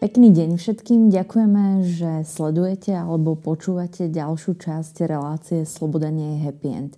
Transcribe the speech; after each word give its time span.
Pekný 0.00 0.32
deň 0.32 0.56
všetkým. 0.56 1.12
Ďakujeme, 1.12 1.84
že 1.84 2.24
sledujete 2.24 2.88
alebo 2.96 3.36
počúvate 3.36 4.08
ďalšiu 4.08 4.56
časť 4.56 5.04
relácie 5.04 5.68
Sloboda 5.68 6.08
nie 6.08 6.40
je 6.40 6.48
happy 6.48 6.68
end. 6.72 6.96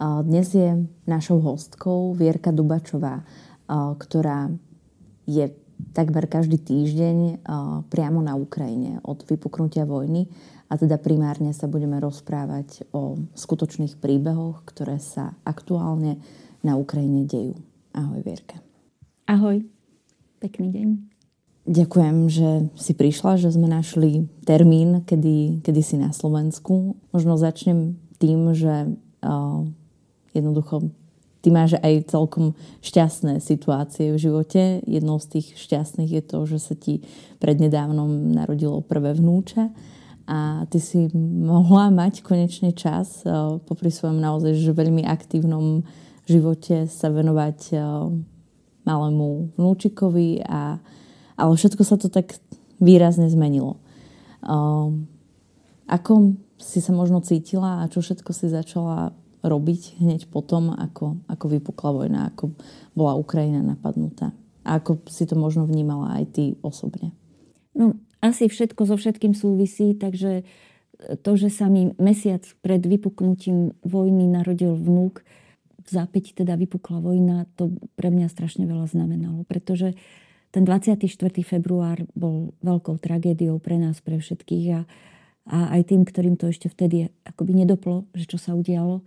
Dnes 0.00 0.48
je 0.56 0.88
našou 1.04 1.44
hostkou 1.44 2.16
Vierka 2.16 2.48
Dubačová, 2.48 3.20
ktorá 3.68 4.48
je 5.28 5.52
takmer 5.92 6.24
každý 6.24 6.56
týždeň 6.56 7.44
priamo 7.92 8.24
na 8.24 8.32
Ukrajine 8.32 9.04
od 9.04 9.28
vypuknutia 9.28 9.84
vojny 9.84 10.32
a 10.72 10.80
teda 10.80 10.96
primárne 10.96 11.52
sa 11.52 11.68
budeme 11.68 12.00
rozprávať 12.00 12.88
o 12.96 13.28
skutočných 13.36 14.00
príbehoch, 14.00 14.64
ktoré 14.64 14.96
sa 14.96 15.36
aktuálne 15.44 16.16
na 16.64 16.80
Ukrajine 16.80 17.28
dejú. 17.28 17.60
Ahoj 17.92 18.24
Vierka. 18.24 18.56
Ahoj, 19.28 19.68
pekný 20.40 20.72
deň. 20.72 21.17
Ďakujem, 21.68 22.16
že 22.32 22.48
si 22.80 22.96
prišla, 22.96 23.36
že 23.36 23.52
sme 23.52 23.68
našli 23.68 24.24
termín, 24.48 25.04
kedy, 25.04 25.60
kedy 25.60 25.80
si 25.84 26.00
na 26.00 26.16
Slovensku. 26.16 26.96
Možno 27.12 27.36
začnem 27.36 28.00
tým, 28.16 28.56
že 28.56 28.96
uh, 28.96 29.68
jednoducho 30.32 30.88
ty 31.44 31.52
máš 31.52 31.76
aj 31.84 32.08
celkom 32.08 32.56
šťastné 32.80 33.44
situácie 33.44 34.16
v 34.16 34.18
živote. 34.18 34.80
Jednou 34.88 35.20
z 35.20 35.26
tých 35.28 35.60
šťastných 35.60 36.08
je 36.08 36.22
to, 36.24 36.48
že 36.48 36.56
sa 36.56 36.72
ti 36.72 37.04
prednedávnom 37.36 38.32
narodilo 38.32 38.80
prvé 38.80 39.12
vnúča 39.12 39.68
a 40.24 40.64
ty 40.72 40.80
si 40.80 41.12
mohla 41.44 41.92
mať 41.92 42.24
konečne 42.24 42.72
čas 42.72 43.28
uh, 43.28 43.60
popri 43.60 43.92
svojom 43.92 44.16
naozaj 44.16 44.56
že 44.56 44.72
veľmi 44.72 45.04
aktívnom 45.04 45.84
živote 46.24 46.88
sa 46.88 47.12
venovať 47.12 47.60
uh, 47.76 48.08
malému 48.88 49.52
vnúčikovi 49.60 50.48
a 50.48 50.80
ale 51.38 51.54
všetko 51.54 51.82
sa 51.86 51.94
to 51.94 52.10
tak 52.10 52.34
výrazne 52.82 53.30
zmenilo. 53.30 53.78
Um, 54.42 55.06
ako 55.86 56.34
si 56.58 56.82
sa 56.82 56.90
možno 56.90 57.22
cítila 57.22 57.86
a 57.86 57.90
čo 57.90 58.02
všetko 58.02 58.30
si 58.34 58.50
začala 58.50 59.14
robiť 59.46 60.02
hneď 60.02 60.26
potom, 60.26 60.74
ako, 60.74 61.22
ako 61.30 61.44
vypukla 61.46 61.90
vojna, 61.94 62.20
ako 62.34 62.58
bola 62.98 63.14
Ukrajina 63.14 63.62
napadnutá? 63.62 64.34
A 64.66 64.82
ako 64.82 65.06
si 65.06 65.24
to 65.24 65.38
možno 65.38 65.64
vnímala 65.64 66.18
aj 66.18 66.24
ty 66.34 66.44
osobne? 66.60 67.14
No, 67.72 67.94
asi 68.18 68.50
všetko 68.50 68.90
so 68.90 68.98
všetkým 68.98 69.32
súvisí, 69.32 69.94
takže 69.94 70.42
to, 71.22 71.30
že 71.38 71.54
sa 71.54 71.70
mi 71.70 71.94
mesiac 72.02 72.42
pred 72.58 72.82
vypuknutím 72.82 73.78
vojny 73.86 74.26
narodil 74.26 74.74
vnúk, 74.74 75.22
v 75.78 75.88
zápäti 75.88 76.34
teda 76.34 76.58
vypukla 76.58 76.98
vojna, 76.98 77.46
to 77.54 77.70
pre 77.94 78.10
mňa 78.10 78.26
strašne 78.28 78.66
veľa 78.66 78.90
znamenalo, 78.90 79.46
pretože 79.46 79.94
uh, 79.94 80.27
ten 80.58 80.66
24. 80.66 81.06
február 81.46 82.02
bol 82.18 82.50
veľkou 82.66 82.98
tragédiou 82.98 83.62
pre 83.62 83.78
nás, 83.78 84.02
pre 84.02 84.18
všetkých 84.18 84.66
a, 84.74 84.82
a 85.46 85.78
aj 85.78 85.94
tým, 85.94 86.02
ktorým 86.02 86.34
to 86.34 86.50
ešte 86.50 86.66
vtedy 86.66 87.14
akoby 87.22 87.62
nedoplo, 87.62 88.10
že 88.10 88.26
čo 88.26 88.42
sa 88.42 88.58
udialo. 88.58 89.06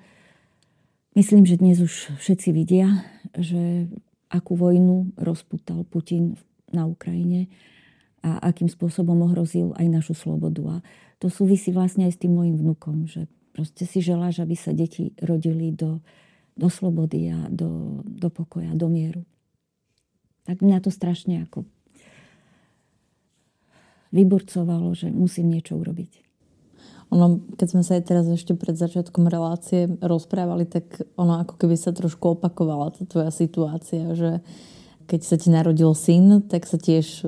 Myslím, 1.11 1.43
že 1.43 1.59
dnes 1.59 1.83
už 1.83 2.15
všetci 2.23 2.55
vidia, 2.55 3.03
že 3.35 3.91
akú 4.31 4.55
vojnu 4.55 5.11
rozputal 5.19 5.83
Putin 5.83 6.39
na 6.71 6.87
Ukrajine 6.87 7.51
a 8.23 8.39
akým 8.47 8.71
spôsobom 8.71 9.19
ohrozil 9.27 9.75
aj 9.75 9.91
našu 9.91 10.15
slobodu. 10.15 10.79
A 10.79 10.87
to 11.19 11.27
súvisí 11.27 11.75
vlastne 11.75 12.07
aj 12.07 12.15
s 12.15 12.21
tým 12.23 12.31
môjim 12.31 12.55
vnukom, 12.55 13.11
že 13.11 13.27
proste 13.51 13.83
si 13.83 13.99
želáš, 13.99 14.39
aby 14.39 14.55
sa 14.55 14.71
deti 14.71 15.11
rodili 15.19 15.75
do, 15.75 15.99
do 16.55 16.71
slobody 16.71 17.27
a 17.27 17.51
do, 17.51 17.99
do 18.07 18.31
pokoja, 18.31 18.71
do 18.71 18.87
mieru. 18.87 19.27
Tak 20.45 20.61
mňa 20.65 20.81
to 20.81 20.89
strašne 20.89 21.45
ako 21.45 21.65
vyburcovalo, 24.11 24.91
že 24.91 25.07
musím 25.09 25.49
niečo 25.49 25.79
urobiť. 25.79 26.21
Ono, 27.11 27.43
keď 27.59 27.67
sme 27.67 27.83
sa 27.83 27.99
aj 27.99 28.03
teraz 28.07 28.25
ešte 28.27 28.55
pred 28.55 28.75
začiatkom 28.79 29.27
relácie 29.27 29.91
rozprávali, 29.99 30.63
tak 30.63 31.03
ono 31.19 31.43
ako 31.43 31.59
keby 31.59 31.75
sa 31.75 31.91
trošku 31.91 32.39
opakovala 32.39 32.95
tá 32.95 33.03
tvoja 33.03 33.31
situácia, 33.35 34.15
že 34.15 34.39
keď 35.11 35.21
sa 35.27 35.35
ti 35.35 35.51
narodil 35.51 35.91
syn, 35.91 36.39
tak 36.47 36.63
sa 36.63 36.79
tiež 36.79 37.27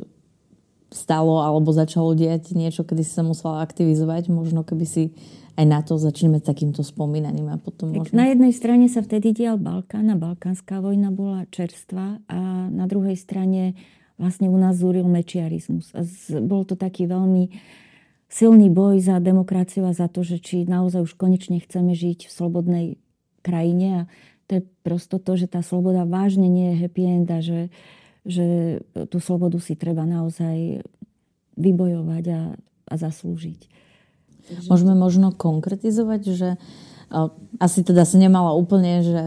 stalo 0.93 1.41
alebo 1.41 1.73
začalo 1.73 2.13
diať 2.13 2.53
niečo, 2.55 2.87
kedy 2.87 3.01
si 3.01 3.11
sa 3.11 3.25
musela 3.25 3.65
aktivizovať. 3.65 4.29
Možno 4.29 4.61
keby 4.63 4.85
si 4.87 5.03
aj 5.53 5.65
na 5.69 5.85
to 5.85 6.01
začneme 6.01 6.41
takýmto 6.41 6.81
spomínaním 6.81 7.53
a 7.53 7.61
potom 7.61 7.93
možno... 7.93 8.17
Na 8.17 8.33
jednej 8.33 8.53
strane 8.53 8.89
sa 8.89 9.05
vtedy 9.05 9.37
dial 9.37 9.61
Balkán 9.61 10.09
a 10.09 10.17
Balkánska 10.17 10.81
vojna 10.81 11.13
bola 11.13 11.45
čerstvá 11.53 12.25
a 12.25 12.69
na 12.73 12.85
druhej 12.89 13.13
strane 13.13 13.77
vlastne 14.17 14.49
u 14.49 14.57
nás 14.57 14.81
zúril 14.81 15.05
mečiarizmus. 15.05 15.93
A 15.93 16.01
z, 16.01 16.41
bol 16.41 16.65
to 16.65 16.73
taký 16.73 17.05
veľmi 17.05 17.53
silný 18.33 18.73
boj 18.73 18.97
za 18.97 19.21
demokraciu 19.21 19.85
a 19.85 19.93
za 19.93 20.09
to, 20.09 20.25
že 20.25 20.41
či 20.41 20.65
naozaj 20.65 21.05
už 21.05 21.13
konečne 21.13 21.61
chceme 21.61 21.93
žiť 21.93 22.25
v 22.25 22.31
slobodnej 22.33 22.85
krajine 23.45 23.87
a 23.93 24.01
to 24.49 24.57
je 24.59 24.61
prosto 24.81 25.21
to, 25.21 25.37
že 25.37 25.53
tá 25.53 25.61
sloboda 25.61 26.03
vážne 26.09 26.49
nie 26.49 26.73
je 26.73 26.81
happy 26.81 27.03
end 27.05 27.29
a 27.29 27.39
že, 27.45 27.69
že 28.23 28.79
tú 29.11 29.19
slobodu 29.19 29.59
si 29.59 29.75
treba 29.75 30.07
naozaj 30.07 30.83
vybojovať 31.59 32.25
a, 32.31 32.41
a 32.89 32.93
zaslúžiť. 32.95 33.69
Môžeme 34.67 34.95
možno 34.95 35.31
konkretizovať, 35.31 36.21
že 36.35 36.49
asi 37.61 37.85
teda 37.85 38.03
si 38.03 38.17
nemala 38.17 38.57
úplne, 38.57 39.05
že 39.05 39.21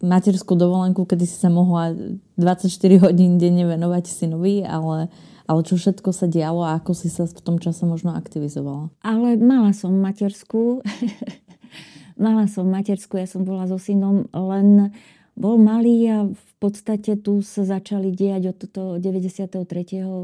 materskú 0.00 0.56
dovolenku, 0.56 1.04
kedy 1.04 1.28
si 1.28 1.36
sa 1.36 1.52
mohla 1.52 1.92
24 2.40 3.04
hodín 3.04 3.36
denne 3.36 3.68
venovať 3.68 4.08
synovi, 4.08 4.64
ale, 4.64 5.12
ale 5.44 5.60
čo 5.62 5.76
všetko 5.76 6.10
sa 6.16 6.26
dialo 6.26 6.64
a 6.64 6.80
ako 6.80 6.96
si 6.96 7.12
sa 7.12 7.28
v 7.28 7.36
tom 7.44 7.56
čase 7.60 7.84
možno 7.84 8.16
aktivizovala? 8.16 8.88
Ale 9.04 9.36
mala 9.36 9.76
som 9.76 9.92
materskú. 9.92 10.80
mala 12.24 12.48
som 12.48 12.64
materskú, 12.72 13.20
ja 13.20 13.28
som 13.28 13.44
bola 13.44 13.68
so 13.68 13.76
synom, 13.76 14.24
len 14.32 14.96
bol 15.36 15.60
malý 15.60 16.08
a 16.08 16.18
v 16.24 16.52
podstate 16.56 17.20
tu 17.20 17.44
sa 17.44 17.68
začali 17.68 18.08
diať 18.08 18.56
od 18.56 18.58
toho 18.72 18.92
93. 18.96 19.68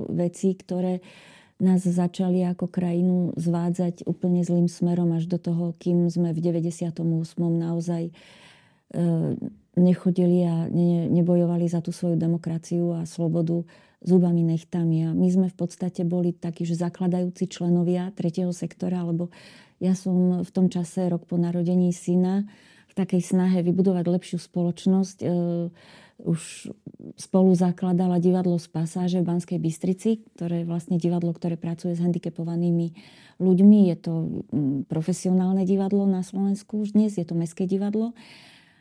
veci, 0.09 0.49
ktoré 0.57 1.05
nás 1.63 1.85
začali 1.85 2.43
ako 2.49 2.67
krajinu 2.67 3.37
zvádzať 3.39 4.09
úplne 4.09 4.43
zlým 4.43 4.67
smerom 4.67 5.15
až 5.15 5.31
do 5.31 5.39
toho, 5.39 5.77
kým 5.79 6.11
sme 6.11 6.35
v 6.35 6.41
98. 6.43 6.99
naozaj 7.39 8.11
e, 8.11 8.13
nechodili 9.79 10.43
a 10.43 10.67
ne, 10.67 11.07
nebojovali 11.07 11.71
za 11.71 11.79
tú 11.79 11.95
svoju 11.95 12.19
demokraciu 12.19 12.99
a 12.99 13.07
slobodu 13.07 13.63
zubami 14.03 14.43
nechtami. 14.43 15.07
A 15.07 15.09
my 15.15 15.29
sme 15.31 15.47
v 15.53 15.57
podstate 15.57 16.03
boli 16.03 16.35
takí, 16.35 16.67
že 16.67 16.75
zakladajúci 16.75 17.47
členovia 17.47 18.11
tretieho 18.11 18.51
sektora, 18.51 19.07
lebo 19.07 19.31
ja 19.79 19.95
som 19.95 20.43
v 20.43 20.51
tom 20.51 20.67
čase, 20.67 21.07
rok 21.07 21.31
po 21.31 21.39
narodení 21.39 21.95
syna, 21.95 22.43
takej 22.95 23.23
snahe 23.25 23.59
vybudovať 23.65 24.05
lepšiu 24.05 24.39
spoločnosť, 24.41 25.17
e, 25.23 25.27
už 26.23 26.71
spolu 27.19 27.51
zakladala 27.59 28.23
divadlo 28.23 28.57
z 28.57 28.71
pasáže 28.71 29.19
v 29.21 29.29
Banskej 29.29 29.59
Bystrici, 29.59 30.23
ktoré 30.39 30.63
je 30.63 30.71
vlastne 30.71 30.97
divadlo, 30.97 31.35
ktoré 31.35 31.59
pracuje 31.59 31.99
s 31.99 32.03
handicapovanými 32.03 32.95
ľuďmi. 33.43 33.79
Je 33.91 33.97
to 33.99 34.15
profesionálne 34.87 35.67
divadlo 35.67 36.07
na 36.07 36.23
Slovensku 36.23 36.87
už 36.87 36.95
dnes, 36.95 37.19
je 37.19 37.27
to 37.27 37.35
mestské 37.35 37.67
divadlo 37.67 38.15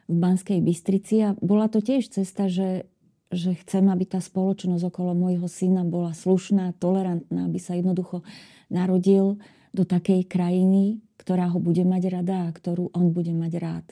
v 0.05 0.15
Banskej 0.17 0.59
Bystrici 0.61 1.23
a 1.23 1.29
bola 1.39 1.71
to 1.71 1.81
tiež 1.81 2.11
cesta, 2.11 2.51
že, 2.51 2.85
že 3.33 3.57
chcem, 3.65 3.87
aby 3.89 4.05
tá 4.05 4.19
spoločnosť 4.19 4.83
okolo 4.91 5.15
môjho 5.17 5.47
syna 5.49 5.87
bola 5.87 6.13
slušná, 6.13 6.77
tolerantná, 6.77 7.47
aby 7.47 7.57
sa 7.57 7.73
jednoducho 7.73 8.21
narodil 8.67 9.41
do 9.71 9.87
takej 9.87 10.27
krajiny, 10.27 10.99
ktorá 11.21 11.53
ho 11.53 11.61
bude 11.61 11.85
mať 11.85 12.03
rada 12.09 12.49
a 12.49 12.53
ktorú 12.53 12.89
on 12.97 13.13
bude 13.13 13.29
mať 13.29 13.53
rád. 13.61 13.85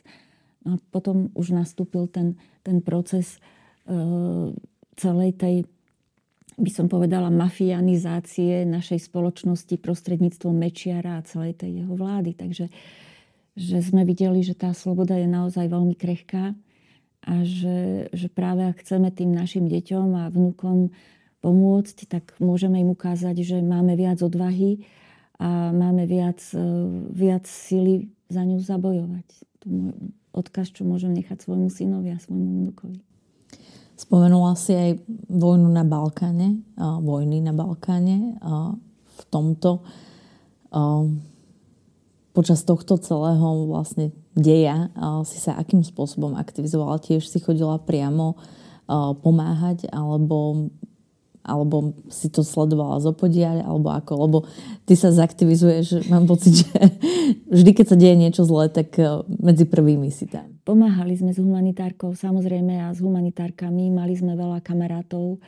A 0.66 0.82
potom 0.90 1.30
už 1.38 1.54
nastúpil 1.54 2.10
ten, 2.10 2.42
ten 2.66 2.82
proces 2.82 3.38
e, 3.86 4.50
celej 4.98 5.38
tej, 5.38 5.56
by 6.58 6.72
som 6.74 6.90
povedala, 6.90 7.30
mafianizácie 7.30 8.66
našej 8.66 9.06
spoločnosti 9.06 9.78
prostredníctvom 9.78 10.58
Mečiara 10.58 11.22
a 11.22 11.26
celej 11.30 11.62
tej 11.62 11.86
jeho 11.86 11.94
vlády. 11.94 12.34
Takže 12.34 12.74
že 13.60 13.78
sme 13.84 14.08
videli, 14.08 14.42
že 14.42 14.58
tá 14.58 14.74
sloboda 14.74 15.14
je 15.20 15.30
naozaj 15.30 15.70
veľmi 15.70 15.94
krehká 15.94 16.58
a 17.28 17.34
že, 17.44 18.08
že 18.16 18.28
práve 18.32 18.64
ak 18.66 18.82
chceme 18.82 19.12
tým 19.12 19.36
našim 19.36 19.68
deťom 19.68 20.08
a 20.16 20.32
vnúkom 20.32 20.96
pomôcť, 21.44 21.98
tak 22.08 22.24
môžeme 22.40 22.80
im 22.80 22.96
ukázať, 22.96 23.36
že 23.44 23.58
máme 23.60 23.96
viac 24.00 24.20
odvahy 24.24 24.88
a 25.40 25.72
máme 25.72 26.04
viac, 26.04 26.44
e, 26.52 26.62
viac 27.16 27.48
sily 27.48 28.12
za 28.28 28.44
ňu 28.44 28.60
zabojovať. 28.60 29.28
To 29.64 29.68
odkaz, 30.36 30.72
čo 30.72 30.86
môžem 30.86 31.16
nechať 31.18 31.42
svojmu 31.42 31.68
synovi 31.74 32.14
a 32.14 32.22
svojmu 32.22 32.70
vnukovi. 32.70 33.00
Spomenula 34.00 34.56
si 34.56 34.72
aj 34.72 34.92
vojnu 35.28 35.68
na 35.68 35.84
Balkáne, 35.84 36.64
vojny 36.80 37.44
na 37.44 37.52
Balkáne. 37.52 38.40
V 39.04 39.22
tomto 39.28 39.84
počas 42.32 42.64
tohto 42.64 42.96
celého 42.96 43.68
vlastne 43.68 44.16
deja 44.40 44.88
si 45.28 45.44
sa 45.44 45.60
akým 45.60 45.84
spôsobom 45.84 46.40
aktivizovala? 46.40 47.04
Tiež 47.04 47.28
si 47.28 47.44
chodila 47.44 47.76
priamo 47.76 48.40
pomáhať 49.20 49.92
alebo 49.92 50.72
alebo 51.44 51.96
si 52.12 52.28
to 52.28 52.44
sledovala 52.44 53.00
z 53.00 53.06
opodia, 53.10 53.64
alebo 53.64 53.90
ako, 53.90 54.12
lebo 54.28 54.38
ty 54.84 54.94
sa 54.94 55.10
zaktivizuješ, 55.10 56.12
mám 56.12 56.28
pocit, 56.28 56.62
že 56.62 56.72
vždy, 57.50 57.72
keď 57.74 57.86
sa 57.88 57.98
deje 57.98 58.16
niečo 58.20 58.44
zlé, 58.44 58.68
tak 58.70 58.96
e, 59.00 59.24
medzi 59.28 59.64
prvými 59.66 60.12
si 60.12 60.28
tam. 60.28 60.60
Pomáhali 60.68 61.16
sme 61.16 61.32
s 61.32 61.40
humanitárkou, 61.40 62.14
samozrejme, 62.14 62.78
a 62.78 62.94
s 62.94 63.00
humanitárkami. 63.02 63.90
Mali 63.90 64.14
sme 64.14 64.36
veľa 64.36 64.62
kamarátov, 64.62 65.42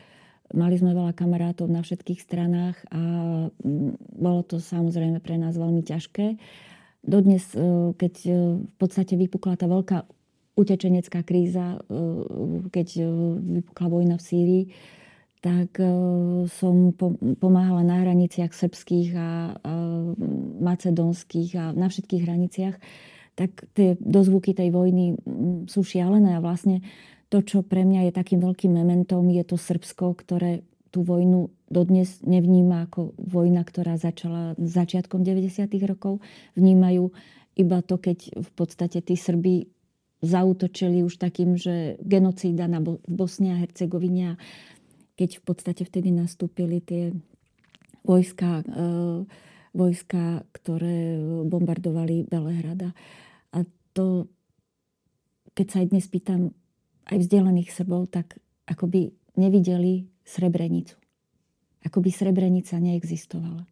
mali 0.56 0.74
sme 0.80 0.96
veľa 0.96 1.12
kamarátov 1.14 1.70
na 1.70 1.84
všetkých 1.84 2.20
stranách 2.24 2.76
a 2.90 3.02
mm, 3.52 4.18
bolo 4.18 4.40
to 4.42 4.58
samozrejme 4.58 5.20
pre 5.20 5.38
nás 5.38 5.54
veľmi 5.54 5.84
ťažké. 5.84 6.40
Dodnes, 7.04 7.52
e, 7.54 7.92
keď 7.94 8.14
e, 8.26 8.32
v 8.64 8.74
podstate 8.80 9.14
vypukla 9.14 9.60
tá 9.60 9.68
veľká 9.68 10.08
utečenecká 10.52 11.24
kríza, 11.24 11.80
keď 12.68 13.08
vypukla 13.40 13.86
vojna 13.88 14.20
v 14.20 14.26
Sýrii, 14.28 14.64
tak 15.42 15.82
e, 15.82 15.90
som 16.46 16.94
pomáhala 17.42 17.82
na 17.82 17.98
hraniciach 18.06 18.54
srbských 18.54 19.08
a, 19.18 19.58
macedónskych 20.62 21.50
a 21.58 21.64
na 21.74 21.90
všetkých 21.90 22.22
hraniciach, 22.22 22.76
tak 23.34 23.66
tie 23.74 23.98
dozvuky 23.98 24.54
tej 24.54 24.70
vojny 24.70 25.18
sú 25.66 25.82
šialené 25.82 26.38
a 26.38 26.44
vlastne 26.44 26.86
to, 27.32 27.42
čo 27.42 27.66
pre 27.66 27.82
mňa 27.82 28.08
je 28.08 28.12
takým 28.12 28.38
veľkým 28.44 28.70
mementom, 28.70 29.24
je 29.32 29.42
to 29.42 29.56
Srbsko, 29.56 30.14
ktoré 30.20 30.62
tú 30.92 31.00
vojnu 31.00 31.48
dodnes 31.72 32.20
nevníma 32.20 32.92
ako 32.92 33.16
vojna, 33.16 33.64
ktorá 33.64 33.96
začala 33.96 34.52
začiatkom 34.60 35.24
90. 35.24 35.64
rokov. 35.88 36.20
Vnímajú 36.52 37.08
iba 37.56 37.80
to, 37.80 37.96
keď 37.96 38.36
v 38.36 38.50
podstate 38.52 39.00
tí 39.00 39.16
Srby 39.16 39.72
zautočili 40.22 41.02
už 41.02 41.18
takým, 41.18 41.58
že 41.58 41.98
genocída 42.04 42.70
na 42.70 42.78
Bosne 43.08 43.56
a 43.56 43.60
Hercegovine 43.64 44.38
keď 45.16 45.30
v 45.38 45.42
podstate 45.44 45.82
vtedy 45.84 46.10
nastúpili 46.10 46.80
tie 46.80 47.12
vojska, 48.02 48.64
e, 48.64 49.24
vojska, 49.72 50.44
ktoré 50.52 51.20
bombardovali 51.46 52.26
Belehrada. 52.26 52.96
A 53.52 53.64
to, 53.92 54.28
keď 55.52 55.66
sa 55.68 55.76
aj 55.84 55.86
dnes 55.92 56.06
pýtam 56.08 56.56
aj 57.08 57.18
vzdelaných 57.18 57.70
Srbov, 57.74 58.08
tak 58.08 58.38
akoby 58.68 59.12
nevideli 59.36 60.06
Srebrenicu. 60.22 60.96
Akoby 61.82 62.14
Srebrenica 62.14 62.78
neexistovala. 62.78 63.66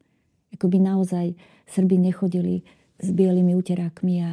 Akoby 0.50 0.82
naozaj 0.82 1.38
Srby 1.70 1.94
nechodili 1.94 2.66
s 2.98 3.08
bielými 3.14 3.54
uterákmi 3.54 4.14
a 4.20 4.31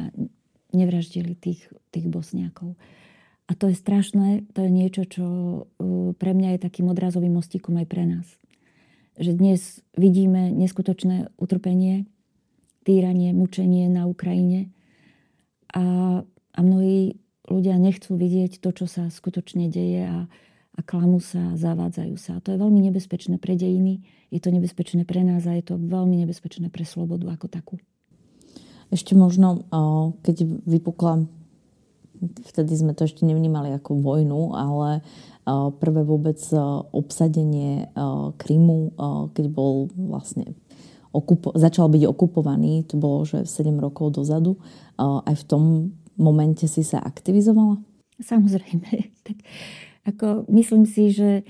nevraždili 0.74 1.38
tých, 1.38 1.70
tých 1.94 2.06
bosniakov. 2.10 2.74
A 3.48 3.56
to 3.56 3.72
je 3.72 3.76
strašné, 3.80 4.44
to 4.52 4.68
je 4.68 4.70
niečo, 4.70 5.02
čo 5.08 5.24
uh, 5.24 6.12
pre 6.20 6.36
mňa 6.36 6.56
je 6.56 6.64
takým 6.68 6.92
odrazovým 6.92 7.32
mostíkom 7.32 7.80
aj 7.80 7.86
pre 7.88 8.04
nás. 8.04 8.26
Že 9.16 9.40
dnes 9.40 9.60
vidíme 9.96 10.52
neskutočné 10.52 11.32
utrpenie, 11.40 12.04
týranie, 12.84 13.32
mučenie 13.32 13.88
na 13.88 14.04
Ukrajine 14.04 14.68
a, 15.72 16.20
a 16.24 16.60
mnohí 16.60 17.16
ľudia 17.48 17.80
nechcú 17.80 18.16
vidieť 18.16 18.60
to, 18.60 18.70
čo 18.72 18.84
sa 18.84 19.08
skutočne 19.08 19.72
deje 19.72 20.04
a, 20.04 20.28
a 20.76 20.80
klamú 20.84 21.18
sa, 21.18 21.56
zavádzajú 21.56 22.16
sa. 22.20 22.38
A 22.38 22.42
to 22.44 22.52
je 22.52 22.60
veľmi 22.60 22.80
nebezpečné 22.92 23.40
pre 23.40 23.56
dejiny, 23.56 24.04
je 24.28 24.40
to 24.40 24.52
nebezpečné 24.52 25.08
pre 25.08 25.24
nás 25.24 25.48
a 25.48 25.56
je 25.56 25.64
to 25.64 25.80
veľmi 25.80 26.20
nebezpečné 26.24 26.68
pre 26.68 26.84
slobodu 26.84 27.32
ako 27.32 27.48
takú. 27.48 27.74
Ešte 28.88 29.12
možno, 29.12 29.68
keď 30.24 30.48
vypukla 30.64 31.28
vtedy 32.20 32.72
sme 32.74 32.92
to 32.94 33.06
ešte 33.06 33.26
nevnímali 33.26 33.74
ako 33.74 33.98
vojnu, 33.98 34.54
ale 34.54 35.00
prvé 35.80 36.04
vôbec 36.04 36.36
obsadenie 36.92 37.88
Krymu, 38.36 38.92
keď 39.32 39.44
bol 39.48 39.88
vlastne 39.96 40.52
okupo- 41.16 41.56
začal 41.56 41.88
byť 41.88 42.04
okupovaný, 42.04 42.84
to 42.84 43.00
bolo 43.00 43.24
že 43.24 43.48
7 43.48 43.80
rokov 43.80 44.20
dozadu, 44.20 44.60
aj 45.00 45.34
v 45.34 45.44
tom 45.48 45.62
momente 46.20 46.68
si 46.68 46.84
sa 46.84 47.00
aktivizovala? 47.00 47.80
Samozrejme. 48.20 48.90
Tak, 49.28 49.38
ako, 50.08 50.26
myslím 50.48 50.88
si, 50.88 51.12
že 51.12 51.44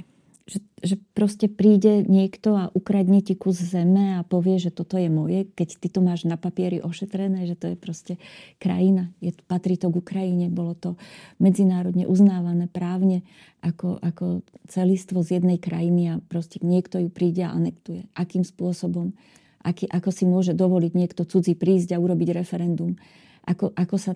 že, 0.48 0.64
že 0.80 0.96
proste 1.12 1.44
príde 1.44 2.00
niekto 2.08 2.56
a 2.56 2.64
ukradne 2.72 3.20
ti 3.20 3.36
kus 3.36 3.60
zeme 3.60 4.16
a 4.16 4.24
povie, 4.24 4.56
že 4.56 4.72
toto 4.72 4.96
je 4.96 5.12
moje, 5.12 5.44
keď 5.52 5.68
ty 5.76 5.88
to 5.92 6.00
máš 6.00 6.24
na 6.24 6.40
papieri 6.40 6.80
ošetrené, 6.80 7.44
že 7.44 7.52
to 7.52 7.66
je 7.72 7.76
proste 7.76 8.14
krajina. 8.56 9.12
Je, 9.20 9.36
patrí 9.44 9.76
to 9.76 9.92
k 9.92 10.00
Ukrajine, 10.00 10.48
bolo 10.48 10.72
to 10.72 10.96
medzinárodne 11.36 12.08
uznávané 12.08 12.64
právne 12.72 13.20
ako, 13.60 14.00
ako 14.00 14.40
celistvo 14.64 15.20
z 15.20 15.36
jednej 15.36 15.60
krajiny 15.60 16.16
a 16.16 16.20
proste 16.24 16.64
niekto 16.64 16.96
ju 16.96 17.12
príde 17.12 17.44
a 17.44 17.52
anektuje. 17.52 18.08
Akým 18.16 18.40
spôsobom, 18.40 19.12
aký, 19.60 19.84
ako 19.84 20.08
si 20.08 20.24
môže 20.24 20.56
dovoliť 20.56 20.92
niekto 20.96 21.28
cudzí 21.28 21.52
prísť 21.60 21.92
a 21.92 22.00
urobiť 22.00 22.32
referendum. 22.32 22.96
Ako, 23.44 23.76
ako 23.76 23.96
sa 24.00 24.12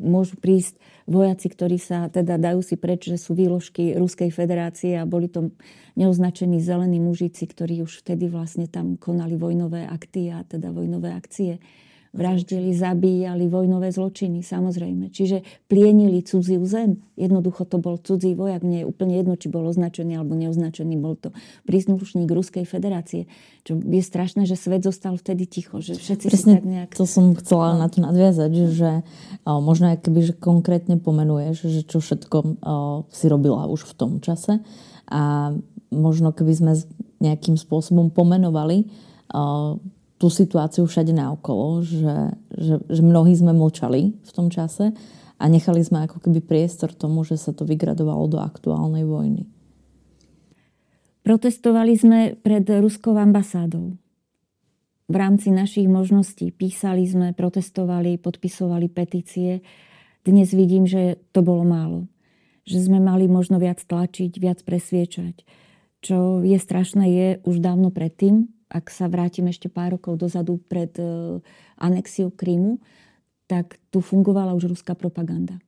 môžu 0.00 0.40
prísť 0.40 0.80
vojaci, 1.04 1.52
ktorí 1.52 1.76
sa 1.76 2.08
teda 2.08 2.40
dajú 2.40 2.64
si 2.64 2.80
preč, 2.80 3.12
že 3.12 3.20
sú 3.20 3.36
výložky 3.36 3.94
Ruskej 3.94 4.32
federácie 4.32 4.96
a 4.96 5.04
boli 5.04 5.28
to 5.28 5.52
neoznačení 6.00 6.58
zelení 6.64 6.98
mužici, 6.98 7.44
ktorí 7.44 7.84
už 7.84 8.00
vtedy 8.02 8.32
vlastne 8.32 8.64
tam 8.64 8.96
konali 8.96 9.36
vojnové 9.36 9.84
akty 9.84 10.32
a 10.32 10.42
teda 10.48 10.72
vojnové 10.72 11.12
akcie 11.12 11.60
vraždili, 12.10 12.74
zabíjali 12.74 13.46
vojnové 13.46 13.94
zločiny, 13.94 14.42
samozrejme. 14.42 15.14
Čiže 15.14 15.46
plienili 15.70 16.26
cudziu 16.26 16.58
zem. 16.66 16.98
Jednoducho 17.14 17.62
to 17.62 17.78
bol 17.78 18.02
cudzí 18.02 18.34
vojak. 18.34 18.66
Mne 18.66 18.82
je 18.82 18.88
úplne 18.90 19.14
jedno, 19.14 19.38
či 19.38 19.46
bol 19.46 19.62
označený 19.70 20.18
alebo 20.18 20.34
neoznačený. 20.34 20.98
Bol 20.98 21.14
to 21.14 21.30
príslušník 21.70 22.26
Ruskej 22.26 22.66
federácie. 22.66 23.30
Čo 23.62 23.78
je 23.78 24.02
strašné, 24.02 24.42
že 24.42 24.58
svet 24.58 24.82
zostal 24.82 25.14
vtedy 25.14 25.46
ticho. 25.46 25.78
Že 25.78 26.02
všetci 26.02 26.26
Presne, 26.26 26.54
tak 26.58 26.66
nejak... 26.66 26.90
to 26.98 27.06
som 27.06 27.30
chcela 27.38 27.78
no. 27.78 27.86
na 27.86 27.86
to 27.86 28.02
nadviazať, 28.02 28.52
že 28.74 28.90
o, 29.46 29.62
možno 29.62 29.94
keby 29.94 30.20
že 30.26 30.34
konkrétne 30.34 30.98
pomenuješ, 30.98 31.56
že 31.70 31.80
čo 31.86 32.02
všetko 32.02 32.36
o, 32.42 32.46
si 33.06 33.30
robila 33.30 33.70
už 33.70 33.86
v 33.86 33.94
tom 33.94 34.12
čase 34.18 34.58
a 35.06 35.54
možno 35.94 36.34
keby 36.34 36.52
sme 36.58 36.72
nejakým 37.22 37.54
spôsobom 37.54 38.10
pomenovali 38.10 38.90
o, 39.30 39.78
tú 40.20 40.28
situáciu 40.28 40.84
všade 40.84 41.16
naokolo, 41.16 41.80
že, 41.80 42.36
že, 42.52 42.76
že 42.84 43.00
mnohí 43.00 43.32
sme 43.32 43.56
mlčali 43.56 44.20
v 44.20 44.30
tom 44.36 44.52
čase 44.52 44.92
a 45.40 45.44
nechali 45.48 45.80
sme 45.80 46.04
ako 46.04 46.20
keby 46.20 46.44
priestor 46.44 46.92
tomu, 46.92 47.24
že 47.24 47.40
sa 47.40 47.56
to 47.56 47.64
vygradovalo 47.64 48.28
do 48.28 48.36
aktuálnej 48.36 49.08
vojny. 49.08 49.48
Protestovali 51.24 51.96
sme 51.96 52.36
pred 52.36 52.68
ruskou 52.84 53.16
ambasádou. 53.16 53.96
V 55.08 55.16
rámci 55.16 55.48
našich 55.48 55.88
možností 55.88 56.52
písali 56.52 57.08
sme, 57.08 57.32
protestovali, 57.32 58.20
podpisovali 58.20 58.92
petície. 58.92 59.64
Dnes 60.20 60.52
vidím, 60.52 60.84
že 60.84 61.16
to 61.32 61.40
bolo 61.40 61.64
málo. 61.64 62.04
Že 62.68 62.92
sme 62.92 62.98
mali 63.00 63.24
možno 63.24 63.56
viac 63.56 63.80
tlačiť, 63.80 64.36
viac 64.36 64.60
presviečať. 64.68 65.48
Čo 66.04 66.44
je 66.44 66.58
strašné, 66.60 67.04
je 67.08 67.28
už 67.48 67.58
dávno 67.58 67.88
predtým, 67.88 68.59
ak 68.70 68.86
sa 68.88 69.10
vrátim 69.10 69.50
ešte 69.50 69.66
pár 69.66 69.98
rokov 69.98 70.16
dozadu 70.16 70.62
pred 70.70 70.94
e, 70.96 71.42
anexiou 71.76 72.30
Krymu, 72.30 72.78
tak 73.50 73.82
tu 73.90 73.98
fungovala 73.98 74.54
už 74.54 74.70
ruská 74.70 74.94
propaganda. 74.94 75.58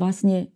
Vlastne 0.00 0.48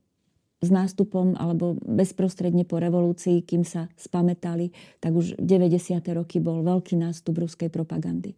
s 0.60 0.68
nástupom 0.68 1.36
alebo 1.36 1.76
bezprostredne 1.80 2.68
po 2.68 2.80
revolúcii, 2.80 3.44
kým 3.44 3.64
sa 3.64 3.88
spametali, 3.96 4.72
tak 5.00 5.16
už 5.16 5.36
90. 5.40 6.00
roky 6.16 6.40
bol 6.40 6.60
veľký 6.64 7.00
nástup 7.00 7.40
ruskej 7.40 7.72
propagandy. 7.72 8.36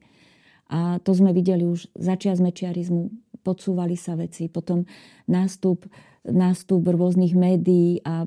A 0.71 1.03
to 1.03 1.13
sme 1.13 1.35
videli 1.35 1.67
už 1.67 1.91
začiat 1.99 2.39
mečiarizmu, 2.39 3.11
podsúvali 3.43 3.99
sa 3.99 4.15
veci, 4.15 4.47
potom 4.47 4.87
nástup, 5.27 5.85
nástup 6.23 6.87
rôznych 6.87 7.35
médií 7.35 7.99
a 8.07 8.25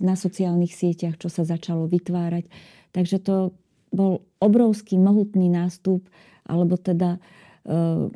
na 0.00 0.14
sociálnych 0.14 0.70
sieťach, 0.70 1.18
čo 1.18 1.26
sa 1.26 1.42
začalo 1.42 1.90
vytvárať 1.90 2.46
Takže 2.90 3.22
to 3.22 3.54
bol 3.90 4.22
obrovský, 4.38 4.96
mohutný 4.98 5.50
nástup, 5.50 6.06
alebo 6.46 6.78
teda 6.78 7.18
e, 7.66 8.10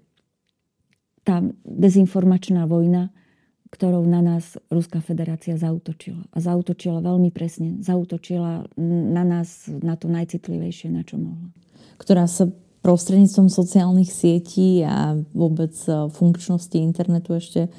tá 1.26 1.36
dezinformačná 1.66 2.66
vojna, 2.66 3.10
ktorou 3.74 4.06
na 4.06 4.22
nás 4.22 4.54
Ruská 4.70 5.02
federácia 5.02 5.58
zautočila. 5.58 6.22
A 6.30 6.38
zautočila 6.38 7.02
veľmi 7.02 7.34
presne. 7.34 7.82
Zautočila 7.82 8.70
na 8.78 9.24
nás 9.26 9.66
na 9.66 9.98
to 9.98 10.06
najcitlivejšie, 10.06 10.94
na 10.94 11.02
čo 11.02 11.18
mohla. 11.18 11.50
Ktorá 11.98 12.30
sa 12.30 12.46
prostredníctvom 12.86 13.48
sociálnych 13.50 14.12
sietí 14.12 14.84
a 14.86 15.18
vôbec 15.34 15.74
e, 15.90 16.06
funkčnosti 16.12 16.76
internetu 16.78 17.34
ešte 17.34 17.72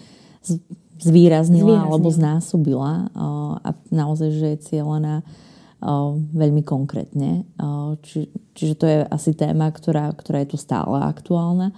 zvýraznila, 1.00 1.02
zvýraznila. 1.02 1.78
alebo 1.90 2.10
znásobila 2.10 3.10
a 3.12 3.70
naozaj, 3.92 4.30
že 4.32 4.48
je 4.56 4.64
cieľená 4.64 5.26
veľmi 6.34 6.62
konkrétne. 6.64 7.44
Či, 8.02 8.32
čiže 8.56 8.74
to 8.80 8.86
je 8.88 8.98
asi 9.06 9.32
téma, 9.36 9.70
ktorá, 9.70 10.14
ktorá 10.16 10.44
je 10.46 10.56
tu 10.56 10.58
stále 10.58 11.02
aktuálna 11.04 11.76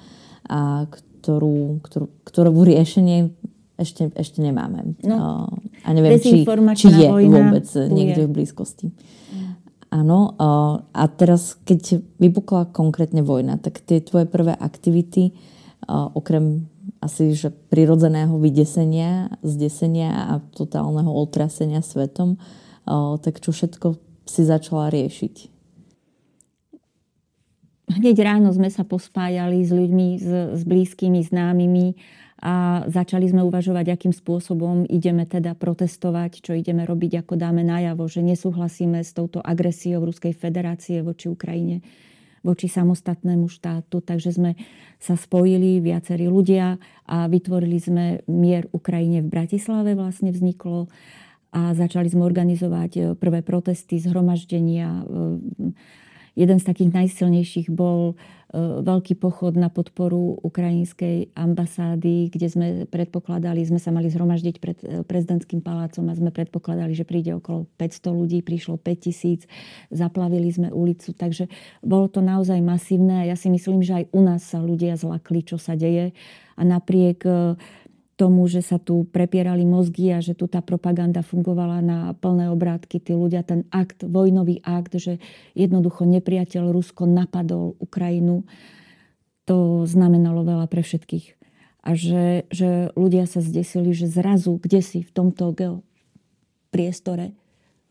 a 0.48 0.88
ktorú, 0.88 1.84
ktorú, 1.84 2.08
ktorú 2.24 2.50
riešenie 2.64 3.36
ešte, 3.78 4.10
ešte 4.18 4.42
nemáme. 4.42 4.98
No, 5.06 5.52
a 5.86 5.90
neviem, 5.94 6.18
či, 6.18 6.42
či 6.76 6.88
je 6.90 7.08
vôbec 7.30 7.68
bude. 7.68 7.94
niekde 7.94 8.26
v 8.26 8.34
blízkosti. 8.34 8.90
Áno, 9.88 10.36
a 10.92 11.04
teraz 11.16 11.56
keď 11.64 12.04
vypukla 12.20 12.68
konkrétne 12.76 13.24
vojna, 13.24 13.56
tak 13.56 13.80
tie 13.86 14.04
tvoje 14.04 14.28
prvé 14.28 14.52
aktivity, 14.52 15.32
okrem 15.88 16.68
asi 17.00 17.32
že 17.38 17.52
prirodzeného 17.52 18.36
vydesenia, 18.42 19.32
zdesenia 19.46 20.12
a 20.32 20.34
totálneho 20.56 21.08
otrasenia 21.14 21.80
svetom, 21.80 22.36
tak 23.20 23.44
čo 23.44 23.52
všetko 23.52 24.00
si 24.24 24.42
začala 24.48 24.88
riešiť? 24.88 25.36
Hneď 27.88 28.18
ráno 28.20 28.52
sme 28.52 28.68
sa 28.68 28.84
pospájali 28.84 29.64
s 29.64 29.72
ľuďmi, 29.72 30.08
s, 30.20 30.30
s 30.60 30.62
blízkymi, 30.68 31.24
známymi 31.24 31.96
a 32.44 32.84
začali 32.86 33.32
sme 33.32 33.48
uvažovať, 33.48 33.96
akým 33.96 34.14
spôsobom 34.14 34.84
ideme 34.92 35.24
teda 35.24 35.56
protestovať, 35.56 36.44
čo 36.44 36.52
ideme 36.52 36.84
robiť, 36.84 37.24
ako 37.24 37.40
dáme 37.40 37.64
najavo, 37.64 38.04
že 38.12 38.22
nesúhlasíme 38.22 39.00
s 39.02 39.16
touto 39.16 39.40
agresiou 39.40 40.04
Ruskej 40.04 40.36
federácie 40.36 41.00
voči 41.00 41.32
Ukrajine, 41.32 41.80
voči 42.44 42.68
samostatnému 42.68 43.48
štátu. 43.48 44.04
Takže 44.04 44.36
sme 44.36 44.60
sa 45.00 45.16
spojili 45.16 45.80
viacerí 45.80 46.28
ľudia 46.28 46.76
a 47.08 47.32
vytvorili 47.32 47.80
sme 47.80 48.06
mier 48.28 48.68
Ukrajine 48.76 49.24
v 49.24 49.32
Bratislave 49.32 49.96
vlastne 49.96 50.36
vzniklo 50.36 50.92
a 51.58 51.74
začali 51.74 52.06
sme 52.06 52.22
organizovať 52.22 53.18
prvé 53.18 53.42
protesty, 53.42 53.98
zhromaždenia, 53.98 55.02
Jeden 56.38 56.62
z 56.62 56.70
takých 56.70 56.94
najsilnejších 56.94 57.74
bol 57.74 58.14
e, 58.14 58.16
veľký 58.86 59.18
pochod 59.18 59.58
na 59.58 59.74
podporu 59.74 60.38
ukrajinskej 60.46 61.34
ambasády, 61.34 62.30
kde 62.30 62.48
sme 62.48 62.68
predpokladali, 62.86 63.66
sme 63.66 63.82
sa 63.82 63.90
mali 63.90 64.14
zhromaždiť 64.14 64.56
pred 64.62 64.78
e, 64.86 65.02
prezidentským 65.02 65.66
palácom 65.66 66.06
a 66.06 66.14
sme 66.14 66.30
predpokladali, 66.30 66.94
že 66.94 67.10
príde 67.10 67.34
okolo 67.34 67.66
500 67.82 68.14
ľudí, 68.14 68.46
prišlo 68.46 68.78
5000, 68.78 69.50
zaplavili 69.90 70.54
sme 70.54 70.70
ulicu, 70.70 71.10
takže 71.18 71.50
bolo 71.82 72.06
to 72.06 72.22
naozaj 72.22 72.62
masívne 72.62 73.26
a 73.26 73.34
ja 73.34 73.34
si 73.34 73.50
myslím, 73.50 73.82
že 73.82 74.06
aj 74.06 74.14
u 74.14 74.22
nás 74.22 74.46
sa 74.46 74.62
ľudia 74.62 74.94
zlakli, 74.94 75.42
čo 75.42 75.58
sa 75.58 75.74
deje. 75.74 76.14
A 76.54 76.62
napriek 76.62 77.26
e, 77.26 77.58
tomu, 78.18 78.50
že 78.50 78.66
sa 78.66 78.82
tu 78.82 79.06
prepierali 79.06 79.62
mozgy 79.62 80.10
a 80.10 80.20
že 80.20 80.34
tu 80.34 80.50
tá 80.50 80.66
propaganda 80.66 81.22
fungovala 81.22 81.86
na 81.86 82.00
plné 82.18 82.50
obrátky. 82.50 82.98
Tí 82.98 83.14
ľudia, 83.14 83.46
ten 83.46 83.70
akt, 83.70 84.02
vojnový 84.02 84.60
akt, 84.66 84.98
že 84.98 85.22
jednoducho 85.54 86.10
nepriateľ 86.10 86.74
Rusko 86.74 87.06
napadol 87.06 87.78
Ukrajinu, 87.78 88.44
to 89.46 89.86
znamenalo 89.86 90.42
veľa 90.42 90.66
pre 90.66 90.82
všetkých. 90.82 91.38
A 91.86 91.96
že, 91.96 92.50
že 92.52 92.92
ľudia 92.98 93.30
sa 93.30 93.40
zdesili, 93.40 93.96
že 93.96 94.12
zrazu, 94.12 94.60
kde 94.60 94.82
si 94.84 95.00
v 95.06 95.14
tomto 95.14 95.56
priestore 96.74 97.38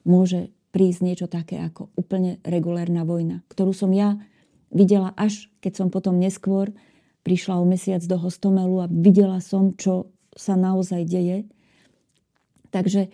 môže 0.04 0.52
prísť 0.74 1.00
niečo 1.00 1.26
také 1.30 1.56
ako 1.62 1.88
úplne 1.96 2.42
regulérna 2.44 3.08
vojna, 3.08 3.40
ktorú 3.48 3.72
som 3.72 3.94
ja 3.94 4.20
videla 4.68 5.14
až, 5.16 5.48
keď 5.64 5.72
som 5.80 5.88
potom 5.88 6.20
neskôr 6.20 6.74
prišla 7.24 7.56
o 7.56 7.64
mesiac 7.64 8.04
do 8.04 8.20
Hostomelu 8.20 8.84
a 8.84 8.90
videla 8.90 9.40
som, 9.40 9.72
čo 9.72 10.12
sa 10.36 10.54
naozaj 10.54 11.08
deje. 11.08 11.48
Takže 12.70 13.08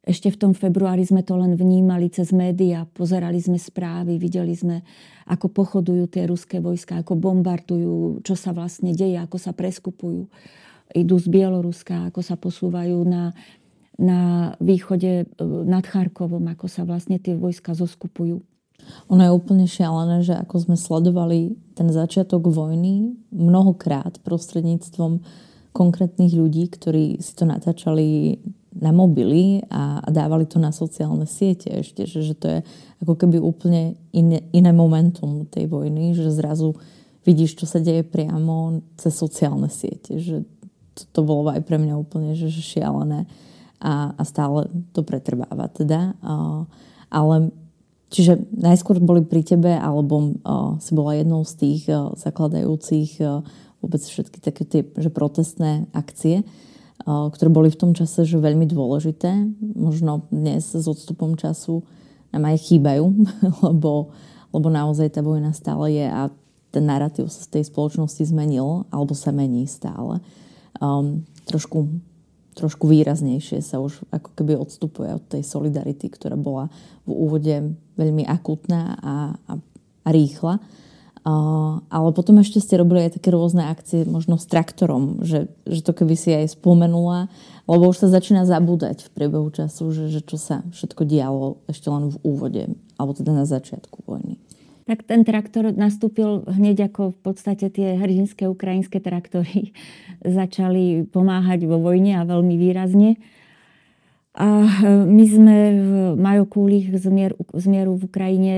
ešte 0.00 0.32
v 0.32 0.40
tom 0.40 0.52
februári 0.56 1.04
sme 1.04 1.20
to 1.20 1.36
len 1.36 1.56
vnímali 1.60 2.08
cez 2.08 2.32
médiá, 2.32 2.88
pozerali 2.88 3.36
sme 3.36 3.60
správy, 3.60 4.16
videli 4.16 4.56
sme, 4.56 4.80
ako 5.28 5.52
pochodujú 5.52 6.08
tie 6.08 6.24
ruské 6.24 6.56
vojska, 6.56 7.04
ako 7.04 7.20
bombardujú, 7.20 8.24
čo 8.24 8.32
sa 8.32 8.56
vlastne 8.56 8.96
deje, 8.96 9.20
ako 9.20 9.36
sa 9.36 9.52
preskupujú. 9.52 10.24
Idú 10.96 11.16
z 11.20 11.26
Bieloruska, 11.28 12.08
ako 12.08 12.20
sa 12.24 12.40
posúvajú 12.40 12.96
na, 13.04 13.36
na 14.00 14.52
východe 14.58 15.28
e, 15.28 15.44
nad 15.68 15.84
Charkovom, 15.84 16.42
ako 16.48 16.66
sa 16.66 16.82
vlastne 16.88 17.20
tie 17.20 17.36
vojska 17.36 17.76
zoskupujú. 17.76 18.40
Ono 19.12 19.22
je 19.22 19.30
úplne 19.30 19.68
šialené, 19.68 20.24
že 20.24 20.34
ako 20.34 20.56
sme 20.64 20.76
sledovali 20.80 21.54
ten 21.76 21.92
začiatok 21.92 22.48
vojny 22.48 23.14
mnohokrát 23.28 24.16
prostredníctvom 24.24 25.20
konkrétnych 25.70 26.34
ľudí, 26.34 26.66
ktorí 26.70 27.22
si 27.22 27.32
to 27.38 27.46
natáčali 27.46 28.38
na 28.74 28.94
mobily 28.94 29.66
a, 29.66 30.02
dávali 30.06 30.46
to 30.46 30.62
na 30.62 30.70
sociálne 30.70 31.26
siete 31.26 31.82
ešte, 31.82 32.06
že, 32.06 32.22
že 32.22 32.34
to 32.38 32.46
je 32.46 32.58
ako 33.02 33.14
keby 33.18 33.42
úplne 33.42 33.98
iné, 34.14 34.46
iné 34.54 34.70
momentum 34.70 35.46
tej 35.50 35.66
vojny, 35.66 36.14
že 36.14 36.30
zrazu 36.30 36.78
vidíš, 37.26 37.58
čo 37.58 37.66
sa 37.66 37.82
deje 37.82 38.06
priamo 38.06 38.82
cez 38.94 39.12
sociálne 39.14 39.66
siete, 39.66 40.22
že 40.22 40.46
to, 40.94 41.02
to 41.10 41.20
bolo 41.26 41.50
aj 41.50 41.62
pre 41.66 41.82
mňa 41.82 41.94
úplne 41.98 42.38
že, 42.38 42.46
že 42.46 42.62
šialené 42.62 43.26
a, 43.82 44.14
a 44.14 44.22
stále 44.22 44.70
to 44.94 45.02
pretrváva 45.02 45.66
teda. 45.72 46.14
A, 46.22 46.64
ale 47.10 47.50
čiže 48.12 48.38
najskôr 48.54 49.02
boli 49.02 49.26
pri 49.26 49.42
tebe, 49.42 49.72
alebo 49.74 50.38
a, 50.46 50.78
si 50.78 50.94
bola 50.94 51.18
jednou 51.18 51.42
z 51.42 51.52
tých 51.58 51.82
a, 51.90 52.14
zakladajúcich 52.14 53.10
a, 53.24 53.42
vôbec 53.80 54.00
všetky 54.00 54.38
také 54.40 54.62
tie 54.68 54.80
že 54.96 55.10
protestné 55.12 55.88
akcie, 55.96 56.44
ktoré 57.08 57.48
boli 57.48 57.72
v 57.72 57.80
tom 57.80 57.92
čase 57.96 58.28
že 58.28 58.36
veľmi 58.36 58.68
dôležité. 58.68 59.48
Možno 59.76 60.28
dnes 60.28 60.68
s 60.68 60.84
odstupom 60.84 61.36
času 61.36 61.84
nám 62.30 62.52
aj 62.52 62.70
chýbajú, 62.70 63.04
lebo, 63.66 64.14
lebo 64.52 64.68
naozaj 64.68 65.16
tá 65.16 65.20
vojna 65.24 65.56
stále 65.56 65.96
je 65.96 66.06
a 66.06 66.30
ten 66.70 66.86
narratív 66.86 67.26
sa 67.26 67.42
z 67.42 67.58
tej 67.58 67.64
spoločnosti 67.66 68.22
zmenil, 68.30 68.86
alebo 68.94 69.10
sa 69.10 69.34
mení 69.34 69.66
stále. 69.66 70.22
Um, 70.78 71.26
trošku, 71.50 71.90
trošku 72.54 72.86
výraznejšie 72.86 73.58
sa 73.58 73.82
už 73.82 74.06
ako 74.14 74.30
keby 74.38 74.54
odstupuje 74.54 75.10
od 75.10 75.24
tej 75.26 75.42
solidarity, 75.42 76.06
ktorá 76.06 76.38
bola 76.38 76.70
v 77.02 77.10
úvode 77.10 77.74
veľmi 77.98 78.22
akutná 78.22 79.02
a, 79.02 79.14
a, 79.50 79.52
a 80.06 80.08
rýchla. 80.14 80.62
Ale 81.24 82.08
potom 82.16 82.40
ešte 82.40 82.64
ste 82.64 82.80
robili 82.80 83.04
aj 83.04 83.20
také 83.20 83.28
rôzne 83.28 83.68
akcie, 83.68 84.08
možno 84.08 84.40
s 84.40 84.48
traktorom, 84.48 85.20
že, 85.20 85.52
že 85.68 85.84
to 85.84 85.92
keby 85.92 86.16
si 86.16 86.32
aj 86.32 86.56
spomenula, 86.56 87.28
lebo 87.68 87.92
už 87.92 88.02
sa 88.02 88.08
začína 88.08 88.48
zabúdať 88.48 89.04
v 89.04 89.12
priebehu 89.12 89.52
času, 89.52 89.92
že, 89.92 90.08
že 90.08 90.24
čo 90.24 90.40
sa 90.40 90.64
všetko 90.72 91.04
dialo 91.04 91.60
ešte 91.68 91.92
len 91.92 92.08
v 92.08 92.16
úvode, 92.24 92.62
alebo 92.96 93.12
teda 93.12 93.36
na 93.36 93.44
začiatku 93.44 94.08
vojny. 94.08 94.40
Tak 94.88 95.06
ten 95.06 95.22
traktor 95.22 95.70
nastúpil 95.70 96.42
hneď 96.48 96.90
ako 96.90 97.14
v 97.14 97.18
podstate 97.20 97.68
tie 97.68 98.00
hrdinské 98.00 98.48
ukrajinské 98.48 98.98
traktory 98.98 99.76
začali 100.24 101.04
pomáhať 101.04 101.68
vo 101.68 101.84
vojne 101.84 102.16
a 102.16 102.24
veľmi 102.24 102.56
výrazne. 102.56 103.20
A 104.38 104.46
e, 104.62 105.06
my 105.10 105.24
sme 105.26 105.56
v 105.74 105.92
Majo 106.14 106.46
Kúlich 106.46 106.86
z, 106.94 107.06
mier, 107.10 107.34
z 107.50 107.66
mieru 107.66 107.98
v 107.98 108.06
Ukrajine 108.06 108.54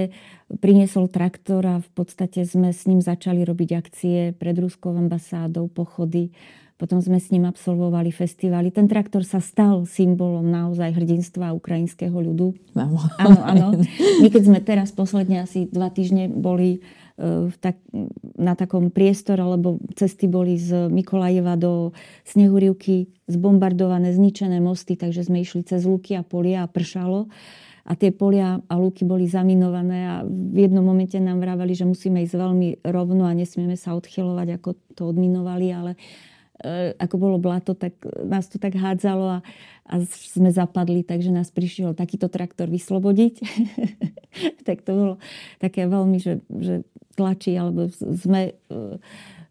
priniesol 0.61 1.09
traktor 1.09 1.65
a 1.65 1.77
v 1.81 1.91
podstate 1.97 2.45
sme 2.45 2.77
s 2.77 2.85
ním 2.85 3.01
začali 3.01 3.41
robiť 3.41 3.71
akcie 3.73 4.37
pred 4.37 4.53
Ruskou 4.61 4.93
ambasádou, 4.93 5.73
pochody. 5.73 6.29
Potom 6.77 6.99
sme 6.99 7.23
s 7.23 7.31
ním 7.31 7.47
absolvovali 7.47 8.11
festivaly. 8.11 8.75
Ten 8.75 8.91
traktor 8.91 9.23
sa 9.23 9.39
stal 9.39 9.87
symbolom 9.87 10.45
naozaj 10.51 10.93
hrdinstva 10.93 11.55
ukrajinského 11.55 12.13
ľudu. 12.13 12.59
Áno, 13.23 13.41
áno. 13.47 13.67
My 14.19 14.29
keď 14.29 14.43
sme 14.51 14.59
teraz 14.61 14.91
posledne 14.91 15.47
asi 15.47 15.71
dva 15.71 15.95
týždne 15.95 16.27
boli 16.27 16.83
tak, 17.61 17.77
na 18.41 18.57
takom 18.57 18.89
priestore, 18.89 19.45
lebo 19.45 19.79
cesty 19.95 20.27
boli 20.27 20.57
z 20.57 20.89
Mikolajeva 20.89 21.61
do 21.61 21.93
Snehurivky 22.25 23.13
zbombardované, 23.29 24.17
zničené 24.17 24.59
mosty, 24.59 24.97
takže 24.97 25.29
sme 25.29 25.45
išli 25.45 25.63
cez 25.63 25.85
luky 25.85 26.17
a 26.17 26.25
polia 26.25 26.65
a 26.65 26.71
pršalo. 26.71 27.29
A 27.83 27.99
tie 27.99 28.15
polia 28.15 28.63
a 28.71 28.75
luky 28.79 29.03
boli 29.03 29.27
zaminované 29.27 30.07
a 30.07 30.17
v 30.23 30.71
jednom 30.71 30.87
momente 30.87 31.19
nám 31.19 31.43
vraveli, 31.43 31.75
že 31.75 31.83
musíme 31.83 32.23
ísť 32.23 32.39
veľmi 32.39 32.69
rovno 32.87 33.27
a 33.27 33.35
nesmieme 33.35 33.75
sa 33.75 33.99
odchylovať, 33.99 34.49
ako 34.63 34.71
to 34.95 35.03
odminovali, 35.11 35.67
ale 35.75 35.93
e, 36.63 36.95
ako 36.95 37.15
bolo 37.19 37.37
blato, 37.43 37.75
tak 37.75 37.99
nás 38.23 38.47
to 38.47 38.63
tak 38.63 38.79
hádzalo 38.79 39.27
a, 39.27 39.39
a 39.91 39.95
sme 40.07 40.55
zapadli, 40.55 41.03
takže 41.03 41.35
nás 41.35 41.51
prišiel 41.51 41.99
takýto 41.99 42.31
traktor 42.31 42.71
vyslobodiť. 42.71 43.35
tak 44.67 44.87
to 44.87 44.91
bolo 44.95 45.15
také 45.59 45.91
veľmi, 45.91 46.23
že, 46.23 46.39
že 46.55 46.87
tlačí, 47.15 47.57
alebo 47.57 47.89
sme, 47.95 48.57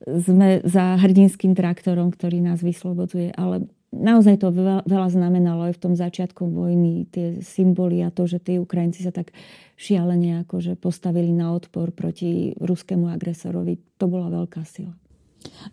sme 0.03 0.47
za 0.65 0.97
hrdinským 0.97 1.53
traktorom, 1.53 2.09
ktorý 2.13 2.41
nás 2.41 2.59
vyslobodzuje. 2.65 3.33
Ale 3.37 3.69
naozaj 3.91 4.39
to 4.41 4.55
veľa, 4.55 4.87
veľa 4.87 5.09
znamenalo 5.11 5.67
aj 5.69 5.77
v 5.77 5.83
tom 5.83 5.93
začiatku 5.99 6.47
vojny, 6.47 7.05
tie 7.11 7.43
symboly 7.43 8.01
a 8.01 8.09
to, 8.09 8.25
že 8.25 8.39
tí 8.39 8.57
Ukrajinci 8.57 9.03
sa 9.03 9.11
tak 9.11 9.35
šialene 9.75 10.47
akože 10.47 10.79
postavili 10.79 11.35
na 11.35 11.51
odpor 11.51 11.91
proti 11.91 12.55
ruskému 12.57 13.11
agresorovi. 13.11 13.77
To 13.99 14.07
bola 14.07 14.31
veľká 14.31 14.63
sila. 14.63 14.95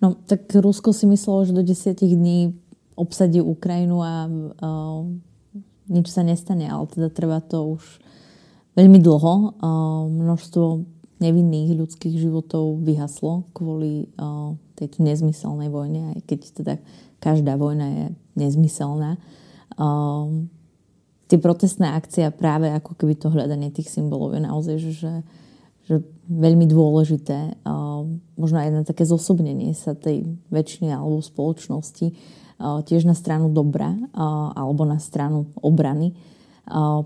No, 0.00 0.16
tak 0.26 0.48
Rusko 0.48 0.96
si 0.96 1.04
myslelo, 1.06 1.44
že 1.44 1.56
do 1.56 1.62
desiatich 1.62 2.16
dní 2.16 2.56
obsadí 2.98 3.38
Ukrajinu 3.38 4.02
a 4.02 4.26
uh, 4.26 5.06
nič 5.86 6.10
sa 6.10 6.26
nestane, 6.26 6.66
ale 6.66 6.88
teda 6.90 7.08
trvá 7.12 7.38
to 7.44 7.78
už 7.78 8.02
veľmi 8.74 8.98
dlho. 8.98 9.34
Uh, 9.60 10.08
množstvo 10.08 10.64
nevinných 11.18 11.74
ľudských 11.74 12.14
životov 12.14 12.82
vyhaslo 12.82 13.50
kvôli 13.54 14.10
uh, 14.18 14.54
tejto 14.78 15.02
nezmyselnej 15.02 15.68
vojne, 15.70 16.14
aj 16.14 16.20
keď 16.26 16.40
teda 16.54 16.74
každá 17.18 17.58
vojna 17.58 17.86
je 17.90 18.04
nezmyselná. 18.38 19.18
Uh, 19.74 20.46
tie 21.28 21.36
protestné 21.36 21.92
akcie 21.92 22.24
a 22.24 22.34
práve 22.34 22.72
ako 22.72 22.96
keby 22.96 23.14
to 23.14 23.28
hľadanie 23.28 23.68
tých 23.68 23.92
symbolov 23.92 24.32
je 24.32 24.42
naozaj, 24.42 24.76
že, 24.80 24.92
že, 24.96 25.96
veľmi 26.28 26.68
dôležité. 26.68 27.64
Možno 28.36 28.56
aj 28.60 28.68
na 28.68 28.82
také 28.84 29.08
zosobnenie 29.08 29.72
sa 29.72 29.96
tej 29.96 30.28
väčšiny 30.52 30.92
alebo 30.92 31.24
spoločnosti 31.24 32.12
tiež 32.60 33.08
na 33.08 33.16
stranu 33.16 33.48
dobra 33.48 33.96
alebo 34.52 34.84
na 34.84 35.00
stranu 35.00 35.48
obrany. 35.56 36.12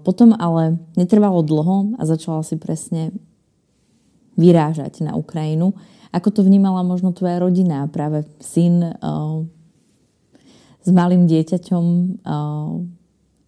Potom 0.02 0.35
ale 0.35 0.83
netrvalo 0.99 1.47
dlho 1.47 1.95
a 1.95 2.02
začala 2.02 2.42
si 2.42 2.59
presne 2.59 3.14
vyrážať 4.36 5.04
na 5.04 5.16
Ukrajinu. 5.16 5.76
Ako 6.12 6.28
to 6.32 6.40
vnímala 6.44 6.84
možno 6.84 7.16
tvoja 7.16 7.40
rodina, 7.40 7.88
práve 7.88 8.28
syn 8.40 8.84
uh, 8.84 9.44
s 10.82 10.88
malým 10.92 11.24
dieťaťom, 11.24 11.84
uh, 12.20 12.72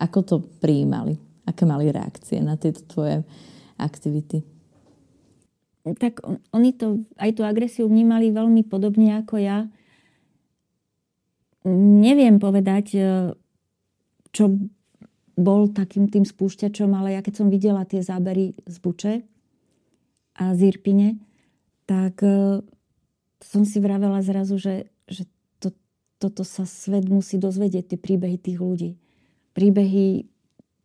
ako 0.01 0.19
to 0.25 0.37
prijímali? 0.61 1.21
Aké 1.45 1.69
mali 1.69 1.93
reakcie 1.93 2.41
na 2.41 2.57
tieto 2.57 2.81
tvoje 2.89 3.21
aktivity? 3.77 4.41
Tak 5.85 6.25
on, 6.25 6.41
oni 6.57 6.73
to, 6.73 7.05
aj 7.21 7.37
tú 7.37 7.45
agresiu 7.45 7.85
vnímali 7.85 8.33
veľmi 8.33 8.65
podobne 8.65 9.21
ako 9.21 9.37
ja. 9.37 9.69
Neviem 11.69 12.41
povedať, 12.41 12.87
e, 12.97 13.03
čo 14.33 14.45
bol 15.37 15.69
takým 15.77 16.09
tým 16.09 16.25
spúšťačom, 16.25 16.89
ale 16.97 17.17
ja 17.17 17.21
keď 17.21 17.35
som 17.37 17.53
videla 17.53 17.85
tie 17.85 18.01
zábery 18.01 18.57
z 18.65 18.77
Buče 18.81 19.15
a 20.35 20.55
z 20.55 20.75
Irpine, 20.75 21.19
tak 21.87 22.23
e, 22.23 22.61
som 23.41 23.63
si 23.63 23.79
vravela 23.79 24.21
zrazu, 24.21 24.59
že, 24.59 24.91
že 25.07 25.27
to, 25.63 25.71
toto 26.19 26.43
sa 26.43 26.67
svet 26.67 27.07
musí 27.07 27.39
dozvedieť, 27.39 27.95
tie 27.95 27.99
príbehy 27.99 28.37
tých 28.39 28.59
ľudí 28.59 28.91
príbehy 29.55 30.27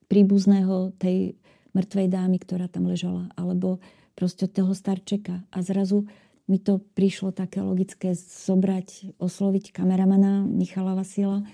príbuzného 0.07 0.93
tej 1.01 1.35
mŕtvej 1.73 2.07
dámy, 2.07 2.37
ktorá 2.41 2.69
tam 2.69 2.89
ležala, 2.89 3.29
alebo 3.33 3.81
proste 4.13 4.45
toho 4.45 4.73
starčeka. 4.73 5.41
A 5.49 5.57
zrazu 5.65 6.05
mi 6.49 6.57
to 6.57 6.81
prišlo 6.97 7.29
také 7.29 7.61
logické 7.61 8.13
zobrať, 8.17 9.19
osloviť 9.21 9.69
kameramana 9.73 10.45
Michala 10.45 10.97
Vasila. 10.97 11.45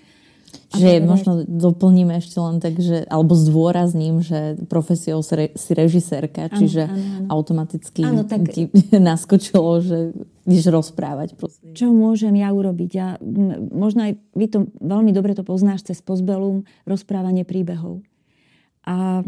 Že 0.75 0.89
povedať... 0.89 1.07
možno 1.07 1.31
doplníme 1.47 2.13
ešte 2.19 2.37
len 2.41 2.57
tak, 2.59 2.75
že, 2.81 3.07
alebo 3.07 3.33
zdôrazním, 3.37 4.19
že 4.19 4.59
profesiou 4.67 5.23
si 5.23 5.71
režisérka, 5.71 6.51
čiže 6.51 6.89
ano, 6.89 6.95
ano. 6.95 7.27
automaticky 7.31 8.01
ano, 8.03 8.23
tak... 8.27 8.51
ti 8.51 8.67
naskočilo, 9.11 9.79
že 9.79 9.97
ideš 10.45 10.69
rozprávať. 10.69 11.39
Prosím. 11.39 11.73
Čo 11.73 11.87
môžem 11.95 12.35
ja 12.37 12.51
urobiť? 12.51 12.89
Ja, 12.91 13.17
možno 13.73 14.11
aj 14.11 14.19
vy 14.37 14.45
to 14.51 14.59
veľmi 14.83 15.15
dobre 15.15 15.33
to 15.33 15.41
poznáš 15.41 15.87
cez 15.87 16.03
pozbelum, 16.03 16.67
rozprávanie 16.85 17.47
príbehov. 17.47 18.05
A 18.85 19.25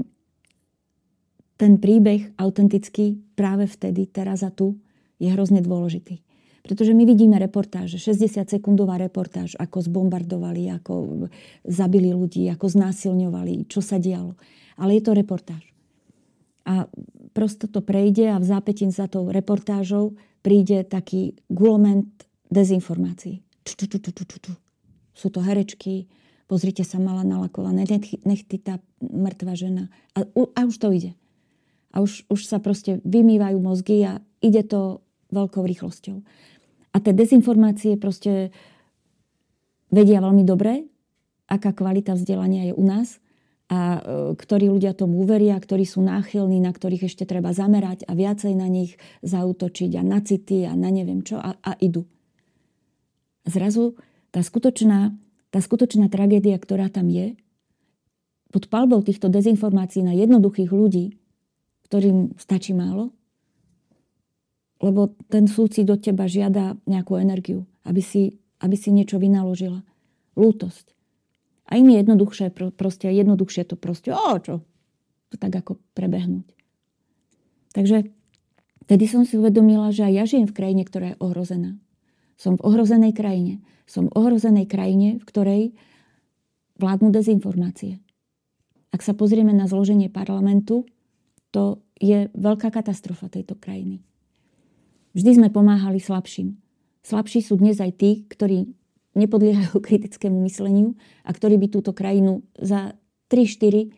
ten 1.58 1.82
príbeh 1.82 2.38
autentický 2.38 3.18
práve 3.34 3.66
vtedy, 3.66 4.06
teraz 4.06 4.46
a 4.46 4.54
tu, 4.54 4.78
je 5.18 5.34
hrozne 5.34 5.66
dôležitý. 5.66 6.22
Pretože 6.68 6.92
my 6.92 7.08
vidíme 7.08 7.40
reportáže, 7.40 7.96
60-sekundová 7.96 9.00
reportáž, 9.00 9.56
ako 9.56 9.88
zbombardovali, 9.88 10.68
ako 10.76 11.26
zabili 11.64 12.12
ľudí, 12.12 12.52
ako 12.52 12.68
znásilňovali, 12.68 13.72
čo 13.72 13.80
sa 13.80 13.96
dialo. 13.96 14.36
Ale 14.76 15.00
je 15.00 15.04
to 15.08 15.16
reportáž. 15.16 15.64
A 16.68 16.92
prosto 17.32 17.72
to 17.72 17.80
prejde 17.80 18.28
a 18.28 18.36
v 18.36 18.46
zápätí 18.46 18.84
za 18.92 19.08
tou 19.08 19.32
reportážou 19.32 20.20
príde 20.44 20.84
taký 20.84 21.40
guloment 21.48 22.12
dezinformácií. 22.52 23.40
Sú 25.16 25.28
to 25.32 25.40
herečky, 25.40 26.12
pozrite 26.52 26.84
sa, 26.84 27.00
mala 27.00 27.24
nalakované 27.24 27.88
nechty 28.28 28.56
tá 28.60 28.84
mŕtva 29.00 29.56
žena. 29.56 29.88
A, 30.20 30.28
a 30.28 30.62
už 30.68 30.76
to 30.76 30.92
ide. 30.92 31.16
A 31.96 32.04
už, 32.04 32.28
už 32.28 32.44
sa 32.44 32.60
proste 32.60 33.00
vymývajú 33.08 33.58
mozgy 33.64 34.04
a 34.04 34.20
ide 34.44 34.68
to 34.68 35.00
veľkou 35.32 35.64
rýchlosťou. 35.64 36.24
A 36.98 37.02
tie 37.02 37.14
dezinformácie 37.14 37.94
proste 38.02 38.50
vedia 39.94 40.18
veľmi 40.18 40.42
dobre, 40.42 40.90
aká 41.46 41.70
kvalita 41.70 42.18
vzdelania 42.18 42.66
je 42.66 42.74
u 42.74 42.82
nás 42.82 43.22
a 43.70 43.80
e, 43.80 44.00
ktorí 44.34 44.66
ľudia 44.74 44.98
tomu 44.98 45.22
uveria, 45.22 45.54
ktorí 45.62 45.86
sú 45.86 46.02
náchylní, 46.02 46.58
na 46.58 46.74
ktorých 46.74 47.06
ešte 47.06 47.30
treba 47.30 47.54
zamerať 47.54 48.10
a 48.10 48.18
viacej 48.18 48.58
na 48.58 48.66
nich 48.66 48.98
zautočiť 49.22 49.94
a 49.94 50.02
na 50.02 50.26
city 50.26 50.66
a 50.66 50.74
na 50.74 50.90
neviem 50.90 51.22
čo 51.22 51.38
a, 51.38 51.54
a 51.62 51.78
idú. 51.78 52.10
Zrazu 53.46 53.94
tá 54.34 54.42
skutočná, 54.42 55.14
tá 55.54 55.60
skutočná 55.62 56.10
tragédia, 56.10 56.58
ktorá 56.58 56.90
tam 56.90 57.14
je, 57.14 57.38
pod 58.50 58.74
palbou 58.74 59.06
týchto 59.06 59.30
dezinformácií 59.30 60.02
na 60.02 60.18
jednoduchých 60.18 60.74
ľudí, 60.74 61.14
ktorým 61.86 62.34
stačí 62.42 62.74
málo, 62.74 63.14
lebo 64.82 65.16
ten 65.30 65.50
súcit 65.50 65.86
do 65.86 65.98
teba 65.98 66.30
žiada 66.30 66.78
nejakú 66.86 67.18
energiu, 67.18 67.66
aby 67.84 68.02
si, 68.02 68.38
aby 68.62 68.76
si 68.78 68.94
niečo 68.94 69.18
vynaložila. 69.18 69.82
Lútosť 70.38 70.98
a 71.68 71.76
im 71.76 71.88
je 71.92 72.00
jednoduchšie, 72.00 72.48
proste 72.80 73.12
jednoduchšie 73.12 73.68
to 73.68 73.76
proste, 73.76 74.16
o 74.16 74.36
čo? 74.40 74.64
To 75.32 75.36
tak 75.36 75.52
ako 75.52 75.76
prebehnúť. 75.92 76.48
Takže 77.76 78.08
vtedy 78.88 79.06
som 79.12 79.28
si 79.28 79.36
uvedomila, 79.36 79.92
že 79.92 80.08
aj 80.08 80.14
ja 80.16 80.24
žijem 80.24 80.48
v 80.48 80.56
krajine, 80.56 80.84
ktorá 80.88 81.06
je 81.14 81.20
ohrozená. 81.20 81.76
Som 82.40 82.56
v 82.56 82.64
ohrozenej 82.64 83.12
krajine. 83.12 83.60
Som 83.84 84.08
v 84.08 84.16
ohrozenej 84.16 84.72
krajine, 84.72 85.20
v 85.20 85.24
ktorej 85.28 85.64
vládnu 86.80 87.12
dezinformácie. 87.12 88.00
Ak 88.96 89.04
sa 89.04 89.12
pozrieme 89.12 89.52
na 89.52 89.68
zloženie 89.68 90.08
parlamentu, 90.08 90.88
to 91.52 91.84
je 92.00 92.32
veľká 92.32 92.72
katastrofa 92.72 93.28
tejto 93.28 93.60
krajiny. 93.60 94.00
Vždy 95.18 95.42
sme 95.42 95.50
pomáhali 95.50 95.98
slabším. 95.98 96.62
Slabší 97.02 97.42
sú 97.42 97.58
dnes 97.58 97.82
aj 97.82 97.98
tí, 97.98 98.22
ktorí 98.30 98.70
nepodliehajú 99.18 99.82
kritickému 99.90 100.46
mysleniu 100.46 100.94
a 101.26 101.34
ktorí 101.34 101.58
by 101.58 101.68
túto 101.74 101.90
krajinu 101.90 102.46
za 102.54 102.94
3-4 103.34 103.90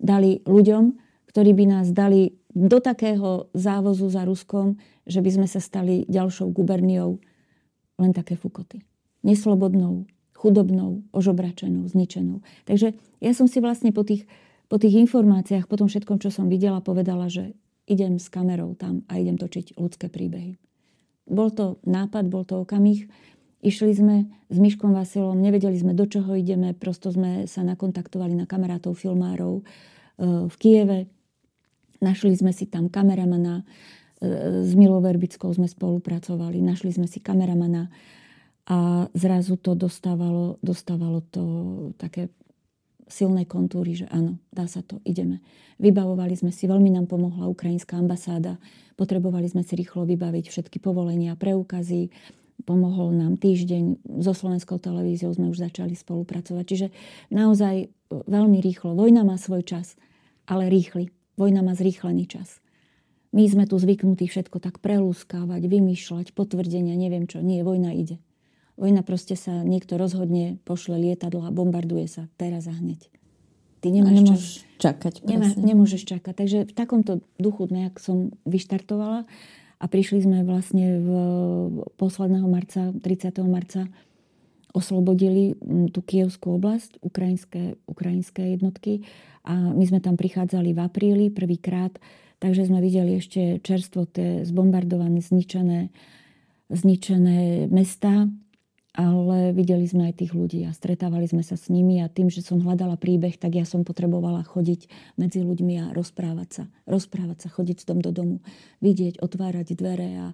dali 0.00 0.40
ľuďom, 0.48 0.96
ktorí 1.28 1.52
by 1.52 1.64
nás 1.68 1.92
dali 1.92 2.40
do 2.56 2.80
takého 2.80 3.52
závozu 3.52 4.08
za 4.08 4.24
Ruskom, 4.24 4.80
že 5.04 5.20
by 5.20 5.30
sme 5.36 5.46
sa 5.48 5.60
stali 5.60 6.08
ďalšou 6.08 6.48
guberniou 6.48 7.20
len 8.00 8.16
také 8.16 8.40
fukoty. 8.40 8.80
Neslobodnou, 9.20 10.08
chudobnou, 10.32 11.04
ožobračenou, 11.12 11.84
zničenou. 11.84 12.40
Takže 12.64 12.96
ja 13.20 13.32
som 13.36 13.44
si 13.44 13.60
vlastne 13.60 13.92
po 13.92 14.08
tých, 14.08 14.24
po 14.72 14.80
tých 14.80 15.04
informáciách, 15.04 15.68
po 15.68 15.76
tom 15.76 15.92
všetkom, 15.92 16.16
čo 16.16 16.32
som 16.32 16.48
videla, 16.48 16.80
povedala, 16.80 17.28
že 17.28 17.52
idem 17.86 18.18
s 18.18 18.30
kamerou 18.30 18.74
tam 18.78 19.02
a 19.10 19.18
idem 19.18 19.38
točiť 19.38 19.78
ľudské 19.78 20.06
príbehy. 20.10 20.58
Bol 21.26 21.54
to 21.54 21.78
nápad, 21.86 22.26
bol 22.28 22.42
to 22.42 22.62
okamih, 22.66 23.06
Išli 23.62 23.94
sme 23.94 24.26
s 24.50 24.58
Myškom 24.58 24.90
Vasilom, 24.90 25.38
nevedeli 25.38 25.78
sme, 25.78 25.94
do 25.94 26.02
čoho 26.02 26.34
ideme, 26.34 26.74
prosto 26.74 27.14
sme 27.14 27.46
sa 27.46 27.62
nakontaktovali 27.62 28.34
na 28.34 28.42
kamarátov, 28.42 28.98
filmárov 28.98 29.62
e, 29.62 30.50
v 30.50 30.54
Kieve. 30.58 31.06
Našli 32.02 32.34
sme 32.34 32.50
si 32.50 32.66
tam 32.66 32.90
kameramana, 32.90 33.62
e, 34.18 34.66
s 34.66 34.74
Milou 34.74 34.98
Verbickou 34.98 35.46
sme 35.54 35.70
spolupracovali, 35.70 36.58
našli 36.58 36.90
sme 36.90 37.06
si 37.06 37.22
kameramana 37.22 37.86
a 38.66 39.06
zrazu 39.14 39.54
to 39.54 39.78
dostávalo, 39.78 40.58
dostávalo 40.58 41.22
to 41.30 41.42
také 42.02 42.34
silné 43.08 43.46
kontúry, 43.46 43.98
že 43.98 44.06
áno, 44.10 44.38
dá 44.54 44.66
sa 44.66 44.82
to, 44.82 45.02
ideme. 45.02 45.42
Vybavovali 45.82 46.34
sme 46.38 46.54
si, 46.54 46.70
veľmi 46.70 46.92
nám 46.94 47.10
pomohla 47.10 47.50
ukrajinská 47.50 47.98
ambasáda, 47.98 48.60
potrebovali 48.94 49.50
sme 49.50 49.66
si 49.66 49.74
rýchlo 49.74 50.06
vybaviť 50.06 50.50
všetky 50.50 50.78
povolenia, 50.78 51.34
preukazy, 51.34 52.12
pomohol 52.62 53.12
nám 53.12 53.36
týždeň. 53.36 54.06
So 54.22 54.32
slovenskou 54.32 54.78
televíziou 54.78 55.34
sme 55.34 55.50
už 55.50 55.58
začali 55.58 55.98
spolupracovať. 55.98 56.64
Čiže 56.64 56.86
naozaj 57.34 57.74
e, 57.82 57.86
veľmi 58.10 58.62
rýchlo. 58.62 58.94
Vojna 58.94 59.26
má 59.26 59.36
svoj 59.36 59.66
čas, 59.66 59.98
ale 60.46 60.70
rýchly. 60.70 61.10
Vojna 61.34 61.66
má 61.66 61.74
zrýchlený 61.74 62.30
čas. 62.30 62.62
My 63.32 63.48
sme 63.48 63.64
tu 63.64 63.80
zvyknutí 63.80 64.28
všetko 64.28 64.60
tak 64.60 64.78
prelúskávať, 64.84 65.64
vymýšľať, 65.64 66.36
potvrdenia, 66.36 66.94
neviem 66.94 67.24
čo. 67.24 67.40
Nie, 67.40 67.64
vojna 67.64 67.96
ide. 67.96 68.20
Vojna 68.76 69.04
proste 69.04 69.36
sa 69.36 69.62
niekto 69.62 70.00
rozhodne, 70.00 70.58
pošle 70.64 70.96
lietadlo 70.96 71.44
a 71.44 71.54
bombarduje 71.54 72.08
sa 72.08 72.28
teraz 72.40 72.66
a 72.66 72.74
hneď. 72.74 73.08
Ty 73.82 73.90
nemáš 73.90 74.14
nemôžeš 74.14 74.52
čakať. 74.78 75.14
Nemá, 75.26 75.48
nemôžeš 75.58 76.02
čakať. 76.06 76.34
Takže 76.34 76.58
v 76.70 76.72
takomto 76.72 77.12
duchu 77.36 77.66
nejak 77.66 77.98
som 77.98 78.30
vyštartovala 78.46 79.26
a 79.82 79.84
prišli 79.90 80.22
sme 80.22 80.38
vlastne 80.46 81.02
v 81.02 81.10
posledného 81.98 82.46
marca, 82.46 82.94
30. 82.94 83.42
marca 83.44 83.90
oslobodili 84.72 85.58
tú 85.92 86.00
Kievskú 86.00 86.56
oblasť, 86.56 87.02
ukrajinské, 87.04 87.76
ukrajinské 87.84 88.56
jednotky 88.56 89.04
a 89.44 89.74
my 89.74 89.84
sme 89.84 90.00
tam 90.00 90.16
prichádzali 90.16 90.72
v 90.72 90.80
apríli 90.80 91.26
prvýkrát, 91.28 91.92
Takže 92.42 92.66
sme 92.66 92.82
videli 92.82 93.22
ešte 93.22 93.62
čerstvo 93.62 94.02
tie 94.10 94.42
zbombardované, 94.42 95.22
zničené, 95.22 95.94
zničené 96.74 97.70
mesta, 97.70 98.26
ale 98.92 99.56
videli 99.56 99.88
sme 99.88 100.12
aj 100.12 100.20
tých 100.20 100.32
ľudí 100.36 100.68
a 100.68 100.76
stretávali 100.76 101.24
sme 101.24 101.40
sa 101.40 101.56
s 101.56 101.72
nimi 101.72 102.04
a 102.04 102.12
tým, 102.12 102.28
že 102.28 102.44
som 102.44 102.60
hľadala 102.60 103.00
príbeh, 103.00 103.40
tak 103.40 103.56
ja 103.56 103.64
som 103.64 103.88
potrebovala 103.88 104.44
chodiť 104.44 104.92
medzi 105.16 105.40
ľuďmi 105.40 105.74
a 105.80 105.84
rozprávať 105.96 106.48
sa. 106.52 106.64
Rozprávať 106.84 107.38
sa, 107.44 107.48
chodiť 107.48 107.76
z 107.80 107.84
dom 107.88 108.04
do 108.04 108.12
domu, 108.12 108.36
vidieť, 108.84 109.24
otvárať 109.24 109.72
dvere 109.80 110.10
a, 110.20 110.26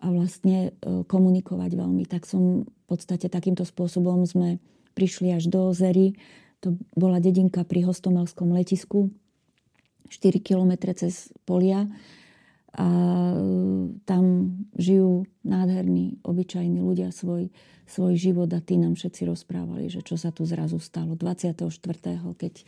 a 0.00 0.06
vlastne 0.08 0.72
e, 0.72 1.04
komunikovať 1.04 1.70
veľmi. 1.76 2.08
Tak 2.08 2.24
som 2.24 2.64
v 2.64 2.84
podstate 2.88 3.28
takýmto 3.28 3.68
spôsobom 3.68 4.24
sme 4.24 4.56
prišli 4.96 5.36
až 5.36 5.52
do 5.52 5.68
Ozery. 5.68 6.16
To 6.64 6.80
bola 6.96 7.20
dedinka 7.20 7.60
pri 7.68 7.84
Hostomelskom 7.84 8.56
letisku, 8.56 9.12
4 10.08 10.40
kilometre 10.40 10.96
cez 10.96 11.28
polia 11.44 11.92
a 12.72 12.88
e, 12.88 13.40
tam 14.08 14.24
žijú 14.80 15.28
nádherní, 15.44 16.24
obyčajní 16.24 16.80
ľudia 16.80 17.12
svoj, 17.12 17.52
svoj 17.84 18.14
život 18.16 18.48
a 18.56 18.64
tí 18.64 18.80
nám 18.80 18.96
všetci 18.96 19.28
rozprávali, 19.28 19.92
že 19.92 20.00
čo 20.00 20.16
sa 20.16 20.32
tu 20.32 20.48
zrazu 20.48 20.80
stalo 20.80 21.12
24. 21.12 21.68
keď 22.32 22.54
e, 22.56 22.64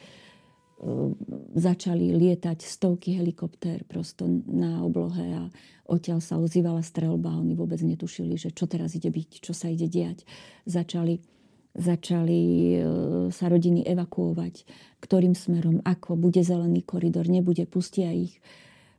začali 1.57 2.13
lietať 2.13 2.59
stovky 2.61 3.17
helikoptér 3.17 3.89
prosto 3.89 4.29
na 4.45 4.85
oblohe 4.85 5.25
a 5.41 5.49
odtiaľ 5.89 6.21
sa 6.21 6.37
ozývala 6.37 6.85
strelba 6.85 7.33
a 7.33 7.41
oni 7.41 7.57
vôbec 7.57 7.81
netušili, 7.81 8.37
že 8.37 8.53
čo 8.53 8.69
teraz 8.69 8.93
ide 8.93 9.09
byť, 9.09 9.41
čo 9.41 9.57
sa 9.57 9.73
ide 9.73 9.89
diať. 9.89 10.29
Začali, 10.69 11.17
začali 11.73 12.41
e, 12.77 12.79
sa 13.33 13.49
rodiny 13.49 13.89
evakuovať, 13.89 14.69
ktorým 15.01 15.33
smerom, 15.33 15.81
ako, 15.81 16.21
bude 16.21 16.45
zelený 16.45 16.85
koridor, 16.85 17.25
nebude, 17.25 17.65
pustia 17.65 18.13
ich 18.13 18.37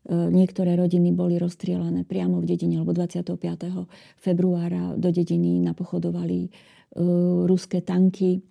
niektoré 0.09 0.77
rodiny 0.77 1.09
boli 1.11 1.41
rozstrielané 1.41 2.05
priamo 2.05 2.37
v 2.41 2.45
dedine, 2.45 2.77
alebo 2.77 2.93
25. 2.93 3.41
februára 4.21 4.93
do 4.93 5.09
dediny 5.09 5.57
napochodovali 5.65 6.39
e, 6.45 6.49
ruské 7.49 7.81
tanky. 7.81 8.45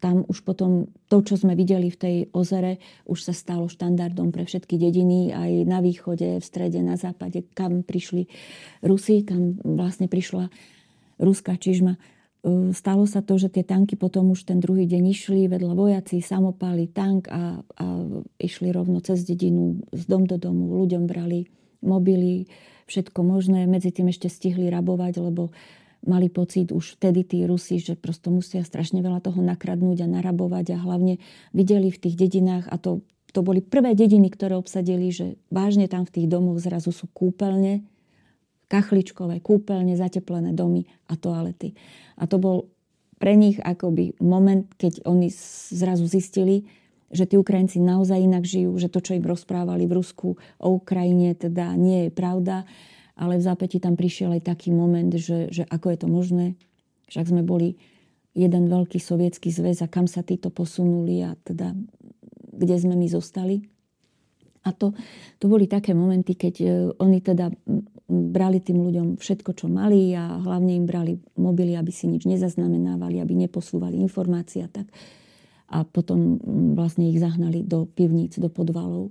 Tam 0.00 0.24
už 0.28 0.44
potom 0.44 0.88
to, 1.08 1.20
čo 1.24 1.36
sme 1.40 1.56
videli 1.56 1.88
v 1.92 2.00
tej 2.00 2.16
ozere, 2.32 2.80
už 3.08 3.28
sa 3.28 3.34
stalo 3.36 3.68
štandardom 3.68 4.32
pre 4.32 4.44
všetky 4.44 4.76
dediny, 4.80 5.32
aj 5.32 5.52
na 5.68 5.80
východe, 5.84 6.40
v 6.40 6.44
strede, 6.44 6.80
na 6.80 6.96
západe, 6.96 7.44
kam 7.52 7.84
prišli 7.84 8.28
Rusi, 8.84 9.24
kam 9.24 9.60
vlastne 9.60 10.08
prišla 10.08 10.48
ruská 11.16 11.56
čižma 11.56 11.96
E, 11.96 12.15
stalo 12.70 13.04
sa 13.10 13.20
to, 13.26 13.34
že 13.42 13.50
tie 13.50 13.64
tanky 13.66 13.98
potom 13.98 14.30
už 14.30 14.46
ten 14.46 14.62
druhý 14.62 14.86
deň 14.86 15.02
išli, 15.10 15.50
vedľa 15.50 15.74
vojaci, 15.74 16.22
samopáli 16.22 16.86
tank 16.86 17.26
a, 17.26 17.58
a 17.58 17.84
išli 18.38 18.70
rovno 18.70 19.02
cez 19.02 19.26
dedinu, 19.26 19.82
z 19.90 20.02
dom 20.06 20.30
do 20.30 20.38
domu, 20.38 20.78
ľuďom 20.78 21.10
brali 21.10 21.50
mobily, 21.82 22.46
všetko 22.86 23.20
možné. 23.26 23.66
Medzi 23.66 23.90
tým 23.90 24.14
ešte 24.14 24.30
stihli 24.30 24.70
rabovať, 24.70 25.18
lebo 25.18 25.50
mali 26.06 26.30
pocit 26.30 26.70
už 26.70 26.96
vtedy 26.96 27.26
tí 27.26 27.42
Rusi, 27.42 27.82
že 27.82 27.98
prosto 27.98 28.30
musia 28.30 28.62
strašne 28.62 29.02
veľa 29.02 29.18
toho 29.26 29.42
nakradnúť 29.42 30.06
a 30.06 30.12
narabovať 30.20 30.78
a 30.78 30.82
hlavne 30.86 31.18
videli 31.50 31.90
v 31.90 31.98
tých 31.98 32.14
dedinách 32.14 32.70
a 32.70 32.78
to, 32.78 33.02
to 33.34 33.42
boli 33.42 33.58
prvé 33.58 33.98
dediny, 33.98 34.30
ktoré 34.30 34.54
obsadili, 34.54 35.10
že 35.10 35.34
vážne 35.50 35.90
tam 35.90 36.06
v 36.06 36.14
tých 36.22 36.26
domoch 36.30 36.62
zrazu 36.62 36.94
sú 36.94 37.10
kúpeľne, 37.10 37.82
kachličkové, 38.66 39.38
kúpeľne, 39.42 39.94
zateplené 39.94 40.50
domy 40.52 40.86
a 41.06 41.14
toalety. 41.14 41.74
A 42.18 42.26
to 42.26 42.42
bol 42.42 42.56
pre 43.16 43.32
nich 43.38 43.56
akoby 43.62 44.18
moment, 44.20 44.68
keď 44.76 45.06
oni 45.08 45.32
zrazu 45.72 46.04
zistili, 46.04 46.68
že 47.08 47.24
tí 47.24 47.38
Ukrajinci 47.38 47.78
naozaj 47.78 48.18
inak 48.18 48.42
žijú, 48.42 48.74
že 48.76 48.90
to, 48.90 48.98
čo 48.98 49.14
im 49.14 49.24
rozprávali 49.24 49.86
v 49.86 49.96
Rusku 50.02 50.28
o 50.58 50.68
Ukrajine, 50.74 51.38
teda 51.38 51.78
nie 51.78 52.08
je 52.08 52.10
pravda, 52.10 52.66
ale 53.16 53.38
v 53.40 53.46
zápäti 53.46 53.78
tam 53.78 53.94
prišiel 53.94 54.36
aj 54.36 54.42
taký 54.50 54.74
moment, 54.74 55.08
že, 55.14 55.48
že 55.54 55.64
ako 55.70 55.86
je 55.94 55.98
to 56.02 56.08
možné, 56.10 56.46
však 57.08 57.30
sme 57.30 57.42
boli 57.46 57.78
jeden 58.36 58.68
veľký 58.68 59.00
sovietský 59.00 59.48
zväz 59.48 59.80
a 59.80 59.88
kam 59.88 60.04
sa 60.04 60.20
títo 60.20 60.52
posunuli 60.52 61.24
a 61.24 61.38
teda 61.40 61.72
kde 62.56 62.76
sme 62.76 62.96
my 62.98 63.08
zostali. 63.08 63.64
A 64.66 64.74
to, 64.74 64.92
to 65.38 65.46
boli 65.46 65.70
také 65.70 65.94
momenty, 65.94 66.34
keď 66.34 66.54
e, 66.60 66.68
oni 66.98 67.22
teda 67.22 67.54
brali 68.06 68.62
tým 68.62 68.78
ľuďom 68.86 69.18
všetko, 69.18 69.50
čo 69.58 69.66
mali 69.66 70.14
a 70.14 70.38
hlavne 70.38 70.78
im 70.78 70.86
brali 70.86 71.18
mobily, 71.34 71.74
aby 71.74 71.90
si 71.90 72.06
nič 72.06 72.22
nezaznamenávali, 72.22 73.18
aby 73.18 73.34
neposúvali 73.34 73.98
informácie 73.98 74.62
a 74.62 74.70
tak. 74.70 74.86
A 75.66 75.82
potom 75.82 76.38
vlastne 76.78 77.10
ich 77.10 77.18
zahnali 77.18 77.66
do 77.66 77.90
pivníc, 77.90 78.38
do 78.38 78.46
podvalov. 78.46 79.10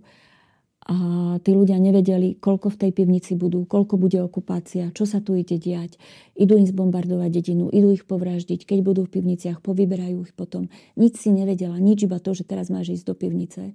A 0.86 0.96
tí 1.42 1.50
ľudia 1.50 1.82
nevedeli, 1.82 2.38
koľko 2.38 2.70
v 2.70 2.80
tej 2.88 2.92
pivnici 2.94 3.34
budú, 3.34 3.66
koľko 3.66 3.98
bude 3.98 4.22
okupácia, 4.22 4.94
čo 4.94 5.10
sa 5.10 5.18
tu 5.18 5.34
ide 5.34 5.58
diať. 5.58 5.98
Idú 6.38 6.62
im 6.62 6.70
zbombardovať 6.70 7.30
dedinu, 7.34 7.74
idú 7.74 7.90
ich 7.90 8.06
povraždiť. 8.06 8.70
Keď 8.70 8.80
budú 8.86 9.10
v 9.10 9.18
pivniciach, 9.18 9.66
povyberajú 9.66 10.30
ich 10.30 10.34
potom. 10.38 10.70
Nič 10.94 11.20
si 11.20 11.34
nevedela, 11.34 11.82
nič 11.82 12.06
iba 12.06 12.22
to, 12.22 12.38
že 12.38 12.46
teraz 12.46 12.70
máš 12.70 13.02
ísť 13.02 13.06
do 13.12 13.16
pivnice 13.18 13.74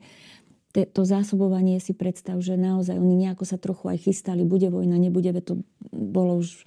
to 0.70 1.02
zásobovanie 1.02 1.82
si 1.82 1.90
predstav, 1.90 2.38
že 2.38 2.54
naozaj 2.54 2.94
oni 2.94 3.26
nejako 3.26 3.42
sa 3.42 3.58
trochu 3.58 3.90
aj 3.90 3.98
chystali, 4.06 4.46
bude 4.46 4.70
vojna, 4.70 5.02
nebude, 5.02 5.34
to 5.42 5.66
bolo 5.90 6.38
už 6.38 6.62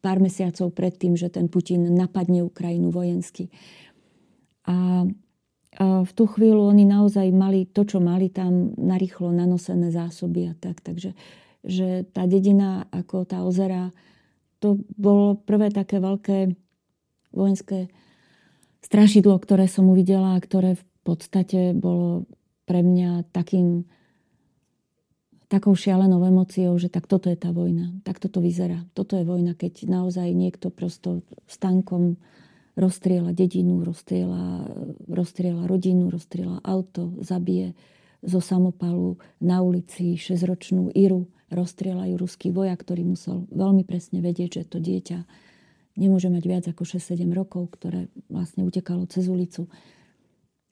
pár 0.00 0.22
mesiacov 0.22 0.70
predtým, 0.72 1.18
že 1.18 1.28
ten 1.28 1.50
Putin 1.50 1.90
napadne 1.92 2.46
Ukrajinu 2.46 2.94
vojensky. 2.94 3.50
A, 4.64 5.04
a 5.76 5.84
v 6.06 6.12
tú 6.14 6.24
chvíľu 6.30 6.70
oni 6.70 6.86
naozaj 6.86 7.26
mali 7.34 7.66
to, 7.66 7.82
čo 7.82 7.98
mali 7.98 8.30
tam 8.30 8.72
narýchlo 8.78 9.34
nanosené 9.34 9.90
zásoby 9.90 10.50
a 10.50 10.54
tak. 10.56 10.80
Takže 10.80 11.12
že 11.60 12.08
tá 12.16 12.24
dedina, 12.24 12.88
ako 12.88 13.28
tá 13.28 13.44
ozera, 13.44 13.92
to 14.64 14.80
bolo 14.96 15.36
prvé 15.36 15.68
také 15.68 16.00
veľké 16.00 16.56
vojenské 17.36 17.92
strašidlo, 18.80 19.36
ktoré 19.36 19.68
som 19.68 19.88
uvidela 19.92 20.36
a 20.36 20.42
ktoré 20.42 20.80
v 20.80 20.84
podstate 21.04 21.76
bolo 21.76 22.24
pre 22.70 22.86
mňa 22.86 23.34
takým, 23.34 23.82
takou 25.50 25.74
šialenou 25.74 26.22
emóciou, 26.22 26.78
že 26.78 26.86
tak 26.86 27.10
toto 27.10 27.26
je 27.26 27.34
tá 27.34 27.50
vojna. 27.50 27.90
Tak 28.06 28.22
toto 28.22 28.38
vyzerá. 28.38 28.86
Toto 28.94 29.18
je 29.18 29.26
vojna, 29.26 29.58
keď 29.58 29.90
naozaj 29.90 30.30
niekto 30.30 30.70
prosto 30.70 31.26
s 31.50 31.58
tankom 31.58 32.14
rozstriela 32.78 33.34
dedinu, 33.34 33.82
rozstriela, 33.82 34.70
rozstriela 35.10 35.66
rodinu, 35.66 36.14
rozstriela 36.14 36.62
auto, 36.62 37.10
zabije 37.18 37.74
zo 38.22 38.38
samopalu 38.38 39.18
na 39.42 39.58
ulici 39.66 40.14
6-ročnú 40.14 40.94
Iru, 40.94 41.26
rozstrielajú 41.50 42.14
ruský 42.14 42.54
vojak, 42.54 42.86
ktorý 42.86 43.02
musel 43.02 43.50
veľmi 43.50 43.82
presne 43.82 44.22
vedieť, 44.22 44.62
že 44.62 44.70
to 44.70 44.78
dieťa 44.78 45.26
nemôže 45.98 46.30
mať 46.30 46.44
viac 46.46 46.64
ako 46.70 46.86
6-7 46.86 47.26
rokov, 47.34 47.74
ktoré 47.74 48.06
vlastne 48.30 48.62
utekalo 48.62 49.10
cez 49.10 49.26
ulicu 49.26 49.66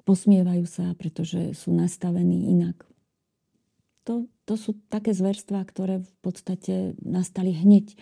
posmievajú 0.09 0.65
sa, 0.65 0.97
pretože 0.97 1.53
sú 1.53 1.77
nastavení 1.77 2.49
inak. 2.49 2.89
To, 4.09 4.25
to 4.49 4.57
sú 4.57 4.73
také 4.89 5.13
zverstvá, 5.13 5.61
ktoré 5.69 6.01
v 6.01 6.13
podstate 6.25 6.97
nastali 7.05 7.53
hneď. 7.53 7.93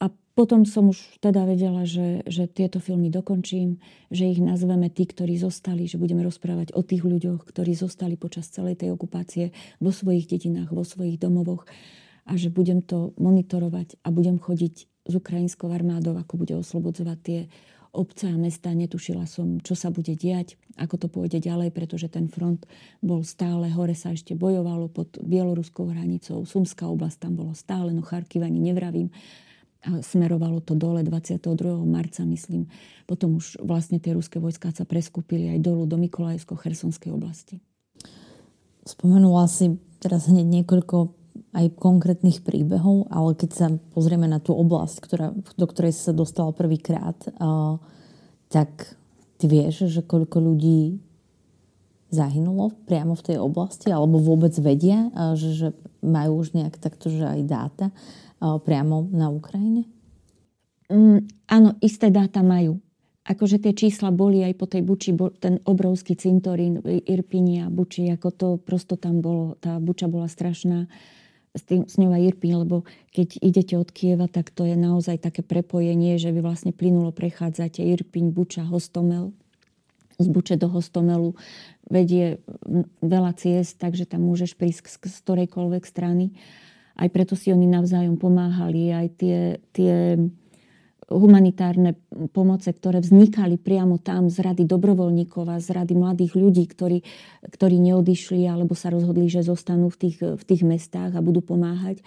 A 0.00 0.08
potom 0.32 0.64
som 0.64 0.88
už 0.88 1.20
teda 1.20 1.44
vedela, 1.44 1.84
že, 1.84 2.24
že 2.24 2.48
tieto 2.48 2.80
filmy 2.80 3.12
dokončím, 3.12 3.76
že 4.08 4.32
ich 4.32 4.40
nazveme 4.40 4.88
tí, 4.88 5.04
ktorí 5.04 5.36
zostali, 5.36 5.84
že 5.84 6.00
budeme 6.00 6.24
rozprávať 6.24 6.72
o 6.72 6.80
tých 6.80 7.04
ľuďoch, 7.04 7.44
ktorí 7.44 7.76
zostali 7.76 8.16
počas 8.16 8.48
celej 8.48 8.80
tej 8.80 8.96
okupácie 8.96 9.52
vo 9.84 9.92
svojich 9.92 10.24
dedinách, 10.24 10.72
vo 10.72 10.88
svojich 10.88 11.20
domovoch 11.20 11.68
a 12.24 12.40
že 12.40 12.48
budem 12.48 12.80
to 12.80 13.12
monitorovať 13.20 14.00
a 14.00 14.08
budem 14.08 14.40
chodiť 14.40 14.74
s 14.88 15.12
ukrajinskou 15.12 15.68
armádou, 15.68 16.16
ako 16.16 16.40
bude 16.40 16.54
oslobodzovať 16.56 17.18
tie 17.20 17.40
obce 17.92 18.28
a 18.28 18.36
mesta. 18.36 18.72
Netušila 18.72 19.28
som, 19.28 19.60
čo 19.60 19.76
sa 19.76 19.92
bude 19.92 20.16
diať, 20.16 20.56
ako 20.80 20.96
to 20.96 21.06
pôjde 21.12 21.44
ďalej, 21.44 21.70
pretože 21.76 22.08
ten 22.08 22.26
front 22.26 22.64
bol 23.04 23.20
stále, 23.22 23.68
hore 23.68 23.92
sa 23.92 24.16
ešte 24.16 24.32
bojovalo 24.32 24.88
pod 24.88 25.20
bieloruskou 25.20 25.92
hranicou. 25.92 26.42
Sumská 26.48 26.88
oblasť 26.88 27.28
tam 27.28 27.36
bolo 27.36 27.52
stále, 27.52 27.92
no 27.92 28.00
Charkiv 28.00 28.48
nevravím. 28.48 29.12
A 29.82 29.98
smerovalo 29.98 30.62
to 30.62 30.78
dole 30.78 31.02
22. 31.02 31.42
marca, 31.82 32.22
myslím. 32.22 32.70
Potom 33.04 33.36
už 33.42 33.58
vlastne 33.60 33.98
tie 33.98 34.14
ruské 34.14 34.38
vojská 34.38 34.70
sa 34.70 34.86
preskúpili 34.86 35.50
aj 35.52 35.58
dolu 35.58 35.90
do 35.90 35.98
Mikolajevsko-Chersonskej 35.98 37.10
oblasti. 37.10 37.58
Spomenula 38.86 39.50
si 39.50 39.78
teraz 39.98 40.30
hneď 40.30 40.62
niekoľko 40.62 41.21
aj 41.52 41.76
konkrétnych 41.76 42.40
príbehov, 42.40 43.12
ale 43.12 43.36
keď 43.36 43.50
sa 43.52 43.66
pozrieme 43.92 44.24
na 44.24 44.40
tú 44.40 44.56
oblasť, 44.56 44.96
ktorá, 45.04 45.26
do 45.36 45.66
ktorej 45.68 45.92
sa 45.92 46.16
dostala 46.16 46.48
prvýkrát, 46.56 47.16
uh, 47.36 47.76
tak 48.48 48.96
ty 49.36 49.52
vieš, 49.52 49.92
že 49.92 50.00
koľko 50.00 50.40
ľudí 50.40 50.96
zahynulo 52.08 52.72
priamo 52.88 53.12
v 53.12 53.24
tej 53.32 53.36
oblasti, 53.40 53.92
alebo 53.92 54.16
vôbec 54.16 54.52
vedia, 54.64 55.12
uh, 55.12 55.36
že, 55.36 55.52
že 55.52 55.68
majú 56.00 56.40
už 56.40 56.56
nejak 56.56 56.80
takto, 56.80 57.12
že 57.12 57.20
aj 57.20 57.40
dáta 57.44 57.86
uh, 57.92 58.56
priamo 58.56 59.12
na 59.12 59.28
Ukrajine? 59.28 59.84
Mm, 60.88 61.28
áno, 61.52 61.76
isté 61.84 62.08
dáta 62.08 62.40
majú. 62.40 62.80
akože 63.22 63.62
tie 63.62 63.72
čísla 63.76 64.10
boli 64.10 64.42
aj 64.42 64.54
po 64.56 64.66
tej 64.66 64.82
Buči, 64.82 65.14
ten 65.38 65.60
obrovský 65.68 66.18
cintorín 66.18 66.80
Irpini 66.84 67.62
a 67.62 67.70
Buči, 67.70 68.10
ako 68.10 68.28
to 68.32 68.48
prosto 68.60 68.96
tam 68.96 69.20
bolo, 69.20 69.54
tá 69.60 69.78
Buča 69.78 70.10
bola 70.10 70.26
strašná 70.26 70.88
s, 71.52 71.62
tým, 71.68 71.84
s 71.84 72.00
ňou 72.00 72.16
aj 72.16 72.32
Irpin, 72.32 72.64
lebo 72.64 72.88
keď 73.12 73.36
idete 73.44 73.74
od 73.76 73.92
Kieva, 73.92 74.24
tak 74.24 74.48
to 74.48 74.64
je 74.64 74.72
naozaj 74.72 75.20
také 75.20 75.44
prepojenie, 75.44 76.16
že 76.16 76.32
vy 76.32 76.40
vlastne 76.40 76.72
plynulo 76.72 77.12
prechádzate 77.12 77.84
Irpiň, 77.84 78.32
Buča, 78.32 78.64
Hostomel. 78.64 79.36
Z 80.16 80.28
Buče 80.28 80.56
do 80.56 80.68
Hostomelu 80.72 81.36
vedie 81.88 82.40
veľa 83.04 83.32
ciest, 83.36 83.76
takže 83.76 84.08
tam 84.08 84.24
môžeš 84.24 84.56
prísť 84.56 84.96
z 84.96 85.18
ktorejkoľvek 85.24 85.84
strany. 85.84 86.32
Aj 86.96 87.08
preto 87.08 87.36
si 87.36 87.52
oni 87.52 87.68
navzájom 87.68 88.20
pomáhali, 88.20 88.92
aj 88.92 89.06
tie, 89.16 89.38
tie 89.72 90.20
humanitárne 91.12 91.96
pomoce, 92.32 92.72
ktoré 92.72 93.04
vznikali 93.04 93.60
priamo 93.60 94.00
tam 94.00 94.32
z 94.32 94.40
rady 94.40 94.64
dobrovoľníkov 94.64 95.44
a 95.48 95.60
z 95.60 95.76
rady 95.76 95.94
mladých 95.94 96.32
ľudí, 96.34 96.64
ktorí, 96.66 96.98
ktorí 97.46 97.76
neodišli 97.78 98.48
alebo 98.48 98.72
sa 98.72 98.88
rozhodli, 98.88 99.28
že 99.28 99.44
zostanú 99.44 99.92
v 99.92 99.96
tých, 100.08 100.16
v 100.20 100.42
tých 100.42 100.62
mestách 100.64 101.12
a 101.14 101.24
budú 101.24 101.44
pomáhať 101.44 102.00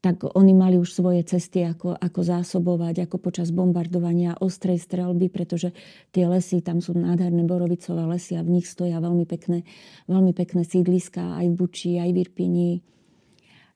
tak 0.00 0.24
oni 0.24 0.56
mali 0.56 0.80
už 0.80 0.96
svoje 0.96 1.20
cesty, 1.28 1.60
ako, 1.60 1.92
ako 1.92 2.20
zásobovať, 2.24 3.04
ako 3.04 3.20
počas 3.20 3.52
bombardovania 3.52 4.32
ostrej 4.40 4.80
strelby, 4.80 5.28
pretože 5.28 5.76
tie 6.08 6.24
lesy, 6.24 6.64
tam 6.64 6.80
sú 6.80 6.96
nádherné 6.96 7.44
borovicové 7.44 8.08
lesy 8.08 8.40
a 8.40 8.42
v 8.42 8.58
nich 8.58 8.66
stoja 8.66 8.96
veľmi 8.96 9.28
pekné, 9.28 9.68
veľmi 10.08 10.32
pekné 10.32 10.64
sídliska 10.64 11.44
aj 11.44 11.46
v 11.52 11.54
Buči, 11.54 11.92
aj 12.00 12.10
v 12.16 12.20
Irpini 12.24 12.70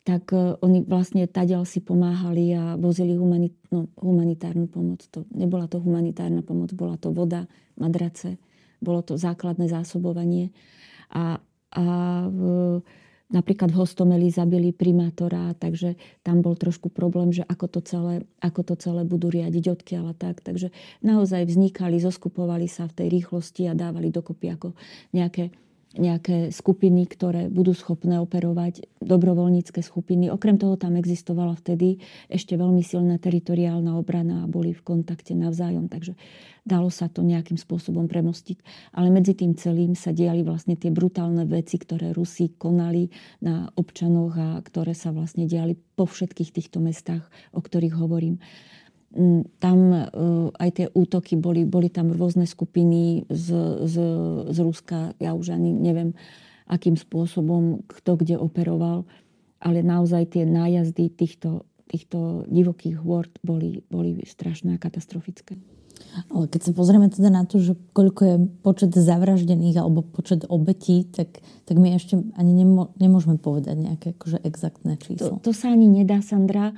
tak 0.05 0.37
e, 0.37 0.61
oni 0.61 0.85
vlastne 0.85 1.25
tadiaľ 1.25 1.65
si 1.65 1.81
pomáhali 1.81 2.53
a 2.53 2.77
vozili 2.77 3.17
humanit, 3.17 3.57
no, 3.73 3.89
humanitárnu 3.97 4.69
pomoc. 4.69 5.01
To, 5.17 5.25
nebola 5.33 5.65
to 5.67 5.81
humanitárna 5.81 6.45
pomoc, 6.45 6.71
bola 6.77 7.01
to 7.01 7.11
voda, 7.11 7.49
madrace, 7.81 8.37
bolo 8.85 9.01
to 9.01 9.17
základné 9.17 9.67
zásobovanie. 9.73 10.53
A, 11.09 11.41
a 11.73 11.85
v, 12.29 12.41
napríklad 13.33 13.73
v 13.73 13.81
Hostomeli 13.81 14.29
zabili 14.29 14.77
primátora, 14.77 15.57
takže 15.57 15.97
tam 16.21 16.45
bol 16.45 16.53
trošku 16.53 16.93
problém, 16.93 17.33
že 17.33 17.41
ako 17.49 17.67
to 17.67 17.81
celé, 17.81 18.15
ako 18.45 18.61
to 18.61 18.75
celé 18.77 19.09
budú 19.09 19.33
riadiť 19.33 19.65
odkiaľ 19.73 20.13
a 20.13 20.15
tak. 20.15 20.45
Takže 20.45 20.69
naozaj 21.01 21.49
vznikali, 21.49 21.97
zoskupovali 21.97 22.69
sa 22.69 22.85
v 22.93 22.97
tej 23.03 23.09
rýchlosti 23.09 23.73
a 23.73 23.75
dávali 23.75 24.13
dokopy 24.13 24.53
ako 24.53 24.77
nejaké 25.17 25.49
nejaké 25.95 26.51
skupiny, 26.51 27.07
ktoré 27.07 27.47
budú 27.47 27.71
schopné 27.71 28.19
operovať, 28.19 28.87
dobrovoľnícke 28.99 29.79
skupiny. 29.79 30.27
Okrem 30.31 30.59
toho 30.59 30.75
tam 30.75 30.99
existovala 30.99 31.55
vtedy 31.55 32.03
ešte 32.27 32.59
veľmi 32.59 32.83
silná 32.83 33.19
teritoriálna 33.23 33.95
obrana 33.95 34.45
a 34.45 34.51
boli 34.51 34.75
v 34.75 34.83
kontakte 34.83 35.39
navzájom, 35.39 35.87
takže 35.87 36.19
dalo 36.67 36.89
sa 36.89 37.07
to 37.07 37.23
nejakým 37.23 37.61
spôsobom 37.61 38.11
premostiť. 38.11 38.59
Ale 38.97 39.13
medzi 39.13 39.37
tým 39.37 39.55
celým 39.55 39.95
sa 39.95 40.11
diali 40.11 40.43
vlastne 40.43 40.75
tie 40.75 40.91
brutálne 40.91 41.45
veci, 41.47 41.79
ktoré 41.79 42.11
Rusi 42.11 42.51
konali 42.57 43.13
na 43.45 43.71
občanoch 43.77 44.35
a 44.35 44.59
ktoré 44.65 44.97
sa 44.97 45.15
vlastne 45.15 45.47
diali 45.47 45.77
po 45.95 46.09
všetkých 46.09 46.51
týchto 46.51 46.83
mestách, 46.83 47.23
o 47.55 47.61
ktorých 47.63 47.95
hovorím. 47.95 48.43
Tam 49.63 49.79
e, 49.95 50.03
aj 50.59 50.71
tie 50.75 50.87
útoky 50.91 51.39
boli, 51.39 51.63
boli 51.63 51.87
tam 51.87 52.11
rôzne 52.11 52.51
skupiny 52.51 53.31
z, 53.31 53.49
z, 53.87 53.95
z 54.51 54.59
Ruska. 54.59 55.15
Ja 55.23 55.39
už 55.39 55.55
ani 55.55 55.71
neviem, 55.71 56.19
akým 56.67 56.99
spôsobom, 56.99 57.87
kto 57.87 58.19
kde 58.19 58.35
operoval. 58.37 59.07
Ale 59.63 59.87
naozaj 59.87 60.35
tie 60.35 60.45
nájazdy 60.45 61.15
týchto, 61.15 61.65
týchto 61.87 62.45
divokých 62.51 62.99
hôrd 63.01 63.33
boli, 63.47 63.87
boli 63.87 64.19
strašné 64.27 64.77
a 64.77 64.83
katastrofické. 64.83 65.57
Ale 66.31 66.47
keď 66.51 66.71
sa 66.71 66.73
pozrieme 66.75 67.11
teda 67.11 67.31
na 67.31 67.47
to, 67.47 67.59
že 67.59 67.79
koľko 67.95 68.23
je 68.23 68.37
počet 68.63 68.91
zavraždených 68.95 69.79
alebo 69.79 70.03
počet 70.03 70.47
obetí, 70.47 71.07
tak, 71.11 71.43
tak 71.67 71.77
my 71.79 71.95
ešte 71.95 72.19
ani 72.39 72.53
nemô, 72.55 72.95
nemôžeme 72.99 73.39
povedať 73.39 73.79
nejaké 73.79 74.07
akože 74.15 74.43
exaktné 74.43 74.99
číslo. 74.99 75.39
To, 75.39 75.51
to 75.51 75.53
sa 75.55 75.75
ani 75.75 75.87
nedá, 75.87 76.23
Sandra. 76.23 76.75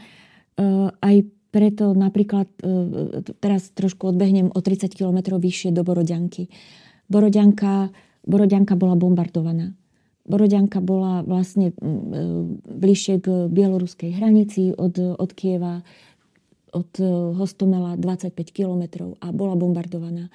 Uh, 0.56 0.88
aj 1.04 1.28
preto 1.56 1.96
napríklad, 1.96 2.52
e, 2.60 3.24
teraz 3.40 3.72
trošku 3.72 4.12
odbehnem 4.12 4.52
o 4.52 4.60
30 4.60 4.92
km 4.92 5.40
vyššie 5.40 5.72
do 5.72 5.80
Borodianky. 5.80 6.52
Borodianka, 7.08 7.88
Borodianka 8.28 8.76
bola 8.76 8.92
bombardovaná. 8.92 9.72
Borodianka 10.28 10.84
bola 10.84 11.24
vlastne 11.24 11.72
e, 11.72 11.74
bližšie 12.60 13.24
k 13.24 13.26
bieloruskej 13.48 14.20
hranici 14.20 14.76
od, 14.76 15.00
od 15.00 15.30
Kieva, 15.32 15.80
od 16.76 16.92
e, 17.00 17.08
Hostomela 17.40 17.96
25 17.96 18.36
km 18.52 19.16
a 19.16 19.32
bola 19.32 19.56
bombardovaná. 19.56 20.28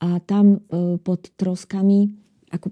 A 0.00 0.20
tam 0.24 0.60
pod 1.04 1.32
troskami, 1.40 2.12
ako 2.52 2.68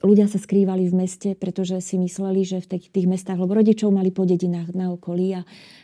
ľudia 0.00 0.26
sa 0.28 0.40
skrývali 0.40 0.88
v 0.88 0.94
meste, 1.04 1.30
pretože 1.36 1.78
si 1.84 2.00
mysleli, 2.00 2.44
že 2.44 2.64
v 2.64 2.76
tých, 2.76 2.84
tých 2.92 3.06
mestách, 3.08 3.40
lebo 3.40 3.56
rodičov 3.56 3.92
mali 3.92 4.08
po 4.12 4.24
dedinách 4.24 4.72
na 4.72 4.92
okolí 4.92 5.36
a 5.36 5.42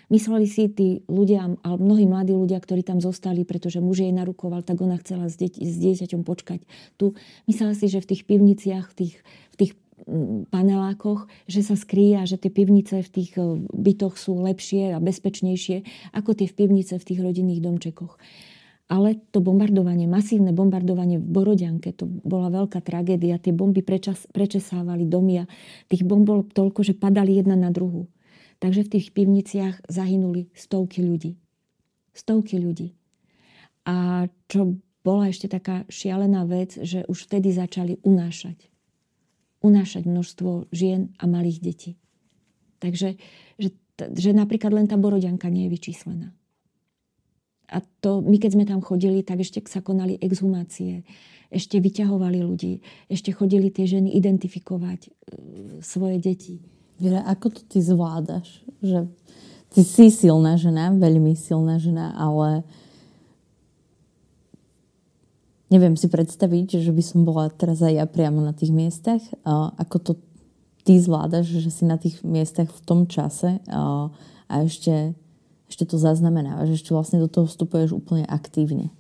mysleli 0.09 0.47
si 0.49 0.69
tí 0.73 0.89
ľudia, 1.07 1.57
ale 1.61 1.77
mnohí 1.77 2.09
mladí 2.09 2.33
ľudia, 2.33 2.61
ktorí 2.61 2.83
tam 2.83 2.99
zostali, 2.99 3.45
pretože 3.45 3.85
muž 3.85 4.05
jej 4.05 4.13
narukoval, 4.13 4.65
tak 4.65 4.81
ona 4.81 4.97
chcela 5.01 5.29
s, 5.29 5.37
deť, 5.37 5.61
s 5.61 5.75
dieťaťom 5.77 6.23
počkať 6.25 6.65
tu. 6.97 7.13
Myslela 7.49 7.77
si, 7.77 7.87
že 7.93 8.01
v 8.01 8.09
tých 8.17 8.23
pivniciach, 8.25 8.87
v 8.93 8.95
tých, 8.95 9.15
v 9.53 9.57
tých 9.57 9.73
mm, 10.09 10.49
panelákoch, 10.49 11.29
že 11.47 11.61
sa 11.61 11.77
skrýja, 11.77 12.25
že 12.25 12.41
tie 12.41 12.53
pivnice 12.53 13.05
v 13.05 13.11
tých 13.13 13.31
e, 13.37 13.61
bytoch 13.69 14.17
sú 14.17 14.41
lepšie 14.41 14.97
a 14.97 14.99
bezpečnejšie 15.03 15.85
ako 16.17 16.33
tie 16.33 16.49
v 16.49 16.55
pivnice 16.57 16.97
v 16.97 17.05
tých 17.05 17.21
rodinných 17.21 17.61
domčekoch. 17.61 18.17
Ale 18.87 19.19
to 19.35 19.43
bombardovanie, 19.43 20.07
masívne 20.07 20.55
bombardovanie 20.55 21.19
v 21.19 21.27
Borodianke, 21.27 21.91
to 21.91 22.07
bola 22.07 22.55
veľká 22.55 22.79
tragédia. 22.87 23.43
Tie 23.43 23.51
bomby 23.51 23.83
prečas, 23.83 24.31
prečesávali 24.31 25.11
domy 25.11 25.43
a 25.43 25.45
tých 25.91 26.07
bomb 26.07 26.23
bolo 26.23 26.47
toľko, 26.47 26.87
že 26.87 26.95
padali 26.95 27.35
jedna 27.35 27.59
na 27.59 27.75
druhú. 27.75 28.07
Takže 28.63 28.87
v 28.87 28.93
tých 28.99 29.07
pivniciach 29.11 29.91
zahynuli 29.91 30.55
stovky 30.55 31.03
ľudí. 31.03 31.35
Stovky 32.15 32.63
ľudí. 32.63 32.95
A 33.91 34.27
čo 34.47 34.79
bola 35.03 35.31
ešte 35.31 35.51
taká 35.51 35.83
šialená 35.91 36.47
vec, 36.47 36.79
že 36.79 37.03
už 37.11 37.27
vtedy 37.27 37.51
začali 37.51 37.99
unášať. 38.07 38.71
Unášať 39.67 40.07
množstvo 40.07 40.71
žien 40.71 41.11
a 41.19 41.27
malých 41.27 41.59
detí. 41.59 41.93
Takže 42.79 43.19
že, 43.59 43.71
že 43.99 44.31
napríklad 44.31 44.71
len 44.71 44.87
tá 44.87 44.95
Borodianka 44.95 45.51
nie 45.51 45.67
je 45.67 45.75
vyčíslená. 45.75 46.31
A 47.67 47.83
to 48.03 48.23
my, 48.23 48.39
keď 48.39 48.51
sme 48.55 48.65
tam 48.65 48.79
chodili, 48.79 49.27
tak 49.27 49.43
ešte 49.43 49.59
sa 49.67 49.83
konali 49.83 50.15
exhumácie. 50.23 51.03
Ešte 51.51 51.79
vyťahovali 51.79 52.43
ľudí. 52.43 52.83
Ešte 53.11 53.35
chodili 53.35 53.71
tie 53.71 53.87
ženy 53.87 54.15
identifikovať 54.19 55.01
e, 55.07 55.11
svoje 55.83 56.19
deti. 56.23 56.63
Viera, 56.99 57.27
ako 57.27 57.59
to 57.59 57.61
ty 57.67 57.79
zvládaš? 57.83 58.63
Že 58.83 59.11
ty 59.75 59.81
si 59.83 60.09
silná 60.11 60.57
žena, 60.57 60.95
veľmi 60.95 61.35
silná 61.35 61.77
žena, 61.83 62.15
ale 62.17 62.65
neviem 65.69 65.99
si 65.99 66.07
predstaviť, 66.07 66.81
že 66.81 66.91
by 66.95 67.03
som 67.03 67.27
bola 67.27 67.51
teraz 67.51 67.83
aj 67.83 67.93
ja 67.99 68.07
priamo 68.07 68.41
na 68.41 68.55
tých 68.55 68.71
miestach. 68.71 69.21
Ako 69.77 69.97
to 69.99 70.13
ty 70.87 71.03
zvládaš, 71.03 71.51
že 71.51 71.71
si 71.75 71.85
na 71.85 71.99
tých 71.99 72.23
miestach 72.23 72.71
v 72.71 72.81
tom 72.87 73.11
čase 73.11 73.59
a 73.67 74.55
ešte 74.63 75.19
ešte 75.67 75.85
to 75.87 75.99
zaznamenávaš, 75.99 76.79
ešte 76.79 76.95
vlastne 76.95 77.19
do 77.19 77.27
toho 77.27 77.51
vstupuješ 77.51 77.99
úplne 77.99 78.23
aktívne. 78.27 78.95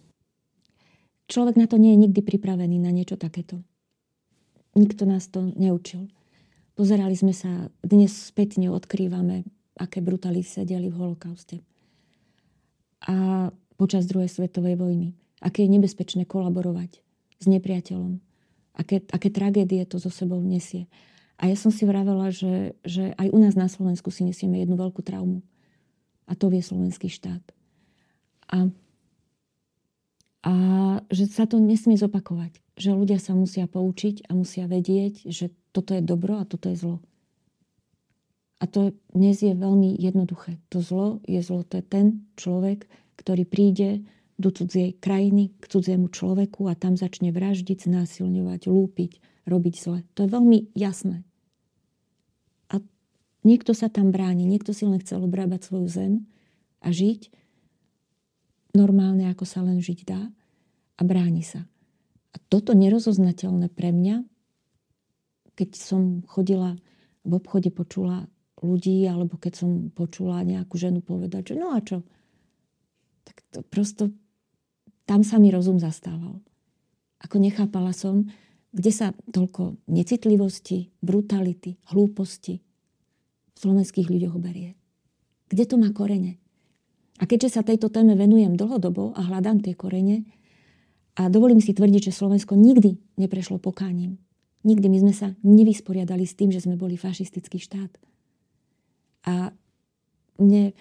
Človek 1.26 1.58
na 1.58 1.66
to 1.66 1.78
nie 1.78 1.94
je 1.94 2.02
nikdy 2.06 2.20
pripravený, 2.22 2.78
na 2.78 2.94
niečo 2.94 3.18
takéto. 3.18 3.62
Nikto 4.78 5.06
nás 5.06 5.26
to 5.26 5.50
neučil. 5.58 6.06
Pozerali 6.76 7.16
sme 7.16 7.32
sa, 7.32 7.72
dnes 7.82 8.12
spätne 8.12 8.70
odkrývame, 8.70 9.42
aké 9.78 10.04
brutály 10.04 10.44
sa 10.44 10.62
diali 10.62 10.92
v 10.92 10.98
holokauste. 11.00 11.64
A 13.06 13.48
počas 13.80 14.06
druhej 14.06 14.28
svetovej 14.28 14.76
vojny. 14.76 15.16
Aké 15.40 15.64
je 15.64 15.72
nebezpečné 15.72 16.28
kolaborovať 16.28 17.00
s 17.40 17.46
nepriateľom. 17.48 18.20
Aké, 18.76 19.00
aké 19.08 19.28
tragédie 19.32 19.82
to 19.88 19.96
so 19.96 20.12
sebou 20.12 20.38
nesie. 20.44 20.86
A 21.40 21.48
ja 21.48 21.56
som 21.56 21.72
si 21.72 21.88
vravela, 21.88 22.28
že, 22.32 22.76
že 22.84 23.12
aj 23.16 23.28
u 23.32 23.38
nás 23.40 23.56
na 23.56 23.68
Slovensku 23.68 24.12
si 24.12 24.24
nesieme 24.24 24.60
jednu 24.60 24.76
veľkú 24.76 25.00
traumu 25.00 25.44
a 26.26 26.32
to 26.34 26.50
vie 26.50 26.62
slovenský 26.62 27.06
štát. 27.06 27.42
A, 28.50 28.70
a 30.46 30.52
že 31.10 31.24
sa 31.30 31.46
to 31.46 31.62
nesmie 31.62 31.98
zopakovať. 31.98 32.58
Že 32.76 32.90
ľudia 32.98 33.18
sa 33.22 33.32
musia 33.32 33.64
poučiť 33.70 34.28
a 34.28 34.36
musia 34.36 34.68
vedieť, 34.68 35.26
že 35.30 35.54
toto 35.72 35.96
je 35.96 36.02
dobro 36.02 36.42
a 36.42 36.44
toto 36.44 36.68
je 36.68 36.76
zlo. 36.76 36.98
A 38.56 38.64
to 38.64 38.96
dnes 39.12 39.36
je 39.40 39.52
veľmi 39.52 39.96
jednoduché. 40.00 40.56
To 40.72 40.80
zlo 40.80 41.20
je 41.28 41.40
zlo. 41.44 41.62
To 41.68 41.80
je 41.80 41.84
ten 41.84 42.06
človek, 42.40 42.88
ktorý 43.20 43.44
príde 43.44 44.04
do 44.36 44.52
cudzej 44.52 45.00
krajiny, 45.00 45.52
k 45.60 45.64
cudziemu 45.68 46.12
človeku 46.12 46.68
a 46.68 46.76
tam 46.76 46.96
začne 46.96 47.32
vraždiť, 47.32 47.88
znásilňovať, 47.88 48.68
lúpiť, 48.68 49.12
robiť 49.48 49.74
zle. 49.76 49.98
To 50.16 50.24
je 50.24 50.28
veľmi 50.28 50.58
jasné. 50.76 51.24
Niekto 53.46 53.78
sa 53.78 53.86
tam 53.86 54.10
bráni, 54.10 54.42
niekto 54.42 54.74
si 54.74 54.82
len 54.82 54.98
chcel 54.98 55.22
obrábať 55.22 55.70
svoju 55.70 55.86
zem 55.86 56.12
a 56.82 56.90
žiť 56.90 57.30
normálne, 58.74 59.30
ako 59.30 59.46
sa 59.46 59.62
len 59.62 59.78
žiť 59.78 60.02
dá. 60.02 60.26
a 60.96 61.04
bráni 61.04 61.44
sa. 61.44 61.60
A 62.32 62.36
toto 62.48 62.72
nerozoznateľné 62.72 63.68
pre 63.68 63.92
mňa, 63.92 64.24
keď 65.52 65.70
som 65.76 66.24
chodila 66.24 66.80
v 67.20 67.32
obchode, 67.36 67.68
počula 67.68 68.32
ľudí, 68.64 69.04
alebo 69.04 69.36
keď 69.36 69.52
som 69.60 69.92
počula 69.92 70.40
nejakú 70.40 70.80
ženu 70.80 71.04
povedať, 71.04 71.52
že 71.52 71.54
no 71.60 71.76
a 71.76 71.84
čo? 71.84 72.00
Tak 73.28 73.36
to 73.52 73.60
prosto, 73.60 74.08
tam 75.04 75.20
sa 75.20 75.36
mi 75.36 75.52
rozum 75.52 75.76
zastával. 75.76 76.40
Ako 77.20 77.36
nechápala 77.36 77.92
som, 77.92 78.24
kde 78.72 78.92
sa 78.92 79.12
toľko 79.12 79.76
necitlivosti, 79.92 80.96
brutality, 81.04 81.76
hlúposti 81.92 82.65
v 83.56 83.58
slovenských 83.58 84.12
ľuďoch 84.12 84.36
berie. 84.36 84.76
Kde 85.48 85.64
to 85.64 85.80
má 85.80 85.88
korene? 85.96 86.36
A 87.16 87.24
keďže 87.24 87.56
sa 87.56 87.62
tejto 87.64 87.88
téme 87.88 88.12
venujem 88.12 88.60
dlhodobo 88.60 89.16
a 89.16 89.24
hľadám 89.24 89.64
tie 89.64 89.72
korene, 89.72 90.28
a 91.16 91.32
dovolím 91.32 91.64
si 91.64 91.72
tvrdiť, 91.72 92.12
že 92.12 92.18
Slovensko 92.20 92.52
nikdy 92.60 93.00
neprešlo 93.16 93.56
pokáním. 93.56 94.20
Nikdy 94.68 94.86
my 94.92 94.98
sme 95.00 95.14
sa 95.16 95.28
nevysporiadali 95.40 96.28
s 96.28 96.36
tým, 96.36 96.52
že 96.52 96.60
sme 96.60 96.76
boli 96.76 97.00
fašistický 97.00 97.56
štát. 97.56 97.88
A 99.24 99.48
mne 100.36 100.76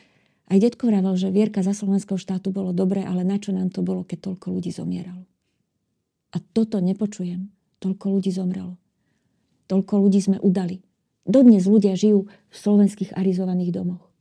aj 0.51 0.57
detko 0.59 0.91
vravel, 0.91 1.15
že 1.15 1.31
vierka 1.31 1.63
za 1.63 1.71
slovenského 1.71 2.19
štátu 2.19 2.51
bolo 2.51 2.75
dobre, 2.75 3.07
ale 3.07 3.23
na 3.23 3.39
čo 3.39 3.55
nám 3.55 3.71
to 3.71 3.79
bolo, 3.79 4.03
keď 4.03 4.27
toľko 4.27 4.59
ľudí 4.59 4.75
zomieralo. 4.75 5.23
A 6.35 6.37
toto 6.43 6.83
nepočujem. 6.83 7.47
Toľko 7.79 8.05
ľudí 8.19 8.35
zomrelo. 8.35 8.75
Toľko 9.71 9.93
ľudí 10.03 10.19
sme 10.19 10.37
udali. 10.43 10.83
Dodnes 11.25 11.65
ľudia 11.65 11.97
žijú 11.97 12.29
v 12.29 12.55
slovenských 12.55 13.17
arizovaných 13.17 13.73
domoch. 13.73 14.13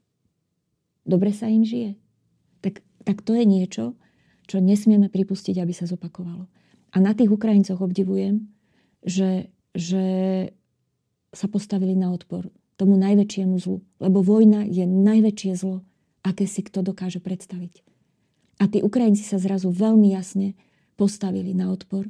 Dobre 1.04 1.36
sa 1.36 1.52
im 1.52 1.62
žije. 1.62 2.00
Tak, 2.64 2.80
tak 3.04 3.20
to 3.20 3.36
je 3.36 3.44
niečo, 3.44 3.92
čo 4.48 4.64
nesmieme 4.64 5.12
pripustiť, 5.12 5.60
aby 5.60 5.72
sa 5.76 5.84
zopakovalo. 5.84 6.48
A 6.92 6.96
na 6.96 7.12
tých 7.12 7.28
Ukrajincoch 7.28 7.84
obdivujem, 7.84 8.48
že, 9.04 9.52
že 9.76 10.04
sa 11.36 11.46
postavili 11.50 11.92
na 11.92 12.14
odpor 12.14 12.48
tomu 12.80 12.96
najväčšiemu 12.98 13.54
zlu. 13.60 13.84
Lebo 14.00 14.24
vojna 14.24 14.64
je 14.64 14.88
najväčšie 14.88 15.52
zlo, 15.60 15.84
aké 16.24 16.48
si 16.48 16.64
kto 16.64 16.80
dokáže 16.80 17.20
predstaviť. 17.20 17.84
A 18.62 18.70
tí 18.70 18.80
Ukrajinci 18.80 19.26
sa 19.26 19.36
zrazu 19.36 19.68
veľmi 19.68 20.14
jasne 20.14 20.54
postavili 20.94 21.52
na 21.52 21.74
odpor. 21.74 22.06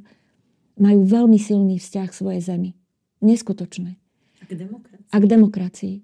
Majú 0.77 1.01
veľmi 1.03 1.35
silný 1.41 1.81
vzťah 1.81 2.09
svojej 2.13 2.41
zemi. 2.41 2.71
Neskutočné. 3.19 3.97
A 4.45 4.47
k 4.47 4.53
demokracii. 4.53 5.09
A 5.09 5.17
k 5.17 5.25
demokracii. 5.25 5.95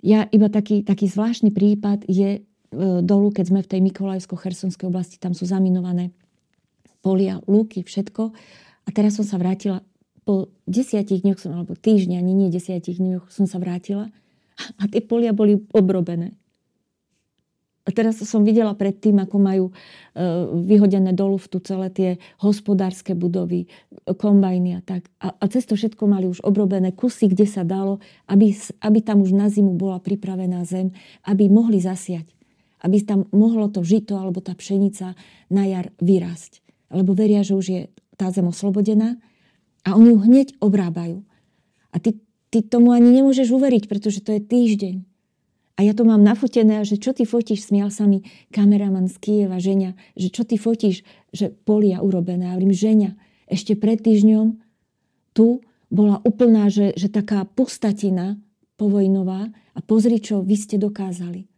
Ja 0.00 0.20
iba 0.30 0.46
taký, 0.46 0.86
taký 0.86 1.10
zvláštny 1.10 1.50
prípad 1.50 2.06
je 2.06 2.38
e, 2.38 2.40
dolu, 3.02 3.34
keď 3.34 3.44
sme 3.50 3.60
v 3.66 3.70
tej 3.74 3.80
Mikolajsko-Chersonskej 3.90 4.86
oblasti, 4.86 5.18
tam 5.18 5.34
sú 5.34 5.44
zaminované 5.44 6.14
polia, 7.02 7.42
lúky, 7.50 7.82
všetko. 7.82 8.32
A 8.86 8.88
teraz 8.94 9.18
som 9.18 9.26
sa 9.26 9.36
vrátila 9.36 9.84
po 10.24 10.52
desiatich 10.64 11.26
dňoch 11.26 11.40
som, 11.42 11.52
alebo 11.58 11.74
týždňa, 11.74 12.22
ani 12.22 12.32
nie 12.32 12.48
desiatich 12.54 13.02
dňoch 13.02 13.28
som 13.34 13.50
sa 13.50 13.58
vrátila 13.58 14.08
a 14.78 14.82
tie 14.88 15.00
polia 15.00 15.32
boli 15.32 15.58
obrobené. 15.72 16.36
A 17.90 17.94
teraz 17.98 18.22
som 18.22 18.46
videla 18.46 18.70
predtým, 18.78 19.18
ako 19.18 19.36
majú 19.42 19.64
e, 19.66 19.72
vyhodené 20.62 21.10
dolu 21.10 21.42
v 21.42 21.58
celé 21.58 21.90
tie 21.90 22.10
hospodárske 22.38 23.18
budovy, 23.18 23.66
kombajny 24.06 24.78
a 24.78 24.80
tak. 24.86 25.10
A, 25.18 25.34
a 25.34 25.44
cez 25.50 25.66
to 25.66 25.74
všetko 25.74 26.06
mali 26.06 26.30
už 26.30 26.38
obrobené 26.46 26.94
kusy, 26.94 27.26
kde 27.26 27.50
sa 27.50 27.66
dalo, 27.66 27.98
aby, 28.30 28.54
aby 28.86 28.98
tam 29.02 29.26
už 29.26 29.34
na 29.34 29.50
zimu 29.50 29.74
bola 29.74 29.98
pripravená 29.98 30.62
zem, 30.62 30.94
aby 31.26 31.50
mohli 31.50 31.82
zasiať. 31.82 32.30
Aby 32.78 33.02
tam 33.02 33.26
mohlo 33.34 33.66
to 33.66 33.82
žito 33.82 34.14
alebo 34.14 34.38
tá 34.38 34.54
pšenica 34.54 35.18
na 35.50 35.66
jar 35.66 35.90
vyrásť. 35.98 36.62
Lebo 36.94 37.18
veria, 37.18 37.42
že 37.42 37.58
už 37.58 37.66
je 37.66 37.82
tá 38.14 38.30
zem 38.30 38.46
oslobodená 38.46 39.18
a 39.82 39.98
oni 39.98 40.14
ju 40.14 40.18
hneď 40.22 40.48
obrábajú. 40.62 41.26
A 41.90 41.98
ty, 41.98 42.22
ty 42.54 42.62
tomu 42.62 42.94
ani 42.94 43.18
nemôžeš 43.18 43.50
uveriť, 43.50 43.90
pretože 43.90 44.22
to 44.22 44.30
je 44.30 44.46
týždeň. 44.46 45.09
A 45.80 45.88
ja 45.88 45.96
to 45.96 46.04
mám 46.04 46.20
nafotené, 46.20 46.84
že 46.84 47.00
čo 47.00 47.16
ty 47.16 47.24
fotíš, 47.24 47.72
smial 47.72 47.88
sa 47.88 48.04
mi 48.04 48.20
kameraman 48.52 49.08
z 49.08 49.16
Kieva, 49.16 49.56
ženia, 49.56 49.96
že 50.12 50.28
čo 50.28 50.44
ty 50.44 50.60
fotíš, 50.60 51.00
že 51.32 51.48
polia 51.48 52.04
urobené. 52.04 52.44
A 52.44 52.52
hovorím, 52.52 52.76
ženia, 52.76 53.16
ešte 53.48 53.80
pred 53.80 53.96
týždňom 53.96 54.60
tu 55.32 55.64
bola 55.88 56.20
úplná, 56.20 56.68
že, 56.68 56.92
že 57.00 57.08
taká 57.08 57.48
pustatina 57.48 58.36
povojnová 58.76 59.48
a 59.72 59.80
pozri, 59.80 60.20
čo 60.20 60.44
vy 60.44 60.52
ste 60.60 60.76
dokázali. 60.76 61.48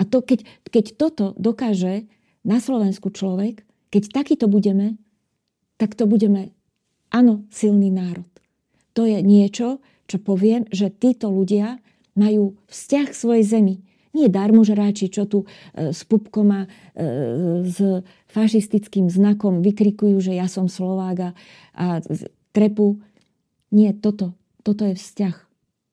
A 0.00 0.08
to, 0.08 0.24
keď, 0.24 0.48
keď 0.64 0.84
toto 0.96 1.36
dokáže 1.36 2.08
na 2.48 2.64
Slovensku 2.64 3.12
človek, 3.12 3.60
keď 3.92 4.24
takýto 4.24 4.48
budeme, 4.48 4.96
tak 5.76 5.92
to 5.92 6.08
budeme 6.08 6.56
áno, 7.12 7.44
silný 7.52 7.92
národ. 7.92 8.24
To 8.96 9.04
je 9.04 9.20
niečo, 9.20 9.84
čo 10.08 10.16
poviem, 10.16 10.64
že 10.72 10.88
títo 10.88 11.28
ľudia 11.28 11.84
majú 12.14 12.58
vzťah 12.70 13.06
k 13.10 13.18
svojej 13.18 13.44
zemi. 13.44 13.76
Nie 14.14 14.30
darmožráči, 14.30 15.10
čo 15.10 15.26
tu 15.26 15.42
e, 15.42 15.90
s 15.90 16.06
pupkom 16.06 16.48
a 16.54 16.60
e, 16.64 16.68
s 17.66 17.78
fašistickým 18.30 19.10
znakom 19.10 19.58
vykrikujú, 19.58 20.22
že 20.22 20.38
ja 20.38 20.46
som 20.46 20.70
Slovák 20.70 21.18
a, 21.18 21.30
a 21.74 21.86
trepu. 22.54 23.02
Nie, 23.74 23.90
toto, 23.90 24.38
toto 24.62 24.86
je 24.86 24.94
vzťah. 24.94 25.36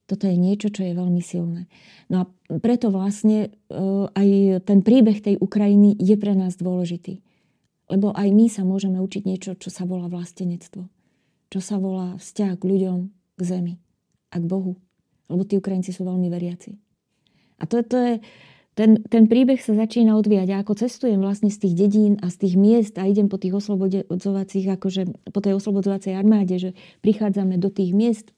Toto 0.05 0.29
je 0.29 0.38
niečo, 0.38 0.69
čo 0.69 0.86
je 0.86 0.93
veľmi 0.93 1.23
silné. 1.23 1.65
No 2.13 2.15
a 2.21 2.23
preto 2.62 2.93
vlastne 2.93 3.49
e, 3.49 3.79
aj 4.13 4.62
ten 4.69 4.86
príbeh 4.86 5.17
tej 5.17 5.41
Ukrajiny 5.41 5.97
je 5.97 6.13
pre 6.21 6.38
nás 6.38 6.53
dôležitý. 6.62 7.25
Lebo 7.89 8.13
aj 8.13 8.29
my 8.29 8.45
sa 8.47 8.62
môžeme 8.62 9.01
učiť 9.01 9.23
niečo, 9.25 9.57
čo 9.57 9.73
sa 9.73 9.89
volá 9.89 10.05
vlastenectvo 10.05 10.86
čo 11.51 11.60
sa 11.60 11.75
volá 11.77 12.15
vzťah 12.15 12.55
k 12.55 12.63
ľuďom, 12.63 12.99
k 13.36 13.41
zemi 13.43 13.75
a 14.31 14.39
k 14.39 14.45
Bohu. 14.47 14.79
Lebo 15.32 15.48
tí 15.48 15.56
Ukrajinci 15.56 15.96
sú 15.96 16.04
veľmi 16.04 16.28
veriaci. 16.28 16.76
A 17.62 17.63
to, 17.63 17.80
to 17.88 17.96
je, 17.96 18.13
ten, 18.76 19.00
ten 19.08 19.32
príbeh 19.32 19.63
sa 19.63 19.72
začína 19.72 20.20
odvíjať. 20.20 20.50
A 20.52 20.60
ako 20.60 20.76
cestujem 20.76 21.24
vlastne 21.24 21.48
z 21.48 21.63
tých 21.63 21.88
dedín 21.88 22.20
a 22.20 22.28
z 22.28 22.48
tých 22.48 22.56
miest 22.60 23.00
a 23.00 23.08
idem 23.08 23.32
po 23.32 23.39
tých 23.39 23.56
oslobodzovacích, 23.56 24.67
akože 24.76 25.32
po 25.32 25.39
tej 25.39 25.56
oslobodzovacej 25.56 26.12
armáde, 26.12 26.60
že 26.60 26.76
prichádzame 27.00 27.56
do 27.56 27.72
tých 27.72 27.96
miest, 27.96 28.36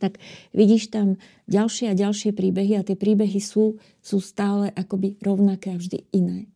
tak 0.00 0.20
vidíš 0.52 0.92
tam 0.92 1.20
ďalšie 1.48 1.92
a 1.92 1.98
ďalšie 1.98 2.32
príbehy 2.32 2.80
a 2.80 2.86
tie 2.86 2.96
príbehy 2.96 3.40
sú, 3.40 3.80
sú 4.00 4.18
stále 4.20 4.72
akoby 4.72 5.20
rovnaké 5.20 5.72
a 5.72 5.80
vždy 5.80 6.04
iné 6.12 6.48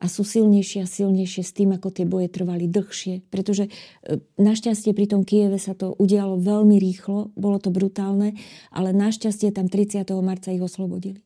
a 0.00 0.08
sú 0.08 0.24
silnejšie 0.24 0.80
a 0.80 0.88
silnejšie 0.88 1.44
s 1.44 1.52
tým, 1.52 1.76
ako 1.76 1.92
tie 1.92 2.08
boje 2.08 2.32
trvali 2.32 2.64
dlhšie. 2.64 3.20
Pretože 3.28 3.68
e, 3.68 3.70
našťastie 4.40 4.96
pri 4.96 5.06
tom 5.12 5.28
Kieve 5.28 5.60
sa 5.60 5.76
to 5.76 5.92
udialo 6.00 6.40
veľmi 6.40 6.80
rýchlo, 6.80 7.36
bolo 7.36 7.60
to 7.60 7.68
brutálne, 7.68 8.32
ale 8.72 8.96
našťastie 8.96 9.52
tam 9.52 9.68
30. 9.68 10.08
marca 10.24 10.48
ich 10.48 10.64
oslobodili. 10.64 11.20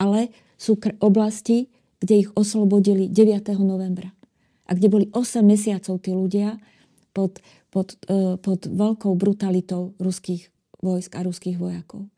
Ale 0.00 0.32
sú 0.56 0.80
oblasti, 1.04 1.68
kde 2.00 2.26
ich 2.26 2.28
oslobodili 2.32 3.12
9. 3.12 3.52
novembra. 3.60 4.08
A 4.64 4.72
kde 4.72 4.88
boli 4.88 5.06
8 5.12 5.44
mesiacov 5.44 6.00
tí 6.00 6.16
ľudia 6.16 6.56
pod, 7.12 7.44
pod, 7.68 8.00
e, 8.08 8.40
pod 8.40 8.72
veľkou 8.72 9.12
brutalitou 9.20 9.92
ruských 10.00 10.48
vojsk 10.80 11.12
a 11.12 11.28
ruských 11.28 11.60
vojakov. 11.60 12.08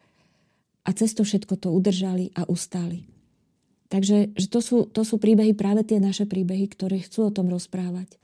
A 0.86 0.94
cez 0.94 1.18
to 1.18 1.26
všetko 1.26 1.58
to 1.58 1.74
udržali 1.74 2.30
a 2.38 2.46
ustáli. 2.46 3.13
Takže 3.92 4.32
že 4.34 4.46
to, 4.48 4.60
sú, 4.64 4.76
to 4.90 5.02
sú 5.04 5.20
príbehy, 5.20 5.52
práve 5.52 5.84
tie 5.84 6.00
naše 6.00 6.24
príbehy, 6.24 6.66
ktoré 6.72 6.98
chcú 7.04 7.28
o 7.28 7.34
tom 7.34 7.52
rozprávať. 7.52 8.16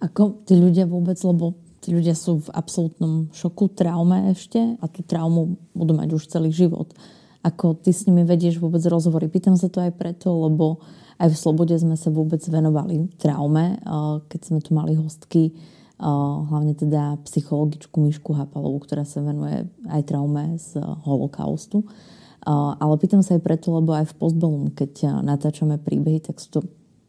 Ako 0.00 0.44
tí 0.46 0.54
ľudia 0.56 0.84
vôbec, 0.88 1.18
lebo 1.24 1.58
tí 1.84 1.92
ľudia 1.92 2.16
sú 2.16 2.40
v 2.40 2.48
absolútnom 2.52 3.28
šoku, 3.32 3.72
traume 3.76 4.32
ešte 4.32 4.60
a 4.80 4.84
tú 4.88 5.04
traumu 5.04 5.60
budú 5.76 5.92
mať 5.92 6.08
už 6.16 6.32
celý 6.32 6.48
život. 6.48 6.92
Ako 7.44 7.76
ty 7.76 7.92
s 7.92 8.08
nimi 8.08 8.24
vedieš 8.24 8.56
vôbec 8.56 8.80
rozhovory? 8.88 9.28
Pýtam 9.28 9.60
sa 9.60 9.68
to 9.68 9.84
aj 9.84 9.92
preto, 9.92 10.32
lebo 10.32 10.80
aj 11.20 11.28
v 11.28 11.36
Slobode 11.36 11.76
sme 11.76 12.00
sa 12.00 12.08
vôbec 12.08 12.40
venovali 12.40 13.12
traume, 13.20 13.76
keď 14.32 14.40
sme 14.40 14.64
tu 14.64 14.72
mali 14.72 14.96
hostky, 14.96 15.52
hlavne 16.00 16.72
teda 16.74 17.20
psychologičku 17.28 18.00
Mišku 18.00 18.32
Hapalovú, 18.32 18.80
ktorá 18.82 19.04
sa 19.04 19.20
venuje 19.20 19.68
aj 19.92 20.02
traume 20.08 20.56
z 20.56 20.80
holokaustu. 21.04 21.84
Ale 22.44 22.94
pýtam 23.00 23.24
sa 23.24 23.36
aj 23.36 23.42
preto, 23.42 23.72
lebo 23.72 23.96
aj 23.96 24.12
v 24.12 24.16
Postbellum, 24.20 24.68
keď 24.76 25.24
natáčame 25.24 25.80
príbehy, 25.80 26.20
tak 26.20 26.36
sú 26.38 26.60
to 26.60 26.60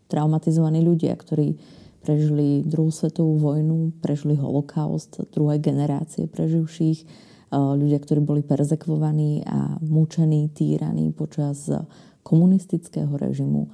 traumatizovaní 0.07 0.79
ľudia, 0.79 1.11
ktorí 1.15 1.59
prežili 2.05 2.63
druhú 2.63 2.93
svetovú 2.93 3.41
vojnu, 3.41 3.99
prežili 3.99 4.37
holokaust, 4.37 5.25
druhé 5.33 5.59
generácie 5.59 6.29
preživších, 6.29 7.03
ľudia, 7.55 7.99
ktorí 7.99 8.21
boli 8.21 8.41
perzekvovaní 8.45 9.41
a 9.43 9.81
mučení, 9.81 10.49
týraní 10.53 11.11
počas 11.11 11.67
komunistického 12.21 13.11
režimu. 13.17 13.69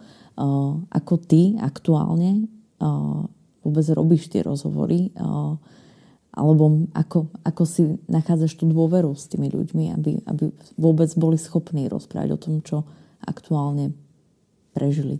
Ako 0.89 1.13
ty 1.19 1.59
aktuálne 1.59 2.47
vôbec 3.61 3.85
robíš 3.91 4.31
tie 4.31 4.41
rozhovory 4.41 5.11
alebo 6.31 6.87
ako, 6.95 7.27
ako 7.43 7.63
si 7.67 7.83
nachádzaš 8.07 8.55
tú 8.55 8.65
dôveru 8.71 9.11
s 9.15 9.27
tými 9.27 9.51
ľuďmi, 9.51 9.85
aby, 9.99 10.11
aby 10.25 10.45
vôbec 10.79 11.11
boli 11.19 11.35
schopní 11.35 11.91
rozprávať 11.91 12.29
o 12.35 12.41
tom, 12.41 12.53
čo 12.63 12.87
aktuálne 13.21 13.91
prežili? 14.71 15.19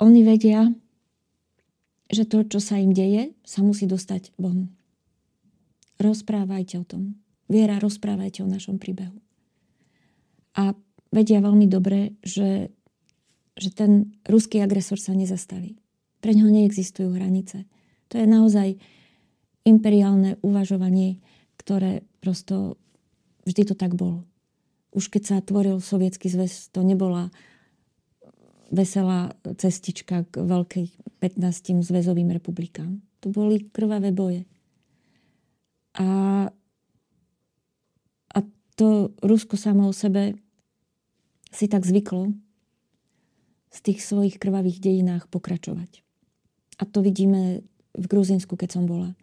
oni 0.00 0.24
vedia, 0.24 0.72
že 2.10 2.26
to, 2.26 2.42
čo 2.42 2.58
sa 2.58 2.80
im 2.80 2.90
deje, 2.90 3.36
sa 3.44 3.62
musí 3.62 3.84
dostať 3.84 4.34
von. 4.40 4.72
Rozprávajte 6.00 6.80
o 6.80 6.84
tom. 6.88 7.20
Viera, 7.46 7.76
rozprávajte 7.78 8.40
o 8.42 8.48
našom 8.50 8.80
príbehu. 8.80 9.20
A 10.56 10.74
vedia 11.12 11.44
veľmi 11.44 11.68
dobre, 11.68 12.16
že, 12.24 12.72
že 13.54 13.70
ten 13.70 14.16
ruský 14.26 14.64
agresor 14.64 14.98
sa 14.98 15.12
nezastaví. 15.12 15.78
Pre 16.24 16.32
neho 16.32 16.48
neexistujú 16.48 17.14
hranice. 17.14 17.68
To 18.10 18.18
je 18.18 18.26
naozaj 18.26 18.78
imperiálne 19.62 20.36
uvažovanie, 20.42 21.22
ktoré 21.60 22.02
prosto 22.18 22.80
vždy 23.46 23.62
to 23.70 23.74
tak 23.78 23.94
bolo. 23.94 24.26
Už 24.90 25.06
keď 25.06 25.22
sa 25.22 25.36
tvoril 25.38 25.78
sovietský 25.78 26.26
zväz, 26.26 26.74
to 26.74 26.82
nebola 26.82 27.30
veselá 28.70 29.34
cestička 29.58 30.26
k 30.30 30.42
veľkej 30.42 30.86
15 31.22 31.86
zväzovým 31.86 32.30
republikám. 32.34 33.02
To 33.22 33.30
boli 33.30 33.66
krvavé 33.70 34.10
boje. 34.14 34.46
A, 35.98 36.08
a 38.30 38.38
to 38.78 39.10
Rusko 39.20 39.58
samo 39.58 39.90
o 39.90 39.94
sebe 39.94 40.38
si 41.50 41.66
tak 41.66 41.82
zvyklo 41.82 42.30
z 43.70 43.78
tých 43.82 44.02
svojich 44.02 44.38
krvavých 44.38 44.78
dejinách 44.82 45.26
pokračovať. 45.30 46.02
A 46.78 46.86
to 46.86 47.02
vidíme 47.02 47.62
v 47.94 48.06
Gruzinsku, 48.06 48.54
keď 48.54 48.80
som 48.80 48.84
bola. 48.86 49.14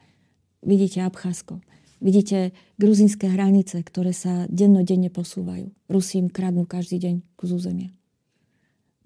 Vidíte 0.63 1.05
Abcházsko. 1.05 1.61
Vidíte 1.97 2.53
gruzinské 2.78 3.26
hranice, 3.26 3.82
ktoré 3.82 4.13
sa 4.13 4.45
dennodenne 4.53 5.09
posúvajú. 5.09 5.74
Rusím 5.89 6.30
kradnú 6.30 6.70
každý 6.70 7.01
deň 7.01 7.15
kus 7.34 7.49
územia. 7.49 7.89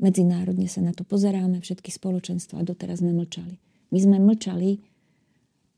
Medzinárodne 0.01 0.67
sa 0.67 0.83
na 0.83 0.91
to 0.91 1.07
pozeráme, 1.07 1.61
všetky 1.63 1.93
spoločenstva 1.93 2.65
doteraz 2.67 2.99
sme 2.99 3.15
mlčali. 3.15 3.61
My 3.95 3.99
sme 4.01 4.17
mlčali, 4.19 4.81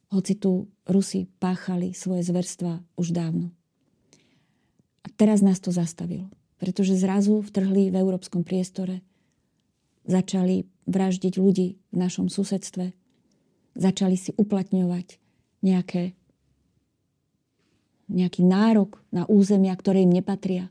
hoci 0.10 0.34
tu 0.40 0.72
Rusi 0.90 1.30
páchali 1.38 1.92
svoje 1.92 2.26
zverstva 2.26 2.82
už 2.98 3.14
dávno. 3.14 3.52
A 5.04 5.08
teraz 5.14 5.44
nás 5.44 5.60
to 5.60 5.70
zastavilo, 5.70 6.32
pretože 6.58 6.96
zrazu 6.98 7.44
vtrhli 7.44 7.92
v 7.92 8.00
európskom 8.00 8.42
priestore, 8.48 9.04
začali 10.08 10.66
vraždiť 10.88 11.34
ľudí 11.36 11.78
v 11.92 11.98
našom 12.00 12.32
susedstve, 12.32 12.96
začali 13.74 14.18
si 14.18 14.32
uplatňovať 14.38 15.18
nejaké, 15.66 16.14
nejaký 18.10 18.42
nárok 18.46 19.02
na 19.10 19.26
územia, 19.26 19.74
ktoré 19.74 20.06
im 20.06 20.14
nepatria, 20.14 20.70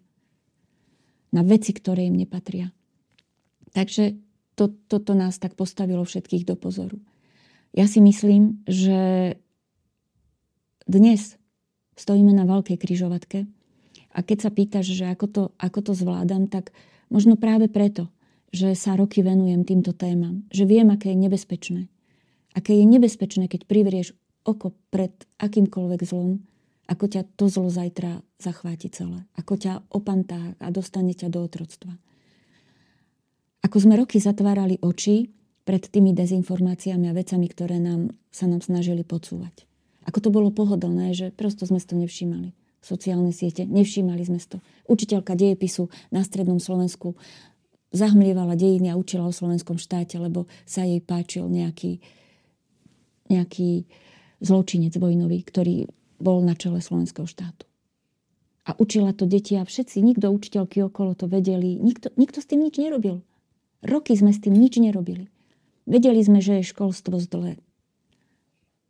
na 1.33 1.43
veci, 1.43 1.73
ktoré 1.73 2.07
im 2.07 2.17
nepatria. 2.17 2.71
Takže 3.73 4.21
to, 4.55 4.69
toto 4.87 5.17
nás 5.17 5.41
tak 5.41 5.57
postavilo 5.57 6.05
všetkých 6.05 6.45
do 6.45 6.55
pozoru. 6.61 7.01
Ja 7.73 7.89
si 7.89 8.05
myslím, 8.05 8.61
že 8.69 9.33
dnes 10.85 11.41
stojíme 11.97 12.37
na 12.37 12.45
veľkej 12.45 12.77
kryžovatke 12.77 13.49
a 14.13 14.19
keď 14.21 14.39
sa 14.45 14.51
pýtaš, 14.53 14.93
že 14.93 15.09
ako 15.09 15.27
to, 15.29 15.43
ako 15.57 15.81
to 15.81 15.93
zvládam, 15.97 16.53
tak 16.53 16.77
možno 17.09 17.41
práve 17.41 17.73
preto, 17.73 18.13
že 18.53 18.77
sa 18.77 18.93
roky 18.93 19.25
venujem 19.25 19.65
týmto 19.65 19.97
témam, 19.97 20.45
že 20.53 20.69
viem, 20.69 20.93
aké 20.93 21.17
je 21.17 21.23
nebezpečné. 21.25 21.83
Aké 22.53 22.77
je 22.77 22.85
nebezpečné, 22.85 23.49
keď 23.49 23.65
privrieš 23.65 24.13
oko 24.45 24.75
pred 24.93 25.13
akýmkoľvek 25.41 26.01
zlom, 26.05 26.45
ako 26.91 27.05
ťa 27.09 27.23
to 27.39 27.47
zlo 27.49 27.71
zajtra 27.73 28.21
zachváti 28.37 28.91
celé. 28.91 29.25
Ako 29.39 29.57
ťa 29.57 29.87
opantá 29.95 30.59
a 30.59 30.69
dostane 30.69 31.15
ťa 31.17 31.31
do 31.33 31.47
otroctva. 31.47 31.95
Ako 33.63 33.77
sme 33.79 33.95
roky 33.95 34.19
zatvárali 34.19 34.83
oči 34.83 35.31
pred 35.63 35.81
tými 35.87 36.11
dezinformáciami 36.11 37.07
a 37.07 37.17
vecami, 37.17 37.47
ktoré 37.47 37.79
nám, 37.79 38.11
sa 38.35 38.51
nám 38.51 38.61
snažili 38.61 39.07
podsúvať. 39.07 39.65
Ako 40.03 40.19
to 40.19 40.35
bolo 40.35 40.51
pohodlné, 40.51 41.15
že 41.15 41.31
prosto 41.31 41.63
sme 41.63 41.79
si 41.79 41.87
to 41.87 41.95
nevšímali. 41.95 42.51
Sociálne 42.83 43.31
siete, 43.31 43.63
nevšímali 43.63 44.27
sme 44.27 44.43
si 44.43 44.51
to. 44.51 44.59
Učiteľka 44.91 45.39
dejepisu 45.39 45.87
na 46.11 46.27
strednom 46.27 46.59
Slovensku 46.59 47.15
zahmlievala 47.95 48.59
dejiny 48.59 48.91
a 48.91 48.99
učila 48.99 49.31
o 49.31 49.37
slovenskom 49.37 49.79
štáte, 49.79 50.19
lebo 50.19 50.51
sa 50.67 50.83
jej 50.83 50.99
páčil 50.99 51.47
nejaký, 51.47 52.03
nejaký 53.33 53.89
zločinec 54.45 54.93
vojnový, 55.01 55.41
ktorý 55.41 55.89
bol 56.21 56.45
na 56.45 56.53
čele 56.53 56.85
slovenského 56.85 57.25
štátu. 57.25 57.65
A 58.63 58.79
učila 58.79 59.11
to 59.11 59.27
deti 59.27 59.59
a 59.59 59.67
všetci, 59.67 59.99
nikto 59.99 60.31
učiteľky 60.31 60.87
okolo 60.87 61.19
to 61.19 61.27
vedeli, 61.27 61.81
nikto, 61.83 62.15
nikto 62.15 62.39
s 62.39 62.47
tým 62.47 62.63
nič 62.63 62.79
nerobil. 62.79 63.27
Roky 63.83 64.15
sme 64.15 64.31
s 64.31 64.39
tým 64.39 64.55
nič 64.55 64.79
nerobili. 64.79 65.27
Vedeli 65.83 66.23
sme, 66.23 66.39
že 66.39 66.63
je 66.63 66.71
školstvo 66.71 67.19
zlé. 67.19 67.59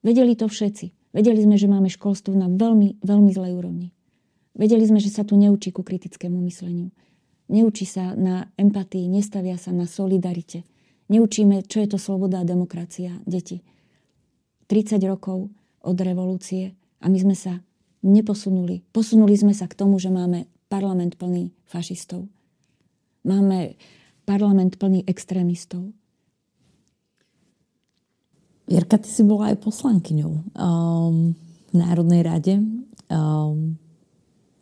Vedeli 0.04 0.36
to 0.36 0.44
všetci. 0.44 0.92
Vedeli 1.16 1.40
sme, 1.40 1.56
že 1.56 1.72
máme 1.72 1.88
školstvo 1.88 2.36
na 2.36 2.52
veľmi, 2.52 3.00
veľmi 3.00 3.30
zlej 3.32 3.52
úrovni. 3.56 3.88
Vedeli 4.52 4.84
sme, 4.84 5.00
že 5.00 5.08
sa 5.08 5.24
tu 5.24 5.40
neučí 5.40 5.72
ku 5.72 5.80
kritickému 5.80 6.36
mysleniu. 6.44 6.92
Neučí 7.48 7.88
sa 7.88 8.12
na 8.12 8.52
empatii, 8.60 9.08
nestavia 9.08 9.56
sa 9.56 9.72
na 9.72 9.88
solidarite. 9.88 10.68
Neučíme, 11.08 11.64
čo 11.64 11.80
je 11.80 11.88
to 11.88 11.98
sloboda 12.00 12.40
a 12.40 12.48
demokracia, 12.48 13.16
deti. 13.24 13.64
30 14.66 15.02
rokov 15.08 15.50
od 15.82 15.96
revolúcie 15.98 16.74
a 17.02 17.10
my 17.10 17.18
sme 17.18 17.34
sa 17.34 17.58
neposunuli. 18.02 18.82
Posunuli 18.90 19.34
sme 19.38 19.54
sa 19.54 19.70
k 19.70 19.78
tomu, 19.78 19.98
že 19.98 20.10
máme 20.10 20.50
parlament 20.70 21.18
plný 21.18 21.54
fašistov. 21.66 22.26
Máme 23.22 23.78
parlament 24.26 24.78
plný 24.78 25.06
extrémistov. 25.06 25.94
Jirka, 28.70 28.98
ty 28.98 29.10
si 29.10 29.22
bola 29.26 29.52
aj 29.52 29.62
poslankyňou 29.62 30.32
um, 30.32 31.36
v 31.70 31.72
Národnej 31.74 32.22
rade. 32.24 32.54
Um, 33.12 33.76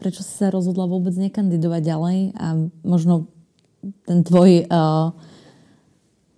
prečo 0.00 0.24
si 0.24 0.32
sa 0.34 0.50
rozhodla 0.50 0.88
vôbec 0.88 1.12
nekandidovať 1.14 1.82
ďalej 1.84 2.18
a 2.34 2.46
možno 2.82 3.28
ten 4.08 4.24
tvoj 4.24 4.66
uh, 4.66 5.12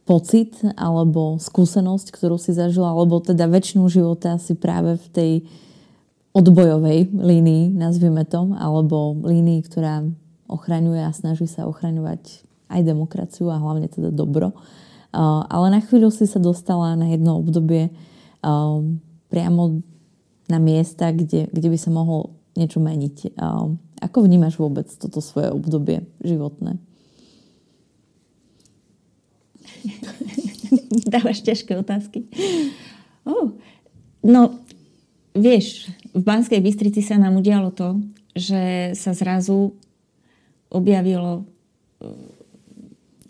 pocit 0.03 0.59
alebo 0.75 1.39
skúsenosť, 1.39 2.11
ktorú 2.11 2.35
si 2.35 2.51
zažila, 2.51 2.91
alebo 2.91 3.23
teda 3.23 3.47
väčšinu 3.47 3.87
života 3.87 4.35
si 4.43 4.59
práve 4.59 4.99
v 4.99 5.07
tej 5.15 5.33
odbojovej 6.33 7.13
línii, 7.13 7.77
nazvime 7.77 8.25
to, 8.25 8.57
alebo 8.57 9.15
línii, 9.21 9.63
ktorá 9.63 10.03
ochraňuje 10.49 11.05
a 11.05 11.13
snaží 11.13 11.47
sa 11.47 11.69
ochraňovať 11.69 12.45
aj 12.73 12.81
demokraciu 12.83 13.53
a 13.53 13.61
hlavne 13.61 13.87
teda 13.87 14.09
dobro. 14.11 14.57
Ale 15.13 15.69
na 15.69 15.85
chvíľu 15.85 16.09
si 16.09 16.25
sa 16.25 16.41
dostala 16.41 16.97
na 16.97 17.13
jedno 17.13 17.37
obdobie 17.37 17.93
priamo 19.29 19.85
na 20.49 20.59
miesta, 20.59 21.13
kde, 21.13 21.53
kde 21.53 21.69
by 21.69 21.79
sa 21.79 21.93
mohlo 21.93 22.37
niečo 22.57 22.81
meniť. 22.81 23.37
Ako 24.03 24.25
vnímaš 24.25 24.57
vôbec 24.57 24.89
toto 24.99 25.21
svoje 25.21 25.53
obdobie 25.53 26.05
životné? 26.25 26.81
Dávaš 31.13 31.43
ťažké 31.43 31.77
otázky. 31.79 32.27
Oh, 33.27 33.55
no, 34.23 34.63
vieš, 35.37 35.91
v 36.13 36.23
Banskej 36.23 36.61
Bystrici 36.61 37.01
sa 37.05 37.17
nám 37.19 37.39
udialo 37.39 37.71
to, 37.73 38.01
že 38.33 38.93
sa 38.97 39.13
zrazu 39.13 39.77
objavilo 40.73 41.45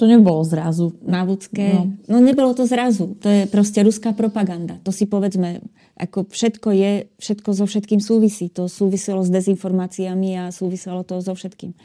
to 0.02 0.10
nebolo 0.10 0.42
zrazu. 0.42 0.98
Na 1.06 1.22
ľudské. 1.22 1.78
No. 1.78 1.94
no 2.10 2.18
nebolo 2.18 2.50
to 2.58 2.66
zrazu. 2.66 3.14
To 3.22 3.28
je 3.30 3.46
proste 3.46 3.86
ruská 3.86 4.10
propaganda. 4.10 4.82
To 4.82 4.90
si 4.90 5.06
povedzme, 5.06 5.62
ako 5.94 6.26
všetko 6.26 6.68
je, 6.74 6.92
všetko 7.22 7.48
so 7.54 7.64
všetkým 7.70 8.02
súvisí. 8.02 8.50
To 8.58 8.66
súviselo 8.66 9.22
s 9.22 9.30
dezinformáciami 9.30 10.42
a 10.42 10.44
súviselo 10.50 11.06
to 11.06 11.22
so 11.22 11.38
všetkým. 11.38 11.76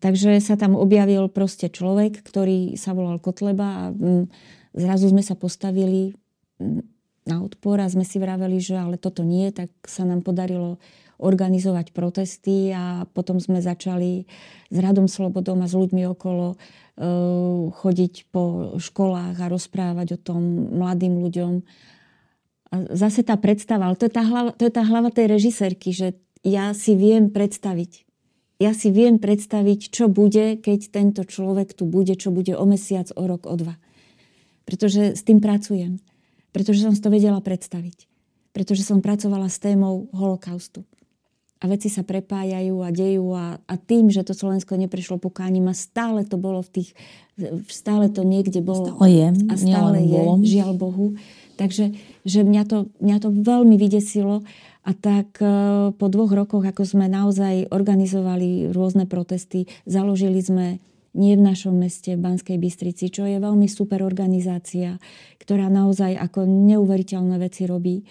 Takže 0.00 0.38
sa 0.44 0.60
tam 0.60 0.76
objavil 0.76 1.32
proste 1.32 1.72
človek, 1.72 2.20
ktorý 2.20 2.76
sa 2.76 2.92
volal 2.92 3.16
Kotleba 3.16 3.68
a 3.68 3.84
mm, 3.90 4.28
zrazu 4.76 5.08
sme 5.08 5.24
sa 5.24 5.34
postavili 5.34 6.12
mm, 6.60 6.82
na 7.26 7.42
odpor 7.42 7.80
a 7.80 7.90
sme 7.90 8.04
si 8.06 8.20
vraveli, 8.20 8.60
že 8.60 8.76
ale 8.76 9.00
toto 9.00 9.26
nie, 9.26 9.50
tak 9.50 9.72
sa 9.88 10.06
nám 10.06 10.22
podarilo 10.22 10.78
organizovať 11.16 11.96
protesty 11.96 12.76
a 12.76 13.08
potom 13.08 13.40
sme 13.40 13.64
začali 13.64 14.28
s 14.68 14.76
Radom 14.76 15.08
Slobodom 15.08 15.64
a 15.64 15.66
s 15.66 15.72
ľuďmi 15.72 16.04
okolo 16.12 16.60
Eh, 16.96 17.64
chodiť 17.76 18.32
po 18.32 18.72
školách 18.80 19.36
a 19.36 19.52
rozprávať 19.52 20.16
o 20.16 20.18
tom 20.32 20.72
mladým 20.80 21.20
ľuďom. 21.20 21.60
A 22.72 22.74
zase 22.96 23.20
tá 23.20 23.36
predstava, 23.36 23.92
ale 23.92 24.00
to 24.00 24.08
je 24.08 24.16
tá 24.16 24.24
hlava, 24.24 24.56
to 24.56 24.64
je 24.64 24.72
tá 24.72 24.80
hlava 24.80 25.12
tej 25.12 25.28
režisérky, 25.28 25.92
že 25.92 26.16
ja 26.40 26.72
si 26.72 26.96
viem 26.96 27.28
predstaviť. 27.28 28.05
Ja 28.56 28.72
si 28.72 28.88
viem 28.88 29.20
predstaviť, 29.20 29.92
čo 29.92 30.08
bude, 30.08 30.56
keď 30.56 30.88
tento 30.88 31.22
človek 31.28 31.76
tu 31.76 31.84
bude, 31.84 32.16
čo 32.16 32.32
bude 32.32 32.56
o 32.56 32.64
mesiac, 32.64 33.12
o 33.12 33.28
rok, 33.28 33.44
o 33.44 33.52
dva. 33.52 33.76
Pretože 34.64 35.12
s 35.12 35.22
tým 35.22 35.44
pracujem. 35.44 36.00
Pretože 36.56 36.88
som 36.88 36.96
si 36.96 37.04
to 37.04 37.12
vedela 37.12 37.44
predstaviť. 37.44 38.08
Pretože 38.56 38.80
som 38.80 39.04
pracovala 39.04 39.52
s 39.52 39.60
témou 39.60 40.08
holokaustu. 40.16 40.88
a 41.56 41.64
veci 41.72 41.88
sa 41.88 42.04
prepájajú 42.04 42.84
a 42.84 42.88
dejú 42.92 43.32
a, 43.32 43.56
a 43.64 43.74
tým, 43.80 44.12
že 44.12 44.20
to 44.24 44.36
Slovensko 44.36 44.76
neprešlo 44.76 45.16
pokáním 45.16 45.72
a 45.72 45.74
stále 45.74 46.28
to 46.28 46.36
bolo 46.36 46.60
v 46.60 46.68
tých, 46.80 46.90
stále 47.72 48.12
to 48.12 48.28
niekde 48.28 48.60
bolo. 48.60 48.92
Stále 48.92 49.08
je. 49.08 49.28
A 49.48 49.54
stále 49.56 49.98
je, 50.04 50.12
bolo. 50.12 50.32
žiaľ 50.44 50.72
Bohu. 50.76 51.06
Takže 51.56 51.96
že 52.28 52.40
mňa 52.44 52.62
to, 52.68 52.78
mňa 53.00 53.16
to 53.24 53.28
veľmi 53.32 53.80
vydesilo 53.80 54.44
a 54.86 54.92
tak 54.94 55.42
e, 55.42 55.46
po 55.90 56.06
dvoch 56.06 56.30
rokoch, 56.30 56.62
ako 56.62 56.86
sme 56.86 57.10
naozaj 57.10 57.74
organizovali 57.74 58.70
rôzne 58.70 59.10
protesty, 59.10 59.66
založili 59.82 60.38
sme 60.38 60.78
nie 61.16 61.34
v 61.34 61.42
našom 61.42 61.74
meste, 61.74 62.14
v 62.14 62.22
Banskej 62.22 62.60
Bystrici, 62.60 63.10
čo 63.10 63.26
je 63.26 63.42
veľmi 63.42 63.66
super 63.66 64.06
organizácia, 64.06 65.02
ktorá 65.42 65.66
naozaj 65.66 66.14
ako 66.14 66.46
neuveriteľné 66.46 67.36
veci 67.42 67.66
robí. 67.66 68.06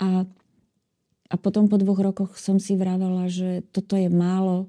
A 0.00 0.24
a 1.30 1.38
potom 1.38 1.70
po 1.70 1.78
dvoch 1.78 2.02
rokoch 2.02 2.34
som 2.34 2.58
si 2.58 2.74
vravela, 2.74 3.30
že 3.30 3.62
toto 3.70 3.94
je 3.94 4.10
málo. 4.10 4.66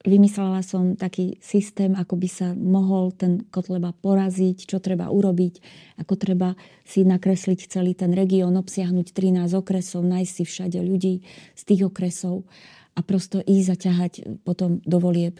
Vymyslela 0.00 0.64
som 0.64 0.96
taký 0.96 1.36
systém, 1.44 1.92
ako 1.92 2.16
by 2.16 2.28
sa 2.28 2.48
mohol 2.56 3.12
ten 3.12 3.44
Kotleba 3.52 3.92
poraziť, 3.92 4.64
čo 4.64 4.80
treba 4.80 5.12
urobiť, 5.12 5.60
ako 6.00 6.14
treba 6.16 6.56
si 6.88 7.04
nakresliť 7.04 7.68
celý 7.68 7.92
ten 7.92 8.16
región, 8.16 8.56
obsiahnuť 8.56 9.12
13 9.12 9.52
okresov, 9.52 10.00
nájsť 10.08 10.32
si 10.32 10.44
všade 10.48 10.78
ľudí 10.80 11.20
z 11.52 11.62
tých 11.68 11.84
okresov 11.84 12.48
a 12.96 13.04
prosto 13.04 13.44
ísť 13.44 13.68
a 13.68 13.76
ťahať 13.76 14.12
potom 14.40 14.80
do 14.88 14.96
volieb 14.96 15.36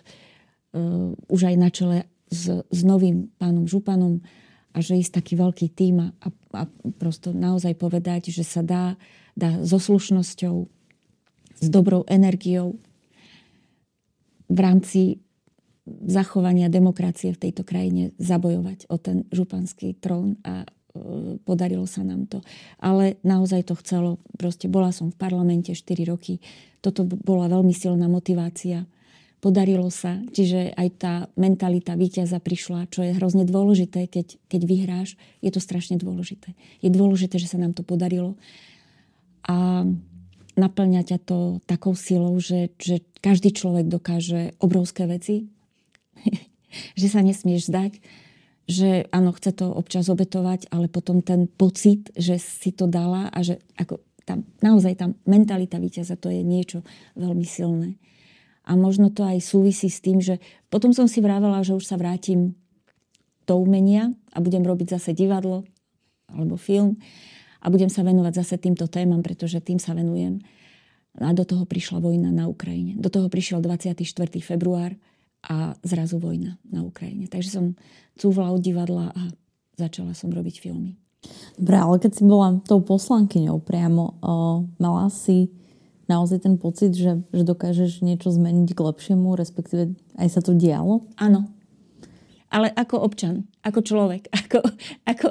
uh, 0.76 1.16
už 1.32 1.40
aj 1.48 1.56
na 1.56 1.68
čele 1.72 1.98
s, 2.28 2.60
s 2.60 2.80
novým 2.84 3.32
pánom 3.40 3.64
Županom 3.64 4.20
a 4.76 4.84
že 4.84 5.00
ísť 5.00 5.24
taký 5.24 5.40
veľký 5.40 5.66
tým 5.72 6.04
a, 6.04 6.28
a 6.52 6.62
prosto 7.00 7.32
naozaj 7.32 7.80
povedať, 7.80 8.28
že 8.28 8.44
sa 8.44 8.60
dá 8.60 9.00
dá 9.40 9.62
so 9.64 9.78
slušnosťou, 9.80 10.68
s 11.60 11.66
dobrou 11.68 12.08
energiou 12.08 12.80
v 14.50 14.58
rámci 14.58 15.00
zachovania 15.86 16.68
demokracie 16.70 17.32
v 17.34 17.42
tejto 17.48 17.62
krajine 17.64 18.12
zabojovať 18.20 18.90
o 18.92 18.96
ten 19.00 19.26
županský 19.32 19.96
trón 19.96 20.38
a 20.44 20.62
e, 20.62 20.66
podarilo 21.42 21.88
sa 21.88 22.04
nám 22.04 22.28
to. 22.28 22.44
Ale 22.78 23.18
naozaj 23.26 23.70
to 23.70 23.74
chcelo. 23.80 24.20
Proste 24.36 24.68
bola 24.68 24.92
som 24.94 25.10
v 25.10 25.18
parlamente 25.18 25.72
4 25.72 26.10
roky. 26.10 26.38
Toto 26.84 27.02
bola 27.06 27.50
veľmi 27.50 27.72
silná 27.74 28.06
motivácia. 28.06 28.86
Podarilo 29.40 29.88
sa. 29.88 30.20
Čiže 30.30 30.76
aj 30.76 30.88
tá 31.00 31.14
mentalita 31.34 31.96
víťaza 31.96 32.38
prišla, 32.44 32.92
čo 32.92 33.00
je 33.00 33.16
hrozne 33.16 33.48
dôležité, 33.48 34.04
keď, 34.06 34.36
keď 34.52 34.60
vyhráš. 34.68 35.16
Je 35.40 35.48
to 35.48 35.64
strašne 35.64 35.96
dôležité. 35.96 36.52
Je 36.84 36.92
dôležité, 36.92 37.40
že 37.40 37.48
sa 37.48 37.56
nám 37.56 37.72
to 37.72 37.80
podarilo 37.80 38.36
a 39.48 39.88
naplňa 40.60 41.02
ťa 41.08 41.18
to 41.24 41.38
takou 41.64 41.96
silou, 41.96 42.36
že, 42.36 42.76
že 42.76 43.00
každý 43.24 43.56
človek 43.56 43.88
dokáže 43.88 44.52
obrovské 44.60 45.08
veci, 45.08 45.48
že 47.00 47.06
sa 47.08 47.24
nesmieš 47.24 47.72
zdať, 47.72 47.92
že 48.70 49.08
áno, 49.10 49.32
chce 49.34 49.56
to 49.56 49.66
občas 49.72 50.06
obetovať, 50.06 50.68
ale 50.70 50.86
potom 50.86 51.24
ten 51.24 51.48
pocit, 51.48 52.12
že 52.14 52.38
si 52.38 52.70
to 52.70 52.86
dala 52.86 53.32
a 53.32 53.38
že 53.42 53.58
ako 53.80 53.98
tam, 54.22 54.46
naozaj 54.62 54.94
tam 54.94 55.18
mentalita 55.26 55.80
víťaza, 55.82 56.14
to 56.14 56.30
je 56.30 56.44
niečo 56.44 56.86
veľmi 57.18 57.42
silné. 57.42 57.98
A 58.68 58.78
možno 58.78 59.10
to 59.10 59.26
aj 59.26 59.42
súvisí 59.42 59.90
s 59.90 59.98
tým, 59.98 60.22
že 60.22 60.38
potom 60.70 60.94
som 60.94 61.10
si 61.10 61.18
vravela, 61.18 61.66
že 61.66 61.74
už 61.74 61.82
sa 61.82 61.98
vrátim 61.98 62.54
do 63.48 63.58
umenia 63.58 64.14
a 64.30 64.38
budem 64.38 64.62
robiť 64.62 64.94
zase 64.94 65.10
divadlo 65.16 65.66
alebo 66.30 66.54
film 66.54 67.02
a 67.60 67.66
budem 67.68 67.92
sa 67.92 68.00
venovať 68.00 68.32
zase 68.40 68.56
týmto 68.56 68.88
témam, 68.88 69.20
pretože 69.20 69.60
tým 69.60 69.76
sa 69.76 69.92
venujem. 69.92 70.40
A 71.20 71.34
do 71.36 71.44
toho 71.44 71.68
prišla 71.68 72.00
vojna 72.00 72.32
na 72.32 72.48
Ukrajine. 72.48 72.96
Do 72.96 73.12
toho 73.12 73.28
prišiel 73.28 73.60
24. 73.60 74.00
február 74.40 74.96
a 75.44 75.76
zrazu 75.84 76.20
vojna 76.20 76.56
na 76.68 76.84
Ukrajine. 76.84 77.28
Takže 77.28 77.50
som 77.50 77.64
cúvla 78.16 78.52
od 78.52 78.60
divadla 78.60 79.12
a 79.12 79.22
začala 79.76 80.12
som 80.12 80.28
robiť 80.28 80.60
filmy. 80.60 80.96
Dobre, 81.60 81.76
ale 81.76 81.96
keď 82.00 82.12
si 82.16 82.22
bola 82.24 82.56
tou 82.64 82.80
poslankyňou 82.80 83.60
priamo, 83.60 84.16
o, 84.24 84.64
mala 84.80 85.12
si 85.12 85.52
naozaj 86.08 86.48
ten 86.48 86.56
pocit, 86.56 86.96
že, 86.96 87.20
že 87.30 87.44
dokážeš 87.44 88.00
niečo 88.00 88.32
zmeniť 88.32 88.72
k 88.72 88.80
lepšiemu, 88.80 89.36
respektíve 89.36 89.94
aj 90.16 90.28
sa 90.32 90.40
to 90.40 90.56
dialo? 90.56 91.04
Áno, 91.20 91.46
ale 92.50 92.74
ako 92.74 92.98
občan, 92.98 93.46
ako 93.62 93.80
človek, 93.80 94.26
ako, 94.40 94.60
ako, 95.06 95.28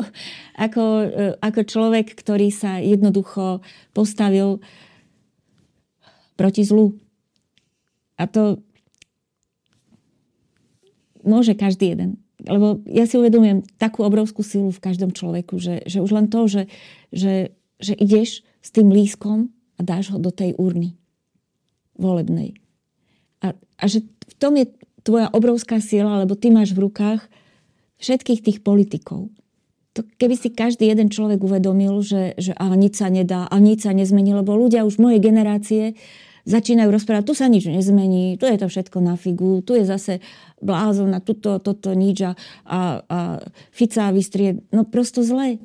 ako, 0.55 0.83
e, 1.03 1.25
ako 1.43 1.61
človek, 1.67 2.15
ktorý 2.15 2.47
sa 2.49 2.79
jednoducho 2.79 3.59
postavil 3.91 4.63
proti 6.39 6.63
zlu. 6.63 6.95
A 8.15 8.27
to 8.27 8.63
môže 11.23 11.55
každý 11.59 11.91
jeden. 11.91 12.23
Lebo 12.39 12.79
ja 12.87 13.03
si 13.03 13.19
uvedomujem 13.19 13.67
takú 13.75 14.07
obrovskú 14.07 14.39
silu 14.47 14.71
v 14.71 14.79
každom 14.79 15.11
človeku, 15.11 15.59
že, 15.59 15.83
že 15.83 15.99
už 15.99 16.15
len 16.15 16.31
to, 16.31 16.47
že, 16.47 16.71
že, 17.11 17.51
že 17.83 17.93
ideš 17.99 18.47
s 18.63 18.69
tým 18.71 18.95
lískom 18.95 19.51
a 19.75 19.83
dáš 19.83 20.15
ho 20.15 20.17
do 20.19 20.31
tej 20.31 20.55
urny 20.55 20.95
volebnej. 21.99 22.55
A, 23.43 23.51
a 23.55 23.83
že 23.91 24.07
v 24.07 24.33
tom 24.39 24.55
je 24.55 24.71
tvoja 25.03 25.27
obrovská 25.31 25.79
sila, 25.79 26.21
lebo 26.23 26.35
ty 26.35 26.51
máš 26.51 26.75
v 26.75 26.89
rukách 26.89 27.25
všetkých 27.99 28.41
tých 28.43 28.57
politikov. 28.63 29.31
To, 29.97 30.05
keby 30.05 30.35
si 30.37 30.53
každý 30.53 30.87
jeden 30.87 31.09
človek 31.09 31.41
uvedomil, 31.41 31.99
že, 32.05 32.37
že 32.37 32.53
a 32.55 32.69
nič 32.77 33.01
sa 33.01 33.09
nedá, 33.09 33.49
a 33.49 33.55
nič 33.57 33.83
sa 33.83 33.91
nezmení, 33.91 34.31
lebo 34.37 34.55
ľudia 34.55 34.85
už 34.85 35.01
mojej 35.01 35.19
generácie 35.19 35.97
začínajú 36.47 36.89
rozprávať, 36.89 37.23
tu 37.25 37.33
sa 37.35 37.51
nič 37.51 37.67
nezmení, 37.67 38.39
tu 38.39 38.47
je 38.47 38.57
to 38.57 38.67
všetko 38.71 38.97
na 39.03 39.19
figu, 39.19 39.61
tu 39.61 39.75
je 39.75 39.83
zase 39.83 40.23
blázon 40.63 41.11
a 41.13 41.19
tuto, 41.19 41.59
toto 41.59 41.91
nič 41.93 42.25
a, 42.25 42.31
a, 42.65 42.79
a 43.05 43.17
Fica 43.69 44.09
vystrie, 44.09 44.63
no 44.71 44.87
prosto 44.87 45.21
zle. 45.21 45.59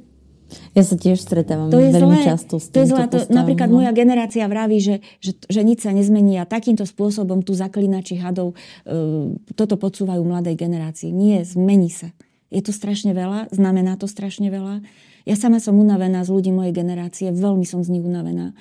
Ja 0.74 0.82
sa 0.82 0.96
tiež 0.96 1.20
stretávam 1.20 1.68
to 1.68 1.78
je 1.78 1.90
veľmi 1.92 2.18
zlé. 2.20 2.26
často 2.26 2.56
s 2.56 2.72
to 2.72 2.82
je 2.82 2.90
zlé. 2.90 3.06
To, 3.10 3.18
napríklad 3.30 3.68
moja 3.70 3.90
generácia 3.94 4.46
vraví, 4.48 4.80
že, 4.80 4.96
že, 5.20 5.36
že 5.46 5.60
nič 5.60 5.84
sa 5.84 5.92
nezmení 5.92 6.40
a 6.40 6.48
takýmto 6.48 6.88
spôsobom 6.88 7.44
tu 7.44 7.52
zaklinači 7.52 8.16
hadov 8.16 8.54
uh, 8.54 9.30
toto 9.54 9.74
podsúvajú 9.76 10.22
mladej 10.24 10.56
generácii. 10.56 11.12
Nie, 11.12 11.44
zmení 11.44 11.90
sa. 11.92 12.10
Je 12.48 12.62
to 12.62 12.70
strašne 12.70 13.12
veľa, 13.12 13.50
znamená 13.50 13.98
to 13.98 14.06
strašne 14.06 14.48
veľa. 14.48 14.80
Ja 15.26 15.34
sama 15.34 15.58
som 15.58 15.76
unavená 15.76 16.22
z 16.22 16.30
ľudí 16.30 16.52
mojej 16.52 16.76
generácie, 16.76 17.32
veľmi 17.32 17.66
som 17.66 17.82
z 17.82 17.98
nich 17.98 18.04
unavená. 18.04 18.54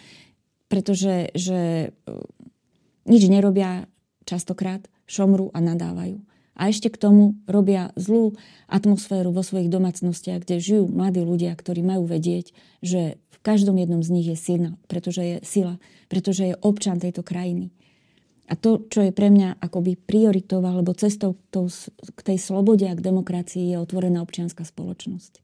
Pretože 0.68 1.30
že, 1.38 1.94
uh, 2.10 2.24
nič 3.08 3.30
nerobia 3.30 3.86
častokrát, 4.24 4.88
šomru 5.06 5.52
a 5.52 5.60
nadávajú 5.60 6.33
a 6.54 6.70
ešte 6.70 6.90
k 6.90 7.02
tomu 7.02 7.38
robia 7.50 7.90
zlú 7.98 8.38
atmosféru 8.70 9.34
vo 9.34 9.42
svojich 9.42 9.70
domácnostiach, 9.74 10.46
kde 10.46 10.62
žijú 10.62 10.86
mladí 10.90 11.26
ľudia, 11.26 11.54
ktorí 11.58 11.82
majú 11.82 12.06
vedieť, 12.06 12.54
že 12.86 13.18
v 13.34 13.38
každom 13.42 13.76
jednom 13.82 14.06
z 14.06 14.10
nich 14.14 14.28
je 14.30 14.38
sila, 14.38 14.72
pretože 14.86 15.22
je 15.22 15.38
sila, 15.44 15.82
pretože 16.08 16.54
je 16.54 16.60
občan 16.62 17.02
tejto 17.02 17.26
krajiny. 17.26 17.74
A 18.48 18.60
to, 18.60 18.86
čo 18.92 19.02
je 19.08 19.16
pre 19.16 19.32
mňa 19.32 19.58
akoby 19.64 19.98
prioritou 19.98 20.60
alebo 20.62 20.94
cestou 20.94 21.40
k 21.50 22.20
tej 22.22 22.38
slobode 22.38 22.86
a 22.86 22.94
k 22.94 23.02
demokracii, 23.02 23.72
je 23.74 23.82
otvorená 23.82 24.22
občianská 24.22 24.68
spoločnosť 24.68 25.42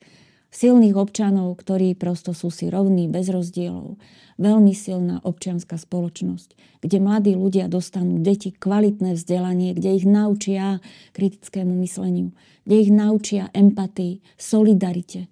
silných 0.49 0.97
občanov, 0.97 1.57
ktorí 1.61 1.93
prosto 1.93 2.33
sú 2.33 2.49
si 2.49 2.69
rovní, 2.69 3.05
bez 3.05 3.29
rozdielov. 3.29 4.01
Veľmi 4.39 4.71
silná 4.71 5.19
občianská 5.21 5.75
spoločnosť, 5.75 6.81
kde 6.81 6.97
mladí 7.03 7.33
ľudia 7.35 7.67
dostanú 7.67 8.23
deti 8.23 8.55
kvalitné 8.55 9.19
vzdelanie, 9.19 9.75
kde 9.75 9.99
ich 9.99 10.05
naučia 10.07 10.79
kritickému 11.11 11.75
mysleniu, 11.83 12.31
kde 12.63 12.75
ich 12.87 12.91
naučia 12.91 13.51
empatii, 13.51 14.23
solidarite. 14.39 15.27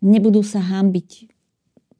Nebudú 0.00 0.40
sa 0.46 0.62
hambiť, 0.62 1.26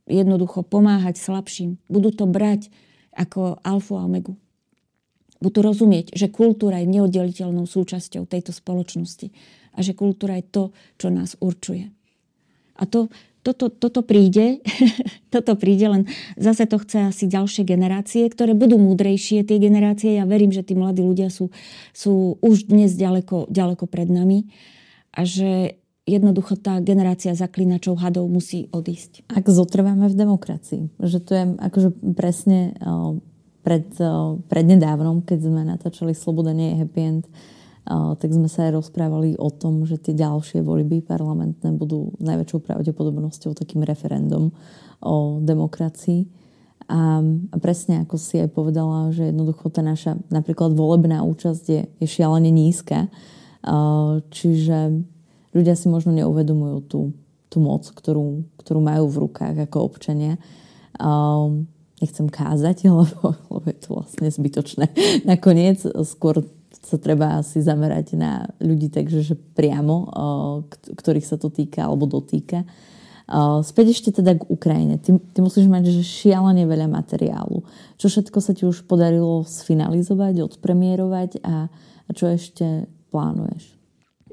jednoducho 0.09 0.65
pomáhať 0.65 1.19
slabším. 1.19 1.77
Budú 1.91 2.15
to 2.15 2.25
brať 2.31 2.71
ako 3.13 3.59
alfu 3.67 3.99
a 3.99 4.07
omegu. 4.07 4.39
Budú 5.41 5.65
rozumieť, 5.65 6.13
že 6.13 6.29
kultúra 6.29 6.85
je 6.85 6.89
neoddeliteľnou 6.89 7.65
súčasťou 7.65 8.29
tejto 8.29 8.53
spoločnosti 8.53 9.33
a 9.73 9.79
že 9.81 9.97
kultúra 9.97 10.37
je 10.37 10.47
to, 10.47 10.65
čo 11.01 11.09
nás 11.09 11.35
určuje. 11.41 11.89
A 12.81 12.89
to, 12.89 13.13
toto, 13.45 13.69
toto 13.69 14.01
príde, 14.01 14.65
toto 15.35 15.57
príde, 15.57 15.87
len 15.89 16.03
zase 16.41 16.65
to 16.65 16.81
chce 16.81 17.13
asi 17.13 17.25
ďalšie 17.29 17.69
generácie, 17.69 18.25
ktoré 18.29 18.57
budú 18.57 18.81
múdrejšie, 18.81 19.45
tie 19.45 19.61
generácie. 19.61 20.17
Ja 20.17 20.25
verím, 20.25 20.53
že 20.53 20.65
tí 20.65 20.73
mladí 20.73 21.05
ľudia 21.05 21.29
sú, 21.29 21.53
sú 21.93 22.41
už 22.41 22.73
dnes 22.73 22.97
ďaleko, 22.97 23.53
ďaleko 23.53 23.85
pred 23.85 24.09
nami 24.09 24.49
a 25.13 25.25
že 25.29 25.81
jednoducho 26.09 26.59
tá 26.59 26.83
generácia 26.83 27.37
zaklinačov 27.37 28.01
hadov 28.03 28.27
musí 28.27 28.67
odísť. 28.75 29.31
Ak 29.31 29.47
zotrváme 29.47 30.11
v 30.11 30.19
demokracii, 30.19 30.83
že 30.99 31.19
to 31.23 31.33
je 31.37 31.45
akože 31.61 31.89
presne 32.19 32.75
pred, 33.63 33.87
prednedávnom, 34.49 35.23
keď 35.23 35.39
sme 35.47 35.63
natáčali 35.63 36.13
Sloboda 36.17 36.51
nie 36.51 36.75
je 36.75 36.81
happy 36.83 37.01
end, 37.01 37.25
tak 37.89 38.31
sme 38.31 38.47
sa 38.47 38.69
aj 38.69 38.77
rozprávali 38.77 39.35
o 39.41 39.49
tom, 39.51 39.83
že 39.89 39.99
tie 39.99 40.15
ďalšie 40.15 40.61
voľby 40.63 41.03
parlamentné 41.03 41.75
budú 41.75 42.13
najväčšou 42.21 42.61
pravdepodobnosťou 42.63 43.57
takým 43.57 43.83
referendum 43.83 44.53
o 45.01 45.41
demokracii. 45.41 46.29
A, 46.91 47.23
a 47.25 47.57
presne 47.63 48.03
ako 48.05 48.19
si 48.19 48.43
aj 48.43 48.51
povedala, 48.53 49.15
že 49.15 49.31
jednoducho 49.31 49.71
tá 49.71 49.81
naša 49.81 50.19
napríklad 50.29 50.75
volebná 50.75 51.23
účasť 51.25 51.65
je, 51.67 51.83
je 52.03 52.07
šialene 52.07 52.51
nízka. 52.51 53.09
Čiže 54.31 54.79
ľudia 55.57 55.75
si 55.75 55.87
možno 55.89 56.13
neuvedomujú 56.15 56.79
tú, 56.87 57.01
tú 57.49 57.59
moc, 57.63 57.87
ktorú, 57.87 58.45
ktorú 58.61 58.81
majú 58.83 59.07
v 59.09 59.21
rukách 59.27 59.57
ako 59.67 59.79
občania. 59.87 60.37
Nechcem 62.01 62.29
kázať, 62.29 62.87
lebo, 62.91 63.35
lebo 63.51 63.67
je 63.67 63.79
to 63.81 63.89
vlastne 63.97 64.29
zbytočné. 64.29 64.85
Nakoniec 65.25 65.83
skôr 66.05 66.45
sa 66.81 66.97
treba 66.97 67.39
asi 67.39 67.61
zamerať 67.61 68.17
na 68.17 68.49
ľudí 68.59 68.89
takže 68.89 69.21
že 69.21 69.37
priamo, 69.37 70.09
ktorých 70.97 71.29
sa 71.29 71.37
to 71.37 71.53
týka 71.53 71.85
alebo 71.85 72.09
dotýka. 72.09 72.65
Späť 73.63 73.95
ešte 73.95 74.11
teda 74.11 74.35
k 74.35 74.43
Ukrajine. 74.51 74.99
Ty, 74.99 75.15
ty 75.21 75.39
musíš 75.39 75.71
mať 75.71 75.95
že 75.95 76.03
šialene 76.03 76.67
veľa 76.67 76.91
materiálu. 76.91 77.63
Čo 77.95 78.11
všetko 78.11 78.39
sa 78.43 78.53
ti 78.57 78.67
už 78.67 78.91
podarilo 78.91 79.47
sfinalizovať, 79.47 80.51
odpremierovať 80.51 81.39
a, 81.47 81.71
a 82.07 82.11
čo 82.11 82.27
ešte 82.27 82.91
plánuješ? 83.15 83.71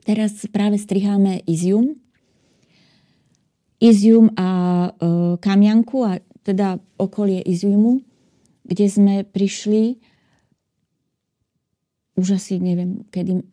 Teraz 0.01 0.41
práve 0.49 0.81
striháme 0.81 1.45
Izium. 1.45 1.99
Izium 3.77 4.33
a 4.33 4.49
uh, 4.89 5.37
Kamianku 5.37 6.01
a 6.01 6.17
teda 6.41 6.81
okolie 6.97 7.45
Iziumu, 7.45 8.01
kde 8.65 8.85
sme 8.89 9.15
prišli 9.27 10.01
už 12.17 12.41
asi 12.41 12.57
neviem, 12.57 13.05
kedy 13.13 13.45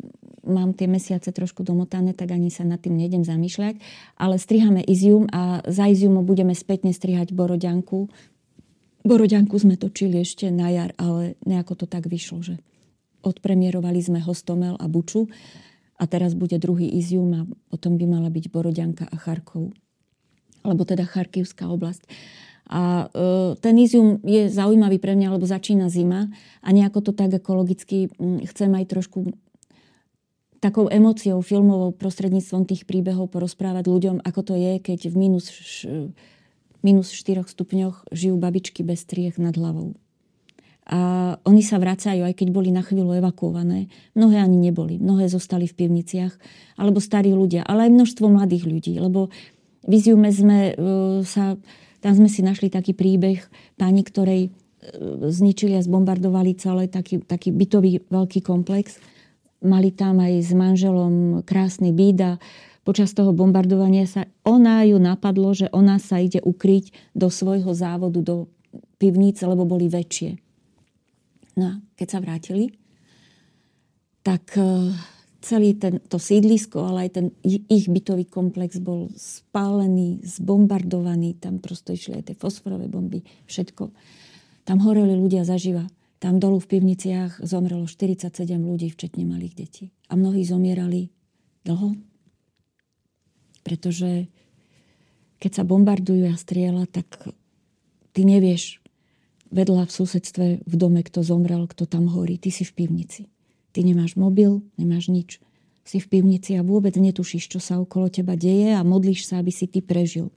mám 0.45 0.77
tie 0.77 0.89
mesiace 0.89 1.33
trošku 1.33 1.65
domotané, 1.65 2.13
tak 2.13 2.33
ani 2.33 2.53
sa 2.53 2.65
nad 2.65 2.81
tým 2.81 2.97
nejdem 2.97 3.25
zamýšľať. 3.25 3.81
Ale 4.17 4.37
striháme 4.37 4.85
Izium 4.85 5.29
a 5.33 5.65
za 5.65 5.89
Iziumu 5.89 6.25
budeme 6.25 6.53
spätne 6.57 6.93
strihať 6.93 7.33
Boroďanku. 7.33 8.09
Boroďanku 9.05 9.57
sme 9.61 9.77
točili 9.77 10.25
ešte 10.25 10.49
na 10.49 10.73
jar, 10.73 10.97
ale 10.97 11.37
nejako 11.45 11.85
to 11.85 11.87
tak 11.89 12.09
vyšlo, 12.09 12.41
že 12.41 12.57
odpremierovali 13.25 14.01
sme 14.01 14.21
Hostomel 14.21 14.77
a 14.81 14.89
Buču 14.89 15.29
a 15.97 16.05
teraz 16.05 16.37
bude 16.37 16.57
druhý 16.61 16.89
Izium 16.89 17.31
a 17.33 17.43
potom 17.73 17.97
by 17.97 18.05
mala 18.09 18.29
byť 18.29 18.45
Boroďanka 18.53 19.05
a 19.09 19.17
Charkov. 19.17 19.73
Alebo 20.65 20.89
teda 20.89 21.05
Charkivská 21.05 21.69
oblasť. 21.69 22.09
A 22.71 23.13
e, 23.13 23.61
ten 23.61 23.75
Izium 23.77 24.25
je 24.25 24.49
zaujímavý 24.49 24.97
pre 24.97 25.13
mňa, 25.13 25.37
lebo 25.37 25.45
začína 25.45 25.93
zima 25.93 26.33
a 26.65 26.69
nejako 26.73 27.11
to 27.11 27.13
tak 27.13 27.37
ekologicky 27.37 28.09
chcem 28.49 28.73
aj 28.73 28.85
trošku 28.89 29.37
takou 30.65 30.89
emóciou 30.89 31.45
filmovou 31.45 31.93
prostredníctvom 31.93 32.65
tých 32.65 32.89
príbehov 32.89 33.29
porozprávať 33.29 33.85
ľuďom, 33.85 34.17
ako 34.25 34.41
to 34.41 34.55
je, 34.57 34.81
keď 34.81 35.13
v 35.13 35.17
minus, 35.21 35.53
minus 36.81 37.13
4 37.13 37.45
stupňoch 37.45 38.09
žijú 38.09 38.41
babičky 38.41 38.81
bez 38.81 39.05
striech 39.05 39.37
nad 39.37 39.53
hlavou. 39.53 39.93
A 40.85 41.33
oni 41.49 41.65
sa 41.65 41.81
vracajú, 41.81 42.29
aj 42.29 42.37
keď 42.37 42.49
boli 42.53 42.69
na 42.69 42.85
chvíľu 42.85 43.17
evakuované. 43.17 43.89
Mnohé 44.13 44.45
ani 44.45 44.69
neboli. 44.69 45.01
Mnohé 45.01 45.33
zostali 45.33 45.65
v 45.65 45.81
pivniciach. 45.81 46.37
Alebo 46.77 47.01
starí 47.01 47.33
ľudia. 47.33 47.65
Ale 47.65 47.89
aj 47.89 47.97
množstvo 47.97 48.29
mladých 48.29 48.69
ľudí. 48.69 48.93
Lebo 49.01 49.33
v 49.81 49.93
Iziume 49.97 50.29
sme 50.29 50.59
e, 50.69 50.73
sa... 51.25 51.57
Tam 52.05 52.13
sme 52.13 52.29
si 52.29 52.45
našli 52.45 52.69
taký 52.69 52.93
príbeh 52.93 53.41
pani, 53.81 54.05
ktorej 54.05 54.43
e, 54.47 54.51
zničili 55.33 55.73
a 55.73 55.81
zbombardovali 55.81 56.53
celý 56.61 56.93
taký, 56.93 57.25
taký 57.25 57.49
bytový 57.49 58.05
veľký 58.13 58.45
komplex 58.45 59.01
mali 59.65 59.91
tam 59.91 60.21
aj 60.21 60.33
s 60.45 60.53
manželom 60.53 61.41
krásny 61.43 61.91
byt 61.91 62.19
a 62.21 62.33
počas 62.85 63.17
toho 63.17 63.33
bombardovania 63.33 64.05
sa 64.05 64.29
ona 64.45 64.85
ju 64.85 65.01
napadlo, 65.01 65.57
že 65.57 65.73
ona 65.73 65.97
sa 65.97 66.21
ide 66.21 66.45
ukryť 66.45 67.17
do 67.17 67.33
svojho 67.33 67.73
závodu, 67.73 68.21
do 68.21 68.53
pivnice, 69.01 69.49
lebo 69.49 69.65
boli 69.65 69.89
väčšie. 69.89 70.37
No 71.57 71.65
a 71.65 71.75
keď 71.97 72.07
sa 72.13 72.19
vrátili, 72.21 72.77
tak 74.21 74.53
e, 74.61 74.93
celý 75.45 75.77
ten, 75.77 76.01
to 76.09 76.17
sídlisko, 76.17 76.89
ale 76.89 77.07
aj 77.07 77.11
ten 77.21 77.27
ich 77.45 77.93
bytový 77.93 78.25
komplex 78.25 78.81
bol 78.81 79.13
spálený, 79.13 80.25
zbombardovaný. 80.25 81.37
Tam 81.37 81.61
prosto 81.61 81.93
išli 81.93 82.19
aj 82.19 82.33
tie 82.33 82.37
fosforové 82.41 82.89
bomby, 82.89 83.21
všetko. 83.45 83.93
Tam 84.65 84.81
horeli 84.81 85.13
ľudia 85.13 85.45
zaživa. 85.45 85.85
Tam 86.17 86.41
dolu 86.41 86.57
v 86.57 86.81
pivniciach 86.81 87.45
zomrelo 87.45 87.85
47 87.85 88.33
ľudí, 88.57 88.89
včetne 88.89 89.29
malých 89.29 89.55
detí. 89.61 89.85
A 90.09 90.17
mnohí 90.17 90.41
zomierali 90.41 91.13
dlho, 91.69 91.93
pretože 93.61 94.33
keď 95.37 95.61
sa 95.61 95.65
bombardujú 95.69 96.25
a 96.33 96.41
strieľa, 96.41 96.89
tak 96.89 97.29
ty 98.17 98.25
nevieš 98.25 98.81
vedľa 99.53 99.85
v 99.85 99.93
susedstve 99.93 100.47
v 100.65 100.75
dome, 100.81 101.05
kto 101.05 101.21
zomrel, 101.21 101.69
kto 101.69 101.85
tam 101.85 102.09
horí. 102.09 102.41
Ty 102.41 102.49
si 102.49 102.65
v 102.65 102.73
pivnici. 102.73 103.34
Ty 103.75 103.83
nemáš 103.83 104.15
mobil, 104.15 104.63
nemáš 104.79 105.11
nič. 105.11 105.43
Si 105.83 105.99
v 105.99 106.07
pivnici 106.07 106.55
a 106.55 106.63
vôbec 106.63 106.95
netušíš, 106.95 107.51
čo 107.51 107.61
sa 107.61 107.83
okolo 107.83 108.09
teba 108.09 108.39
deje 108.39 108.73
a 108.73 108.87
modlíš 108.87 109.27
sa, 109.27 109.43
aby 109.43 109.51
si 109.51 109.67
ty 109.67 109.83
prežil 109.83 110.31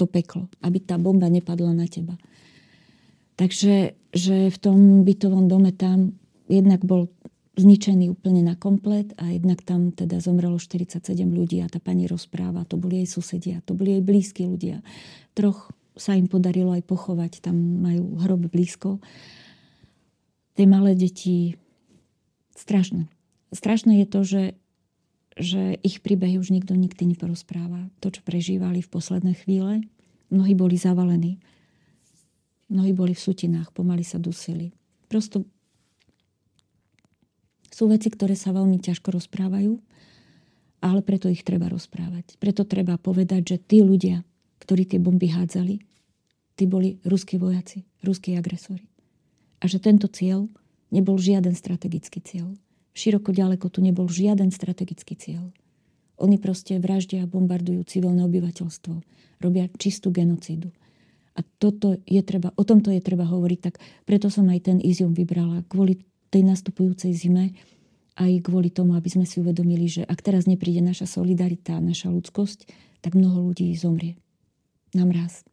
to 0.00 0.08
peklo. 0.08 0.48
Aby 0.64 0.80
tá 0.80 0.96
bomba 0.96 1.28
nepadla 1.28 1.76
na 1.76 1.84
teba. 1.84 2.16
Takže 3.38 3.94
že 4.10 4.48
v 4.48 4.58
tom 4.58 5.04
bytovom 5.04 5.46
dome 5.46 5.70
tam 5.76 6.16
jednak 6.48 6.82
bol 6.82 7.12
zničený 7.58 8.14
úplne 8.14 8.40
na 8.46 8.54
komplet 8.54 9.12
a 9.18 9.34
jednak 9.34 9.60
tam 9.66 9.90
teda 9.90 10.22
zomrelo 10.22 10.56
47 10.56 11.02
ľudí 11.26 11.58
a 11.60 11.68
tá 11.68 11.82
pani 11.82 12.06
rozpráva, 12.06 12.64
to 12.64 12.78
boli 12.78 13.02
jej 13.02 13.08
susedia, 13.10 13.58
to 13.66 13.74
boli 13.74 13.98
jej 13.98 14.02
blízki 14.02 14.46
ľudia. 14.46 14.80
Troch 15.34 15.74
sa 15.98 16.14
im 16.14 16.30
podarilo 16.30 16.70
aj 16.70 16.86
pochovať, 16.86 17.42
tam 17.42 17.82
majú 17.82 18.22
hrob 18.22 18.46
blízko. 18.46 19.02
Tie 20.54 20.66
malé 20.70 20.94
deti, 20.94 21.58
strašné. 22.58 23.06
Strašné 23.54 24.02
je 24.02 24.06
to, 24.10 24.20
že, 24.26 24.44
že 25.38 25.62
ich 25.80 26.02
príbehy 26.02 26.42
už 26.42 26.50
nikto 26.50 26.74
nikdy 26.74 27.14
neporozpráva. 27.14 27.88
To, 28.02 28.10
čo 28.10 28.20
prežívali 28.26 28.82
v 28.82 28.92
posledné 28.92 29.32
chvíle, 29.38 29.86
mnohí 30.28 30.52
boli 30.58 30.76
zavalení 30.76 31.40
Mnohí 32.68 32.92
boli 32.92 33.16
v 33.16 33.24
sutinách, 33.24 33.72
pomaly 33.72 34.04
sa 34.04 34.20
dusili. 34.20 34.76
Prosto 35.08 35.48
sú 37.72 37.88
veci, 37.88 38.12
ktoré 38.12 38.36
sa 38.36 38.52
veľmi 38.52 38.76
ťažko 38.76 39.08
rozprávajú, 39.08 39.80
ale 40.84 41.00
preto 41.00 41.32
ich 41.32 41.40
treba 41.48 41.72
rozprávať. 41.72 42.36
Preto 42.36 42.68
treba 42.68 43.00
povedať, 43.00 43.56
že 43.56 43.58
tí 43.64 43.80
ľudia, 43.80 44.20
ktorí 44.60 44.84
tie 44.84 45.00
bomby 45.00 45.32
hádzali, 45.32 45.80
tí 46.60 46.64
boli 46.68 47.00
ruskí 47.08 47.40
vojaci, 47.40 47.88
ruskí 48.04 48.36
agresori. 48.36 48.84
A 49.58 49.64
že 49.64 49.80
tento 49.80 50.06
cieľ 50.12 50.52
nebol 50.90 51.16
žiaden 51.20 51.54
strategický 51.54 52.20
cieľ. 52.20 52.54
Široko 52.96 53.30
ďaleko 53.30 53.70
tu 53.70 53.78
nebol 53.84 54.10
žiaden 54.10 54.50
strategický 54.50 55.14
cieľ. 55.14 55.54
Oni 56.18 56.34
proste 56.34 56.82
vraždia 56.82 57.22
a 57.22 57.30
bombardujú 57.30 57.86
civilné 57.86 58.26
obyvateľstvo. 58.26 58.94
Robia 59.38 59.70
čistú 59.78 60.10
genocídu. 60.10 60.74
A 61.38 61.46
toto 61.62 61.94
je 62.02 62.18
treba, 62.26 62.50
o 62.58 62.66
tomto 62.66 62.90
je 62.90 62.98
treba 62.98 63.22
hovoriť, 63.22 63.60
tak 63.62 63.78
preto 64.02 64.26
som 64.26 64.50
aj 64.50 64.66
ten 64.66 64.78
Izium 64.82 65.14
vybrala. 65.14 65.62
Kvôli 65.70 66.02
tej 66.34 66.42
nastupujúcej 66.42 67.14
zime, 67.14 67.54
aj 68.18 68.42
kvôli 68.42 68.74
tomu, 68.74 68.98
aby 68.98 69.06
sme 69.06 69.22
si 69.22 69.38
uvedomili, 69.38 69.86
že 69.86 70.02
ak 70.02 70.18
teraz 70.18 70.50
nepríde 70.50 70.82
naša 70.82 71.06
solidarita, 71.06 71.78
naša 71.78 72.10
ľudskosť, 72.10 72.66
tak 72.98 73.14
mnoho 73.14 73.46
ľudí 73.46 73.70
zomrie. 73.78 74.18
Na 74.90 75.06
mraz. 75.06 75.46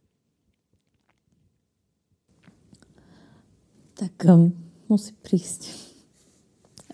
Tak 3.95 4.17
um, 4.25 4.64
musí 4.87 5.13
prísť. 5.23 5.71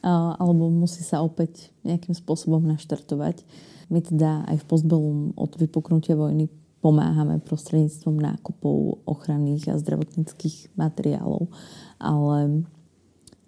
Alebo 0.02 0.74
musí 0.74 1.06
sa 1.06 1.22
opäť 1.22 1.70
nejakým 1.86 2.18
spôsobom 2.18 2.64
naštartovať. 2.66 3.46
My 3.94 4.02
teda 4.02 4.48
aj 4.50 4.64
v 4.64 4.68
Postbellum 4.68 5.20
od 5.38 5.52
vypuknutia 5.60 6.18
vojny 6.18 6.50
pomáhame 6.82 7.38
prostredníctvom 7.46 8.18
nákupov 8.18 9.06
ochranných 9.06 9.70
a 9.70 9.78
zdravotníckých 9.78 10.74
materiálov. 10.74 11.54
Ale, 12.02 12.66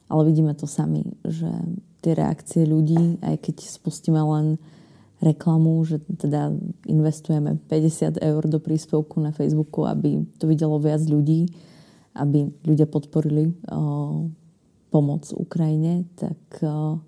ale 0.05 0.21
vidíme 0.29 0.53
to 0.53 0.69
sami, 0.69 1.17
že 1.25 1.49
tie 2.05 2.13
reakcie 2.13 2.69
ľudí, 2.69 3.17
aj 3.25 3.41
keď 3.41 3.55
spustíme 3.65 4.21
len 4.21 4.61
reklamu, 5.23 5.81
že 5.87 6.03
teda 6.03 6.51
investujeme 6.85 7.57
50 7.71 8.19
eur 8.19 8.43
do 8.45 8.59
príspevku 8.59 9.23
na 9.23 9.31
Facebooku, 9.31 9.87
aby 9.87 10.21
to 10.37 10.45
videlo 10.45 10.77
viac 10.77 11.01
ľudí, 11.07 11.47
aby 12.13 12.49
ľudia 12.65 12.85
podporili 12.85 13.53
o, 13.69 14.29
pomoc 14.93 15.25
Ukrajine, 15.33 16.05
tak 16.17 16.39
o, 16.61 17.01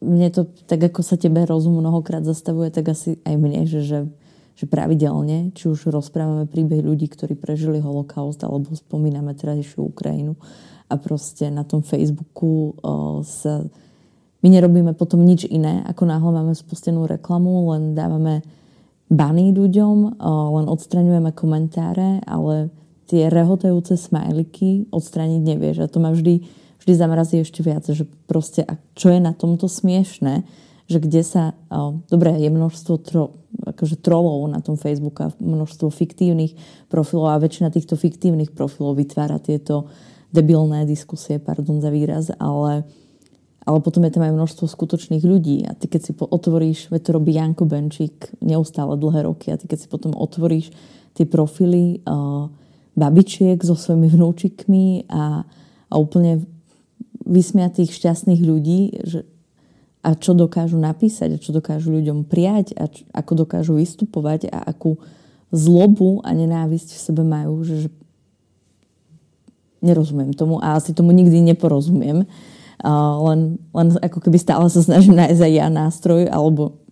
mne 0.00 0.28
to, 0.32 0.48
tak 0.68 0.80
ako 0.92 1.00
sa 1.04 1.20
tebe 1.20 1.44
rozum 1.44 1.80
mnohokrát 1.80 2.24
zastavuje, 2.24 2.72
tak 2.72 2.92
asi 2.92 3.20
aj 3.24 3.34
mne, 3.36 3.68
že, 3.68 3.80
že, 3.84 4.00
že 4.56 4.64
pravidelne, 4.64 5.52
či 5.52 5.68
už 5.68 5.92
rozprávame 5.92 6.48
príbeh 6.48 6.80
ľudí, 6.80 7.08
ktorí 7.08 7.36
prežili 7.36 7.80
holokaust, 7.80 8.40
alebo 8.44 8.72
spomíname 8.72 9.36
terajšiu 9.36 9.92
Ukrajinu 9.92 10.36
a 10.86 10.94
proste 10.96 11.50
na 11.52 11.66
tom 11.66 11.84
Facebooku 11.84 12.76
o, 12.80 13.20
sa 13.20 13.64
my 14.44 14.48
nerobíme 14.54 14.94
potom 14.94 15.26
nič 15.26 15.42
iné, 15.48 15.82
ako 15.90 16.06
náhle 16.06 16.30
máme 16.30 16.54
spustenú 16.54 17.08
reklamu, 17.08 17.72
len 17.74 17.98
dávame 17.98 18.46
baní 19.06 19.54
ľuďom, 19.54 20.18
len 20.56 20.66
odstraňujeme 20.66 21.30
komentáre, 21.30 22.22
ale 22.26 22.74
tie 23.06 23.30
rehotajúce 23.30 23.94
smajliky 23.94 24.90
odstraniť 24.90 25.40
nevieš. 25.46 25.76
A 25.86 25.90
to 25.90 26.02
ma 26.02 26.10
vždy, 26.10 26.42
vždy 26.82 26.92
zamrazí 26.92 27.38
ešte 27.38 27.62
viac, 27.62 27.86
že 27.86 28.02
proste, 28.26 28.66
a 28.66 28.74
čo 28.98 29.14
je 29.14 29.22
na 29.22 29.30
tomto 29.30 29.70
smiešné, 29.70 30.42
že 30.86 30.98
kde 31.02 31.22
sa, 31.26 31.54
o, 31.70 32.02
dobre, 32.06 32.34
je 32.38 32.50
množstvo 32.50 32.94
tro, 33.02 33.34
akože 33.62 33.98
trolov 33.98 34.46
na 34.46 34.62
tom 34.62 34.78
Facebooku, 34.78 35.34
množstvo 35.42 35.90
fiktívnych 35.90 36.54
profilov 36.86 37.34
a 37.34 37.42
väčšina 37.42 37.74
týchto 37.74 37.98
fiktívnych 37.98 38.54
profilov 38.54 38.94
vytvára 38.94 39.42
tieto 39.42 39.90
debilné 40.30 40.86
diskusie, 40.86 41.42
pardon 41.42 41.82
za 41.82 41.90
výraz, 41.90 42.30
ale, 42.38 42.86
ale 43.66 43.82
potom 43.82 44.06
je 44.06 44.14
tam 44.14 44.22
aj 44.22 44.32
množstvo 44.38 44.70
skutočných 44.70 45.26
ľudí 45.26 45.66
a 45.66 45.74
ty 45.74 45.90
keď 45.90 46.00
si 46.06 46.12
otvoríš, 46.14 46.88
veď 46.94 47.00
to 47.02 47.10
robí 47.18 47.34
Janko 47.34 47.66
Benčík 47.66 48.30
neustále 48.38 48.94
dlhé 48.94 49.26
roky 49.26 49.50
a 49.50 49.58
ty 49.58 49.66
keď 49.66 49.78
si 49.82 49.88
potom 49.90 50.14
otvoríš 50.14 50.70
tie 51.18 51.26
profily 51.26 52.00
uh, 52.06 52.46
babičiek 52.94 53.58
so 53.60 53.74
svojimi 53.74 54.06
vnúčikmi 54.06 55.10
a, 55.10 55.42
a 55.90 55.94
úplne 55.98 56.46
vysmiatých 57.26 57.90
šťastných 57.90 58.42
ľudí, 58.46 58.80
že 59.02 59.26
a 60.06 60.14
čo 60.14 60.38
dokážu 60.38 60.78
napísať 60.78 61.34
a 61.34 61.42
čo 61.42 61.50
dokážu 61.50 61.90
ľuďom 61.90 62.30
prijať 62.30 62.78
a 62.78 62.86
čo, 62.86 63.02
ako 63.10 63.32
dokážu 63.42 63.74
vystupovať 63.74 64.46
a 64.54 64.62
akú 64.62 65.02
zlobu 65.50 66.22
a 66.22 66.30
nenávisť 66.30 66.94
v 66.94 67.02
sebe 67.10 67.22
majú, 67.26 67.66
že, 67.66 67.86
že 67.86 67.88
nerozumiem 69.82 70.30
tomu 70.30 70.62
a 70.62 70.78
asi 70.78 70.94
tomu 70.94 71.10
nikdy 71.10 71.42
neporozumiem. 71.42 72.22
Len, 72.84 73.56
len 73.72 73.86
ako 74.00 74.18
keby 74.20 74.36
stále 74.36 74.68
sa 74.68 74.84
snažím 74.84 75.16
nájsť 75.16 75.42
aj 75.42 75.52
ja 75.52 75.66
nástroj 75.72 76.28
alebo 76.28 76.82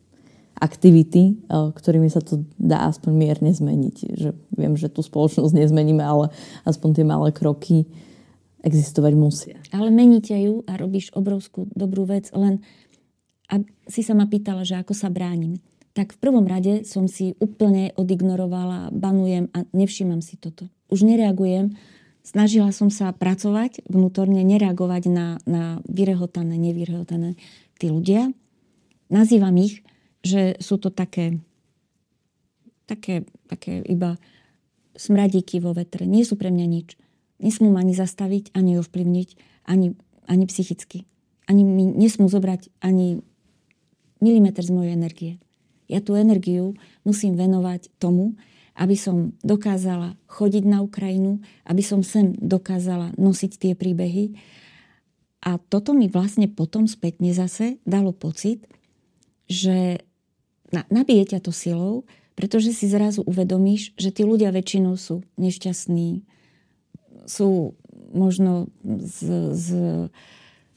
aktivity, 0.55 1.45
uh, 1.51 1.75
ktorými 1.75 2.07
sa 2.09 2.23
to 2.23 2.47
dá 2.57 2.89
aspoň 2.89 3.13
mierne 3.13 3.51
zmeniť. 3.51 3.97
Že 4.17 4.29
viem, 4.55 4.75
že 4.79 4.89
tú 4.89 5.03
spoločnosť 5.03 5.53
nezmeníme, 5.53 6.01
ale 6.01 6.31
aspoň 6.65 6.89
tie 6.95 7.05
malé 7.05 7.35
kroky 7.35 7.85
existovať 8.65 9.13
musia. 9.13 9.57
Ale 9.75 9.93
meníte 9.93 10.33
ju 10.33 10.65
a 10.65 10.81
robíš 10.81 11.13
obrovskú 11.13 11.69
dobrú 11.77 12.09
vec, 12.09 12.33
len 12.33 12.65
a 13.53 13.61
si 13.85 14.01
sa 14.01 14.17
ma 14.17 14.25
pýtala, 14.25 14.65
že 14.65 14.81
ako 14.81 14.97
sa 14.97 15.13
bránim. 15.13 15.61
Tak 15.95 16.17
v 16.17 16.19
prvom 16.19 16.49
rade 16.49 16.83
som 16.89 17.07
si 17.07 17.37
úplne 17.39 17.93
odignorovala, 17.95 18.91
banujem 18.91 19.53
a 19.55 19.63
nevšímam 19.71 20.25
si 20.25 20.41
toto. 20.41 20.67
Už 20.89 21.07
nereagujem. 21.07 21.77
Snažila 22.25 22.73
som 22.73 22.89
sa 22.89 23.13
pracovať 23.13 23.85
vnútorne, 23.85 24.41
nereagovať 24.41 25.03
na, 25.13 25.37
na 25.45 25.85
vyrehotané, 25.85 26.57
nevyrehotané 26.57 27.37
tí 27.77 27.93
ľudia. 27.93 28.33
Nazývam 29.13 29.53
ich, 29.61 29.85
že 30.25 30.57
sú 30.57 30.81
to 30.81 30.89
také, 30.89 31.37
také, 32.89 33.29
také 33.45 33.85
iba 33.85 34.17
smradíky 34.97 35.61
vo 35.61 35.77
vetre. 35.77 36.09
Nie 36.09 36.25
sú 36.25 36.41
pre 36.41 36.49
mňa 36.49 36.67
nič. 36.67 36.97
Nesmú 37.45 37.69
ma 37.69 37.85
ani 37.85 37.93
zastaviť, 37.93 38.57
ani 38.57 38.81
ovplyvniť, 38.81 39.29
ani, 39.69 39.93
ani 40.25 40.45
psychicky. 40.49 41.05
Ani 41.45 41.61
mi 41.61 41.85
nesmú 41.85 42.33
zobrať 42.33 42.73
ani 42.81 43.21
milimeter 44.25 44.65
z 44.65 44.73
mojej 44.73 44.97
energie. 44.97 45.33
Ja 45.93 46.01
tú 46.01 46.17
energiu 46.17 46.73
musím 47.05 47.37
venovať 47.37 47.93
tomu, 48.01 48.33
aby 48.75 48.99
som 48.99 49.33
dokázala 49.47 50.19
chodiť 50.27 50.65
na 50.67 50.83
Ukrajinu, 50.83 51.39
aby 51.63 51.83
som 51.83 52.03
sem 52.03 52.35
dokázala 52.35 53.15
nosiť 53.15 53.53
tie 53.59 53.73
príbehy. 53.79 54.35
A 55.47 55.63
toto 55.63 55.95
mi 55.95 56.11
vlastne 56.11 56.51
potom 56.51 56.91
spätne 56.91 57.31
zase 57.31 57.79
dalo 57.87 58.11
pocit, 58.11 58.67
že 59.47 60.03
nabije 60.91 61.37
ťa 61.37 61.41
to 61.45 61.55
silou, 61.55 62.03
pretože 62.35 62.75
si 62.75 62.91
zrazu 62.91 63.23
uvedomíš, 63.23 63.95
že 63.95 64.11
tí 64.11 64.27
ľudia 64.27 64.51
väčšinou 64.51 64.99
sú 64.99 65.23
nešťastní, 65.39 66.27
sú 67.31 67.79
možno 68.11 68.67
z, 68.83 69.19
z, 69.55 69.69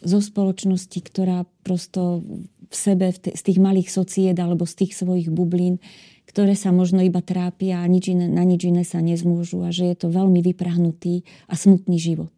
zo 0.06 0.20
spoločnosti, 0.22 1.00
ktorá 1.02 1.50
prosto 1.66 2.22
v 2.68 2.76
sebe 2.76 3.10
z 3.10 3.42
tých 3.42 3.58
malých 3.58 3.90
socied 3.90 4.38
alebo 4.38 4.68
z 4.70 4.86
tých 4.86 4.94
svojich 4.94 5.32
bublín, 5.34 5.82
ktoré 6.28 6.54
sa 6.54 6.76
možno 6.76 7.00
iba 7.02 7.24
trápia 7.24 7.82
a 7.82 7.88
nič 7.88 8.12
iné, 8.12 8.28
na 8.28 8.44
nič 8.44 8.68
iné 8.68 8.84
sa 8.84 9.00
nezmôžu 9.00 9.64
a 9.64 9.72
že 9.72 9.88
je 9.88 9.96
to 9.96 10.12
veľmi 10.12 10.44
vyprahnutý 10.44 11.24
a 11.48 11.56
smutný 11.56 11.96
život. 11.98 12.32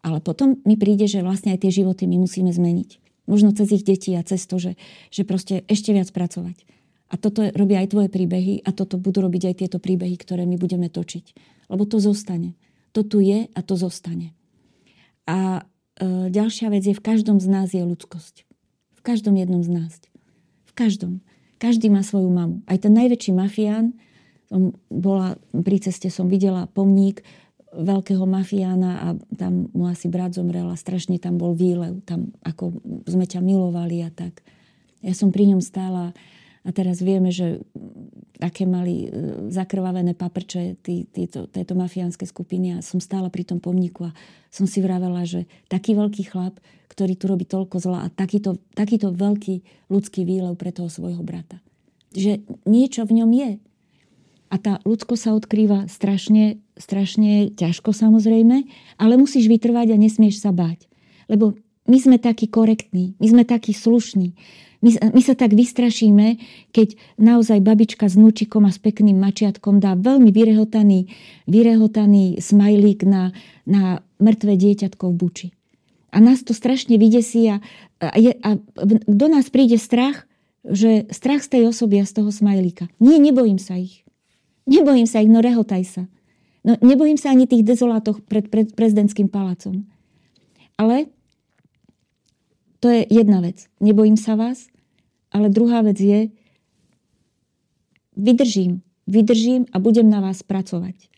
Ale 0.00 0.22
potom 0.24 0.56
mi 0.64 0.80
príde, 0.80 1.04
že 1.04 1.20
vlastne 1.20 1.52
aj 1.52 1.66
tie 1.66 1.82
životy 1.82 2.08
my 2.08 2.16
musíme 2.22 2.48
zmeniť. 2.48 3.02
Možno 3.28 3.52
cez 3.52 3.68
ich 3.74 3.84
deti 3.84 4.16
a 4.16 4.24
cez 4.24 4.48
to, 4.48 4.56
že, 4.56 4.80
že 5.12 5.28
proste 5.28 5.66
ešte 5.68 5.92
viac 5.92 6.08
pracovať. 6.08 6.64
A 7.10 7.18
toto 7.18 7.42
robia 7.52 7.82
aj 7.82 7.90
tvoje 7.90 8.08
príbehy 8.08 8.62
a 8.62 8.70
toto 8.70 8.94
budú 8.94 9.26
robiť 9.26 9.50
aj 9.50 9.54
tieto 9.66 9.78
príbehy, 9.82 10.14
ktoré 10.14 10.46
my 10.46 10.56
budeme 10.56 10.86
točiť. 10.86 11.34
Lebo 11.68 11.84
to 11.84 11.98
zostane. 11.98 12.54
To 12.94 13.02
tu 13.02 13.18
je 13.18 13.50
a 13.50 13.60
to 13.60 13.74
zostane. 13.74 14.34
A 15.26 15.62
e, 15.98 16.30
ďalšia 16.30 16.70
vec 16.70 16.86
je, 16.86 16.94
v 16.94 17.02
každom 17.02 17.42
z 17.42 17.46
nás 17.50 17.74
je 17.74 17.82
ľudskosť. 17.82 18.46
V 18.94 19.00
každom 19.02 19.34
jednom 19.34 19.62
z 19.62 19.70
nás. 19.74 19.92
V 20.66 20.72
každom. 20.74 21.22
Každý 21.60 21.92
má 21.92 22.00
svoju 22.00 22.32
mamu. 22.32 22.64
Aj 22.64 22.80
ten 22.80 22.96
najväčší 22.96 23.36
mafián, 23.36 23.92
som 24.48 24.74
bola, 24.88 25.36
pri 25.52 25.78
ceste 25.78 26.08
som 26.08 26.26
videla 26.26 26.66
pomník 26.72 27.22
veľkého 27.70 28.26
mafiána 28.26 28.92
a 28.98 29.08
tam 29.38 29.70
mu 29.70 29.86
asi 29.86 30.10
brat 30.10 30.34
zomrel 30.34 30.66
a 30.66 30.74
strašne 30.74 31.22
tam 31.22 31.38
bol 31.38 31.54
výlev. 31.54 32.02
Tam 32.02 32.34
ako 32.42 32.82
sme 33.06 33.28
ťa 33.28 33.44
milovali 33.44 34.02
a 34.02 34.10
tak. 34.10 34.42
Ja 35.04 35.14
som 35.14 35.30
pri 35.30 35.54
ňom 35.54 35.62
stála 35.62 36.16
a 36.60 36.70
teraz 36.76 37.00
vieme, 37.00 37.32
že 37.32 37.64
aké 38.40 38.68
mali 38.68 39.06
e, 39.06 39.08
zakrvavené 39.48 40.12
paprče 40.12 40.80
tí, 40.84 41.08
títo, 41.08 41.48
tieto 41.48 41.72
mafiánske 41.72 42.28
skupiny 42.28 42.76
a 42.76 42.84
som 42.84 43.00
stála 43.00 43.32
pri 43.32 43.48
tom 43.48 43.60
pomníku 43.60 44.08
a 44.08 44.16
som 44.52 44.68
si 44.68 44.84
vravela, 44.84 45.24
že 45.24 45.48
taký 45.68 45.96
veľký 45.96 46.24
chlap 46.28 46.60
ktorý 46.90 47.14
tu 47.14 47.24
robí 47.30 47.46
toľko 47.46 47.76
zla 47.78 47.98
a 48.04 48.08
takýto, 48.10 48.58
takýto 48.74 49.14
veľký 49.14 49.88
ľudský 49.88 50.26
výlev 50.26 50.58
pre 50.58 50.74
toho 50.74 50.90
svojho 50.90 51.22
brata. 51.22 51.62
Že 52.10 52.42
niečo 52.66 53.06
v 53.06 53.22
ňom 53.22 53.30
je. 53.30 53.50
A 54.50 54.58
tá 54.58 54.82
ľudsko 54.82 55.14
sa 55.14 55.30
odkrýva 55.30 55.86
strašne, 55.86 56.58
strašne 56.74 57.54
ťažko 57.54 57.94
samozrejme, 57.94 58.66
ale 58.98 59.14
musíš 59.14 59.46
vytrvať 59.46 59.94
a 59.94 60.00
nesmieš 60.02 60.42
sa 60.42 60.50
báť. 60.50 60.90
Lebo 61.30 61.54
my 61.86 61.98
sme 62.02 62.18
takí 62.18 62.50
korektní, 62.50 63.14
my 63.22 63.26
sme 63.30 63.42
takí 63.46 63.70
slušní. 63.70 64.34
My, 64.80 64.96
my 64.96 65.20
sa 65.20 65.36
tak 65.36 65.52
vystrašíme, 65.52 66.40
keď 66.72 66.96
naozaj 67.20 67.60
babička 67.60 68.08
s 68.08 68.16
nučikom 68.16 68.64
a 68.64 68.72
s 68.72 68.80
pekným 68.80 69.20
mačiatkom 69.20 69.76
dá 69.76 69.92
veľmi 69.92 70.32
vyrehotaný, 70.32 71.12
vyrehotaný 71.44 72.40
smajlík 72.40 73.04
na, 73.04 73.36
na 73.68 74.00
mŕtve 74.16 74.56
dieťatko 74.56 75.12
v 75.12 75.14
buči. 75.20 75.46
A 76.10 76.18
nás 76.18 76.40
to 76.42 76.56
strašne 76.56 76.96
vydesí 76.96 77.44
a, 77.52 77.60
a, 78.00 78.16
je, 78.16 78.32
a 78.40 78.56
do 79.04 79.26
nás 79.28 79.52
príde 79.52 79.76
strach, 79.76 80.24
že 80.64 81.04
strach 81.12 81.44
z 81.44 81.60
tej 81.60 81.62
osoby 81.68 82.00
a 82.00 82.08
z 82.08 82.16
toho 82.16 82.32
smajlíka. 82.32 82.88
Nie, 83.04 83.20
nebojím 83.20 83.60
sa 83.60 83.76
ich. 83.76 84.02
Nebojím 84.64 85.04
sa 85.04 85.20
ich, 85.20 85.28
no 85.28 85.44
rehotaj 85.44 85.84
sa. 85.84 86.02
No, 86.64 86.76
nebojím 86.80 87.16
sa 87.16 87.32
ani 87.32 87.48
tých 87.48 87.64
dezolátoch 87.64 88.20
pred, 88.24 88.48
pred 88.48 88.68
prezidentským 88.72 89.28
palácom. 89.28 89.84
Ale 90.76 91.08
to 92.80 92.88
je 92.88 93.04
jedna 93.08 93.44
vec. 93.44 93.68
Nebojím 93.78 94.16
sa 94.16 94.34
vás, 94.34 94.72
ale 95.30 95.52
druhá 95.52 95.84
vec 95.84 96.00
je, 96.00 96.32
vydržím, 98.16 98.82
vydržím 99.06 99.68
a 99.70 99.78
budem 99.78 100.08
na 100.08 100.20
vás 100.24 100.42
pracovať. 100.42 101.08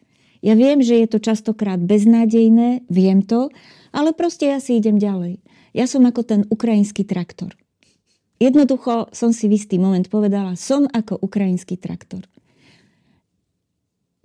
Ja 0.42 0.58
viem, 0.58 0.82
že 0.82 0.98
je 0.98 1.06
to 1.06 1.22
častokrát 1.22 1.78
beznádejné, 1.78 2.82
viem 2.90 3.22
to, 3.22 3.48
ale 3.94 4.10
proste 4.10 4.50
ja 4.50 4.58
si 4.58 4.74
idem 4.74 4.98
ďalej. 4.98 5.38
Ja 5.70 5.86
som 5.86 6.02
ako 6.02 6.26
ten 6.26 6.40
ukrajinský 6.50 7.06
traktor. 7.06 7.54
Jednoducho 8.42 9.06
som 9.14 9.30
si 9.30 9.46
v 9.46 9.54
istý 9.54 9.78
moment 9.78 10.02
povedala, 10.10 10.58
som 10.58 10.90
ako 10.90 11.22
ukrajinský 11.22 11.78
traktor. 11.78 12.26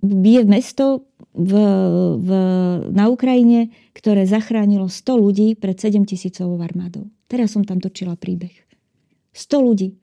Je 0.02 0.42
mesto 0.42 1.06
v, 1.30 1.54
v, 2.18 2.28
na 2.90 3.06
Ukrajine, 3.06 3.70
ktoré 3.94 4.26
zachránilo 4.26 4.90
100 4.90 5.22
ľudí 5.22 5.48
pred 5.54 5.78
7 5.78 6.02
tisícovou 6.02 6.58
armádou. 6.58 7.06
Teraz 7.28 7.52
som 7.52 7.62
tam 7.62 7.78
točila 7.78 8.16
príbeh. 8.16 8.52
100 9.36 9.60
ľudí. 9.60 10.00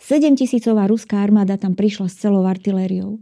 7 0.00 0.36
tisícová 0.36 0.88
ruská 0.88 1.20
armáda 1.20 1.56
tam 1.56 1.76
prišla 1.76 2.08
s 2.08 2.20
celou 2.20 2.44
artilériou. 2.44 3.20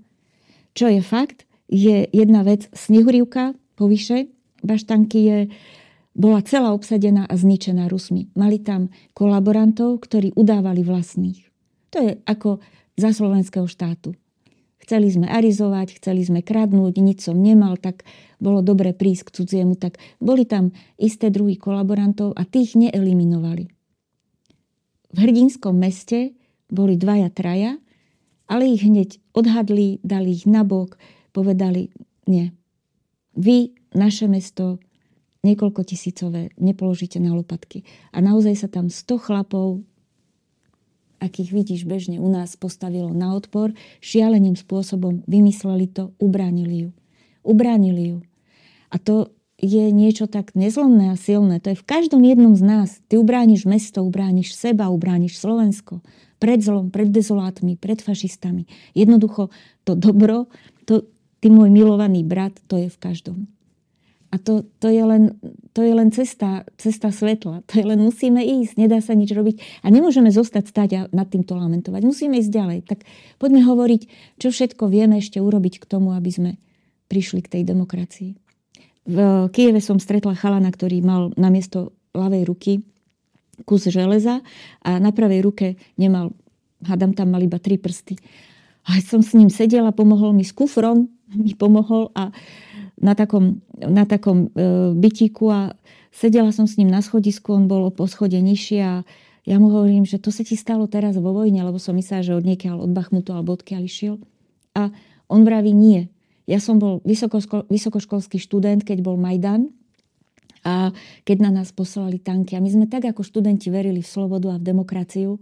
Čo 0.74 0.86
je 0.90 1.02
fakt, 1.02 1.46
je 1.66 2.06
jedna 2.10 2.42
vec 2.46 2.70
snihurivka 2.70 3.54
povyše, 3.74 4.30
Baštanky 4.62 5.18
je, 5.22 5.38
bola 6.18 6.42
celá 6.42 6.74
obsadená 6.74 7.30
a 7.30 7.34
zničená 7.38 7.86
Rusmi. 7.86 8.26
Mali 8.34 8.58
tam 8.58 8.90
kolaborantov, 9.14 10.02
ktorí 10.02 10.34
udávali 10.34 10.82
vlastných. 10.82 11.46
To 11.94 11.98
je 12.02 12.12
ako 12.26 12.58
za 12.98 13.14
slovenského 13.14 13.70
štátu. 13.70 14.18
Chceli 14.88 15.12
sme 15.12 15.28
arizovať, 15.28 16.00
chceli 16.00 16.24
sme 16.24 16.40
kradnúť, 16.40 17.04
nič 17.04 17.28
som 17.28 17.36
nemal, 17.36 17.76
tak 17.76 18.08
bolo 18.40 18.64
dobre 18.64 18.96
prísť 18.96 19.28
k 19.28 19.34
cudziemu. 19.36 19.76
Tak 19.76 20.00
boli 20.16 20.48
tam 20.48 20.72
isté 20.96 21.28
druhy 21.28 21.60
kolaborantov 21.60 22.32
a 22.32 22.48
tých 22.48 22.72
neeliminovali. 22.72 23.68
V 25.12 25.16
hrdinskom 25.20 25.76
meste 25.76 26.32
boli 26.72 26.96
dvaja 26.96 27.28
traja 27.28 27.76
Ale 28.48 28.64
ich 28.64 28.80
hneď 28.80 29.20
odhadli, 29.36 30.00
dali 30.00 30.32
ich 30.32 30.48
nabok, 30.48 30.96
povedali, 31.36 31.92
nie, 32.24 32.48
vy, 33.36 33.76
naše 33.92 34.24
mesto, 34.24 34.80
niekoľko 35.44 35.84
tisícové, 35.84 36.48
nepoložíte 36.56 37.20
na 37.20 37.36
lopatky. 37.36 37.84
A 38.16 38.24
naozaj 38.24 38.56
sa 38.56 38.68
tam 38.72 38.88
100 38.88 39.20
chlapov, 39.20 39.84
akých 41.18 41.50
vidíš 41.50 41.82
bežne 41.84 42.22
u 42.22 42.28
nás, 42.30 42.54
postavilo 42.54 43.10
na 43.10 43.34
odpor, 43.34 43.74
šialeným 44.02 44.54
spôsobom 44.54 45.26
vymysleli 45.26 45.90
to, 45.90 46.14
ubránili 46.22 46.88
ju. 46.88 46.90
Ubránili 47.42 48.04
ju. 48.14 48.18
A 48.88 48.96
to 48.96 49.34
je 49.58 49.90
niečo 49.90 50.30
tak 50.30 50.54
nezlomné 50.54 51.10
a 51.10 51.16
silné. 51.18 51.58
To 51.58 51.74
je 51.74 51.80
v 51.82 51.88
každom 51.88 52.22
jednom 52.22 52.54
z 52.54 52.62
nás. 52.62 52.90
Ty 53.10 53.18
ubrániš 53.18 53.66
mesto, 53.66 54.06
ubrániš 54.06 54.54
seba, 54.54 54.86
ubrániš 54.86 55.34
Slovensko. 55.34 56.00
Pred 56.38 56.62
zlom, 56.62 56.94
pred 56.94 57.10
dezolátmi, 57.10 57.74
pred 57.74 57.98
fašistami. 57.98 58.70
Jednoducho 58.94 59.50
to 59.82 59.98
dobro, 59.98 60.46
to, 60.86 61.02
ty 61.42 61.50
môj 61.50 61.74
milovaný 61.74 62.22
brat, 62.22 62.54
to 62.70 62.78
je 62.78 62.86
v 62.86 62.98
každom. 63.02 63.50
A 64.28 64.36
to, 64.36 64.68
to, 64.76 64.92
je 64.92 65.00
len, 65.00 65.40
to 65.72 65.80
je 65.80 65.92
len 65.96 66.12
cesta, 66.12 66.68
cesta 66.76 67.08
svetla. 67.08 67.64
To 67.64 67.72
je 67.80 67.84
len 67.88 67.96
musíme 67.96 68.44
ísť, 68.44 68.76
nedá 68.76 69.00
sa 69.00 69.16
nič 69.16 69.32
robiť. 69.32 69.84
A 69.84 69.88
nemôžeme 69.88 70.28
zostať 70.28 70.64
stať 70.68 70.90
a 70.96 71.00
nad 71.16 71.28
týmto 71.32 71.56
lamentovať. 71.56 72.04
Musíme 72.04 72.36
ísť 72.36 72.52
ďalej. 72.52 72.78
Tak 72.84 73.08
poďme 73.40 73.64
hovoriť, 73.64 74.02
čo 74.36 74.52
všetko 74.52 74.92
vieme 74.92 75.16
ešte 75.16 75.40
urobiť 75.40 75.80
k 75.80 75.88
tomu, 75.88 76.12
aby 76.12 76.28
sme 76.28 76.50
prišli 77.08 77.40
k 77.40 77.56
tej 77.56 77.62
demokracii. 77.64 78.36
V 79.08 79.18
Kieve 79.56 79.80
som 79.80 79.96
stretla 79.96 80.36
chalana, 80.36 80.68
ktorý 80.68 81.00
mal 81.00 81.32
na 81.40 81.48
miesto 81.48 81.96
ľavej 82.12 82.44
ruky 82.44 82.72
kus 83.64 83.88
železa 83.90 84.42
a 84.84 84.90
na 84.98 85.10
pravej 85.10 85.40
ruke 85.42 85.66
nemal, 85.98 86.34
hádam 86.84 87.14
tam 87.14 87.34
mal 87.34 87.42
iba 87.42 87.58
tri 87.58 87.78
prsty. 87.80 88.18
A 88.88 89.02
som 89.04 89.20
s 89.20 89.34
ním 89.34 89.50
sedela, 89.50 89.92
pomohol 89.92 90.32
mi 90.32 90.46
s 90.46 90.54
kufrom, 90.54 91.10
mi 91.34 91.52
pomohol 91.52 92.08
a 92.14 92.30
na 92.98 93.14
takom, 93.14 93.62
na 93.78 94.04
takom 94.04 94.50
e, 94.52 94.94
bytíku 94.94 95.44
a 95.50 95.60
sedela 96.10 96.50
som 96.50 96.66
s 96.66 96.76
ním 96.76 96.90
na 96.90 97.02
schodisku, 97.02 97.54
on 97.54 97.70
bol 97.70 97.90
po 97.94 98.10
schode 98.10 98.36
nižšie 98.36 98.80
a 98.82 98.94
ja 99.48 99.56
mu 99.56 99.72
hovorím, 99.72 100.04
že 100.04 100.20
to 100.20 100.28
sa 100.28 100.44
ti 100.44 100.60
stalo 100.60 100.84
teraz 100.90 101.16
vo 101.16 101.32
vojne, 101.32 101.64
lebo 101.64 101.80
som 101.80 101.96
myslela, 101.96 102.20
že 102.20 102.36
od 102.36 102.44
niekiaľ 102.44 102.84
od 102.84 102.92
Bachmutu 102.92 103.32
alebo 103.32 103.56
odkiaľ 103.56 103.82
išiel. 103.88 104.20
A 104.76 104.92
on 105.24 105.40
vraví 105.48 105.72
nie. 105.72 106.12
Ja 106.44 106.60
som 106.60 106.76
bol 106.76 107.00
vysokoškolský 107.68 108.36
študent, 108.36 108.84
keď 108.84 109.00
bol 109.00 109.16
Majdan 109.16 109.72
a 110.64 110.92
keď 111.24 111.48
na 111.48 111.50
nás 111.60 111.72
poslali 111.72 112.20
tanky. 112.20 112.56
A 112.56 112.64
my 112.64 112.68
sme 112.68 112.86
tak 112.88 113.08
ako 113.08 113.24
študenti 113.24 113.72
verili 113.72 114.04
v 114.04 114.08
slobodu 114.08 114.52
a 114.52 114.60
v 114.60 114.68
demokraciu, 114.68 115.40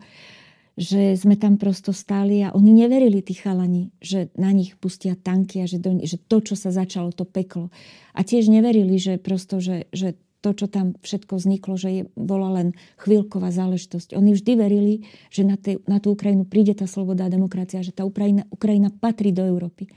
že 0.77 1.17
sme 1.17 1.41
tam 1.41 1.57
prosto 1.57 1.97
stáli 1.97 2.45
a 2.45 2.53
oni 2.53 2.85
neverili, 2.85 3.25
tí 3.25 3.33
chalani, 3.33 3.97
že 3.97 4.29
na 4.37 4.53
nich 4.53 4.77
pustia 4.77 5.17
tanky 5.17 5.65
a 5.65 5.67
že, 5.67 5.81
do, 5.81 5.97
že 6.05 6.21
to, 6.21 6.45
čo 6.45 6.53
sa 6.53 6.69
začalo, 6.69 7.17
to 7.17 7.25
peklo. 7.25 7.73
A 8.13 8.21
tiež 8.21 8.53
neverili, 8.53 9.01
že 9.01 9.17
prosto, 9.17 9.57
že, 9.57 9.89
že 9.97 10.21
to, 10.45 10.53
čo 10.53 10.69
tam 10.69 10.93
všetko 11.01 11.41
vzniklo, 11.41 11.75
že 11.81 11.89
je, 11.91 12.03
bola 12.13 12.61
len 12.61 12.77
chvíľková 13.01 13.49
záležitosť. 13.51 14.13
Oni 14.15 14.37
vždy 14.37 14.53
verili, 14.55 14.95
že 15.33 15.49
na, 15.49 15.57
te, 15.57 15.81
na 15.89 15.97
tú 15.97 16.13
Ukrajinu 16.13 16.45
príde 16.45 16.77
tá 16.77 16.85
sloboda 16.85 17.25
a 17.27 17.33
demokracia, 17.33 17.81
že 17.81 17.97
tá 17.97 18.05
Ukrajina, 18.05 18.45
Ukrajina 18.53 18.93
patrí 18.93 19.33
do 19.33 19.49
Európy. 19.49 19.89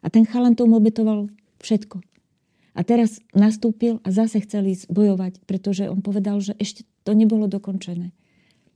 A 0.00 0.08
ten 0.08 0.24
chalan 0.24 0.56
tomu 0.56 0.80
obetoval 0.80 1.28
všetko. 1.60 2.00
A 2.74 2.80
teraz 2.82 3.22
nastúpil 3.36 4.02
a 4.02 4.08
zase 4.10 4.42
chcel 4.42 4.66
ísť 4.72 4.90
bojovať, 4.90 5.46
pretože 5.46 5.86
on 5.86 6.02
povedal, 6.02 6.42
že 6.42 6.56
ešte 6.58 6.82
to 7.06 7.14
nebolo 7.14 7.46
dokončené. 7.46 8.10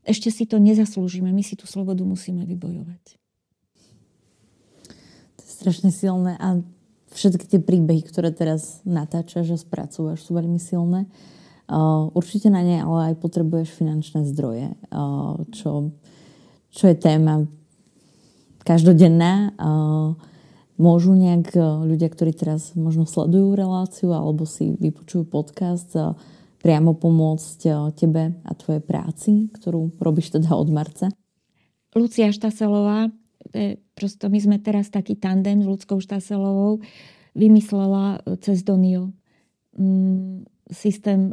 Ešte 0.08 0.32
si 0.32 0.48
to 0.48 0.56
nezaslúžime, 0.56 1.28
my 1.28 1.44
si 1.44 1.52
tú 1.52 1.68
slobodu 1.68 2.00
musíme 2.00 2.48
vybojovať. 2.48 3.04
To 5.36 5.42
je 5.44 5.52
strašne 5.52 5.92
silné 5.92 6.40
a 6.40 6.64
všetky 7.12 7.44
tie 7.44 7.60
príbehy, 7.60 8.08
ktoré 8.08 8.32
teraz 8.32 8.80
natáčaš 8.88 9.52
a 9.52 9.58
spracúvaš, 9.60 10.24
sú 10.24 10.32
veľmi 10.32 10.56
silné. 10.56 11.04
určite 12.16 12.48
na 12.48 12.64
ne 12.64 12.80
ale 12.80 13.12
aj 13.12 13.20
potrebuješ 13.20 13.76
finančné 13.76 14.24
zdroje, 14.32 14.72
čo, 15.52 15.92
čo 16.72 16.84
je 16.88 16.96
téma 16.96 17.44
každodenná. 18.64 19.52
Môžu 20.78 21.12
nejak 21.12 21.52
ľudia, 21.84 22.08
ktorí 22.08 22.32
teraz 22.32 22.72
možno 22.78 23.04
sledujú 23.04 23.52
reláciu 23.58 24.14
alebo 24.14 24.46
si 24.46 24.72
vypočujú 24.78 25.28
podcast, 25.28 25.92
priamo 26.58 26.94
pomôcť 26.94 27.60
e, 27.66 27.70
tebe 27.94 28.38
a 28.42 28.50
tvojej 28.54 28.82
práci, 28.82 29.50
ktorú 29.54 29.98
robíš 29.98 30.34
teda 30.34 30.54
od 30.54 30.68
marca? 30.70 31.06
Lucia 31.96 32.30
Štaselová, 32.30 33.08
prosto 33.96 34.28
my 34.28 34.38
sme 34.38 34.56
teraz 34.60 34.92
taký 34.92 35.16
tandem 35.16 35.64
s 35.64 35.66
Ľudskou 35.66 35.98
Štaselovou, 35.98 36.84
vymyslela 37.32 38.20
cez 38.44 38.60
Donio 38.60 39.10
mm, 39.74 40.68
systém 40.68 41.32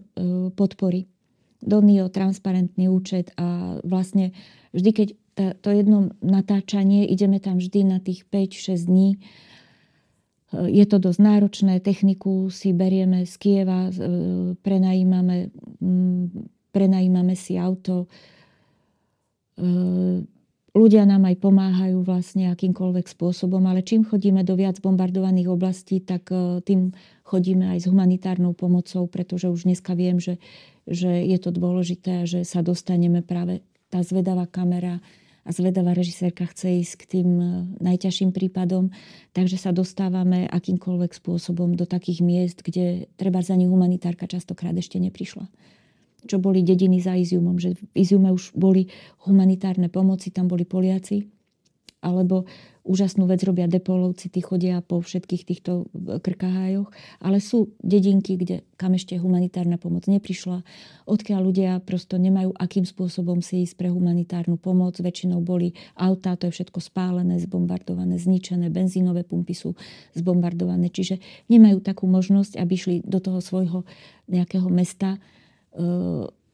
podpory. 0.56 1.12
Donio, 1.60 2.08
transparentný 2.08 2.88
účet 2.88 3.36
a 3.36 3.78
vlastne 3.84 4.32
vždy, 4.72 4.92
keď 4.96 5.08
to 5.36 5.70
jedno 5.74 6.16
natáčanie, 6.24 7.10
ideme 7.10 7.44
tam 7.44 7.60
vždy 7.60 7.80
na 7.84 8.00
tých 8.00 8.24
5-6 8.32 8.88
dní. 8.88 9.10
Je 10.56 10.86
to 10.88 10.97
dosť 11.01 11.20
náročné, 11.20 11.74
techniku 11.84 12.47
si 12.47 12.72
berieme 12.72 13.28
z 13.28 13.34
Kieva, 13.36 13.91
prenajímame, 14.64 15.51
mm, 15.84 16.26
prenajímame 16.72 17.36
si 17.36 17.60
auto. 17.60 18.06
E, 19.56 19.68
ľudia 20.76 21.08
nám 21.08 21.24
aj 21.32 21.36
pomáhajú 21.39 22.03
vlastne 22.03 22.51
akýmkoľvek 22.51 23.08
spôsobom, 23.08 23.64
ale 23.64 23.82
čím 23.82 24.03
chodíme 24.03 24.43
do 24.43 24.60
viac 24.60 24.84
bombardovaných 24.84 25.47
oblastí, 25.47 26.03
tak 26.03 26.28
e, 26.30 26.60
tým 26.64 26.91
chodíme 27.24 27.72
aj 27.76 27.84
s 27.84 27.89
humanitárnou 27.89 28.51
pomocou, 28.51 29.08
pretože 29.08 29.47
už 29.47 29.66
dneska 29.66 29.95
viem, 29.95 30.20
že, 30.20 30.38
že 30.84 31.24
je 31.24 31.38
to 31.39 31.56
dôležité 31.56 32.24
a 32.24 32.28
že 32.28 32.43
sa 32.43 32.60
dostaneme 32.60 33.24
práve 33.24 33.64
tá 33.88 34.03
zvedavá 34.03 34.45
kamera, 34.45 34.99
a 35.46 35.50
zvedavá 35.54 35.93
režisérka 35.93 36.50
chce 36.50 36.82
ísť 36.82 36.93
k 36.98 37.04
tým 37.06 37.30
e, 37.38 37.46
najťažším 37.86 38.34
prípadom, 38.34 38.89
takže 39.38 39.62
sa 39.62 39.70
dostávame 39.70 40.50
akýmkoľvek 40.50 41.14
spôsobom 41.14 41.78
do 41.78 41.86
takých 41.86 42.26
miest, 42.26 42.66
kde 42.66 43.06
treba 43.14 43.46
za 43.46 43.54
nich 43.54 43.70
humanitárka 43.70 44.26
častokrát 44.26 44.74
ešte 44.74 44.98
neprišla. 44.98 45.46
Čo 46.26 46.41
boli 46.41 46.66
dediny 46.66 46.98
za 46.98 47.14
Iziumom, 47.14 47.62
že 47.62 47.78
v 47.78 47.82
Iziume 47.93 48.34
už 48.34 48.58
boli 48.58 48.89
humanitárne 49.30 49.93
pomoci, 49.93 50.34
tam 50.34 50.50
boli 50.50 50.66
Poliaci, 50.66 51.30
alebo 52.02 52.50
úžasnú 52.86 53.26
vec 53.26 53.42
robia 53.42 53.66
depolovci, 53.66 54.30
tí 54.30 54.46
chodia 54.46 54.80
po 54.86 55.02
všetkých 55.02 55.44
týchto 55.44 55.90
krkahájoch, 56.22 56.94
ale 57.18 57.42
sú 57.42 57.74
dedinky, 57.82 58.38
kde, 58.38 58.62
kam 58.78 58.94
ešte 58.94 59.18
humanitárna 59.18 59.82
pomoc 59.82 60.06
neprišla, 60.06 60.62
odkiaľ 61.10 61.42
ľudia 61.42 61.72
prosto 61.82 62.22
nemajú 62.22 62.54
akým 62.54 62.86
spôsobom 62.86 63.42
si 63.42 63.66
ísť 63.66 63.76
pre 63.76 63.90
humanitárnu 63.90 64.62
pomoc. 64.62 65.02
Väčšinou 65.02 65.42
boli 65.42 65.74
autá, 65.98 66.38
to 66.38 66.46
je 66.48 66.62
všetko 66.62 66.78
spálené, 66.78 67.42
zbombardované, 67.42 68.22
zničené, 68.22 68.70
benzínové 68.70 69.26
pumpy 69.26 69.58
sú 69.58 69.74
zbombardované, 70.14 70.94
čiže 70.94 71.18
nemajú 71.50 71.82
takú 71.82 72.06
možnosť, 72.06 72.62
aby 72.62 72.74
šli 72.78 72.96
do 73.02 73.18
toho 73.18 73.42
svojho 73.42 73.82
nejakého 74.30 74.70
mesta 74.70 75.18
e, 75.18 75.20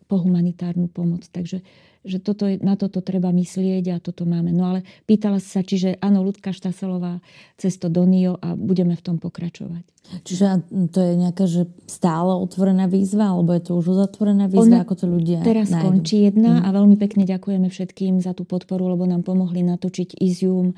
po 0.08 0.16
humanitárnu 0.16 0.88
pomoc. 0.88 1.28
Takže 1.28 1.60
že 2.02 2.18
toto 2.18 2.50
je, 2.50 2.58
na 2.62 2.74
toto 2.74 3.00
treba 3.06 3.30
myslieť 3.30 3.86
a 3.94 3.98
toto 4.02 4.26
máme. 4.26 4.50
No 4.50 4.74
ale 4.74 4.80
pýtala 5.06 5.38
sa, 5.38 5.62
čiže 5.62 6.02
áno, 6.02 6.26
Ľudka 6.26 6.50
Štaselová 6.50 7.22
cesto 7.62 7.88
do 7.94 8.06
NIO 8.06 8.42
a 8.42 8.58
budeme 8.58 8.98
v 8.98 9.04
tom 9.06 9.18
pokračovať. 9.22 9.86
Čiže 10.28 10.68
to 10.92 11.00
je 11.00 11.14
nejaká 11.16 11.46
že 11.48 11.72
stále 11.88 12.36
otvorená 12.36 12.92
výzva, 12.92 13.32
alebo 13.32 13.56
je 13.56 13.64
to 13.64 13.72
už 13.80 13.96
uzatvorená 13.96 14.52
výzva, 14.52 14.84
Ona 14.84 14.84
ako 14.84 14.96
to 14.98 15.06
ľudia 15.08 15.40
Teraz 15.40 15.72
nájdu? 15.72 15.88
končí 15.88 16.28
jedna 16.28 16.60
mm. 16.60 16.64
a 16.68 16.70
veľmi 16.76 16.96
pekne 17.00 17.24
ďakujeme 17.24 17.72
všetkým 17.72 18.20
za 18.20 18.36
tú 18.36 18.44
podporu, 18.44 18.92
lebo 18.92 19.08
nám 19.08 19.24
pomohli 19.24 19.64
natočiť 19.64 20.20
Izium, 20.20 20.76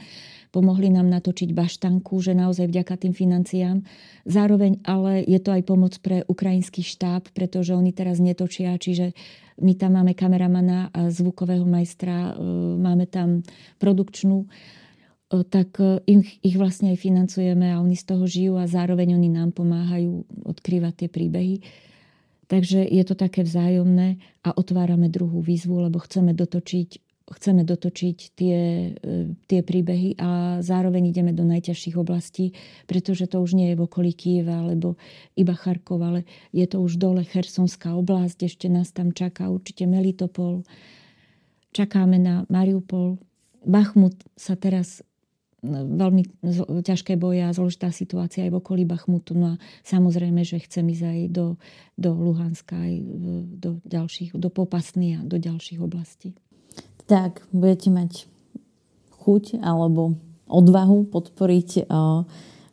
pomohli 0.54 0.94
nám 0.94 1.10
natočiť 1.10 1.50
baštanku, 1.50 2.22
že 2.22 2.38
naozaj 2.38 2.70
vďaka 2.70 2.94
tým 3.02 3.18
financiám. 3.18 3.82
Zároveň 4.30 4.86
ale 4.86 5.26
je 5.26 5.42
to 5.42 5.50
aj 5.50 5.66
pomoc 5.66 5.98
pre 6.06 6.22
ukrajinský 6.30 6.86
štáb, 6.86 7.34
pretože 7.34 7.74
oni 7.74 7.90
teraz 7.90 8.22
netočia, 8.22 8.78
čiže 8.78 9.18
my 9.58 9.74
tam 9.74 9.98
máme 9.98 10.14
kameramana 10.14 10.94
a 10.94 11.10
zvukového 11.10 11.66
majstra, 11.66 12.34
e, 12.34 12.46
máme 12.78 13.10
tam 13.10 13.42
produkčnú, 13.82 14.46
e, 14.46 14.48
tak 15.46 15.78
e, 15.82 16.02
ich, 16.06 16.38
ich 16.46 16.56
vlastne 16.58 16.94
aj 16.94 17.02
financujeme 17.02 17.74
a 17.74 17.82
oni 17.82 17.98
z 17.98 18.06
toho 18.06 18.26
žijú 18.26 18.54
a 18.62 18.70
zároveň 18.70 19.18
oni 19.18 19.30
nám 19.30 19.54
pomáhajú 19.54 20.26
odkrývať 20.46 21.06
tie 21.06 21.10
príbehy. 21.10 21.56
Takže 22.50 22.86
je 22.86 23.04
to 23.06 23.18
také 23.18 23.42
vzájomné 23.42 24.22
a 24.46 24.54
otvárame 24.54 25.10
druhú 25.10 25.42
výzvu, 25.42 25.90
lebo 25.90 25.98
chceme 26.02 26.38
dotočiť 26.38 27.02
chceme 27.32 27.64
dotočiť 27.64 28.18
tie, 28.36 28.60
e, 28.92 29.36
tie 29.48 29.62
príbehy 29.64 30.20
a 30.20 30.60
zároveň 30.60 31.16
ideme 31.16 31.32
do 31.32 31.48
najťažších 31.48 31.96
oblastí, 31.96 32.52
pretože 32.84 33.32
to 33.32 33.40
už 33.40 33.56
nie 33.56 33.72
je 33.72 33.80
v 33.80 33.86
okolí 33.88 34.12
Kieva 34.12 34.68
alebo 34.68 35.00
iba 35.40 35.56
Charkov, 35.56 36.04
ale 36.04 36.28
je 36.52 36.68
to 36.68 36.84
už 36.84 37.00
dole 37.00 37.24
Chersonská 37.24 37.96
oblasť, 37.96 38.44
ešte 38.44 38.68
nás 38.68 38.92
tam 38.92 39.16
čaká 39.16 39.48
určite 39.48 39.88
Melitopol, 39.88 40.68
čakáme 41.72 42.20
na 42.20 42.44
Mariupol, 42.52 43.16
Bachmut 43.64 44.20
sa 44.36 44.60
teraz 44.60 45.00
veľmi 45.64 46.44
ťažké 46.84 47.16
boje 47.16 47.48
a 47.48 47.56
zložitá 47.56 47.88
situácia 47.96 48.44
aj 48.44 48.52
v 48.52 48.60
okolí 48.60 48.84
Bachmutu. 48.84 49.32
No 49.32 49.56
a 49.56 49.60
samozrejme, 49.88 50.44
že 50.44 50.60
chcem 50.60 50.84
ísť 50.92 51.06
aj 51.08 51.20
do, 51.32 51.46
do 51.96 52.12
Luhanska, 52.12 52.76
aj 52.76 52.94
do 53.64 53.80
ďalších, 53.88 54.36
do 54.36 54.52
Popasny 54.52 55.16
a 55.16 55.20
do 55.24 55.40
ďalších 55.40 55.80
oblastí. 55.80 56.36
Tak, 57.04 57.44
budete 57.52 57.92
mať 57.92 58.12
chuť 59.24 59.60
alebo 59.60 60.16
odvahu 60.48 61.08
podporiť 61.08 61.88
uh, 61.88 62.24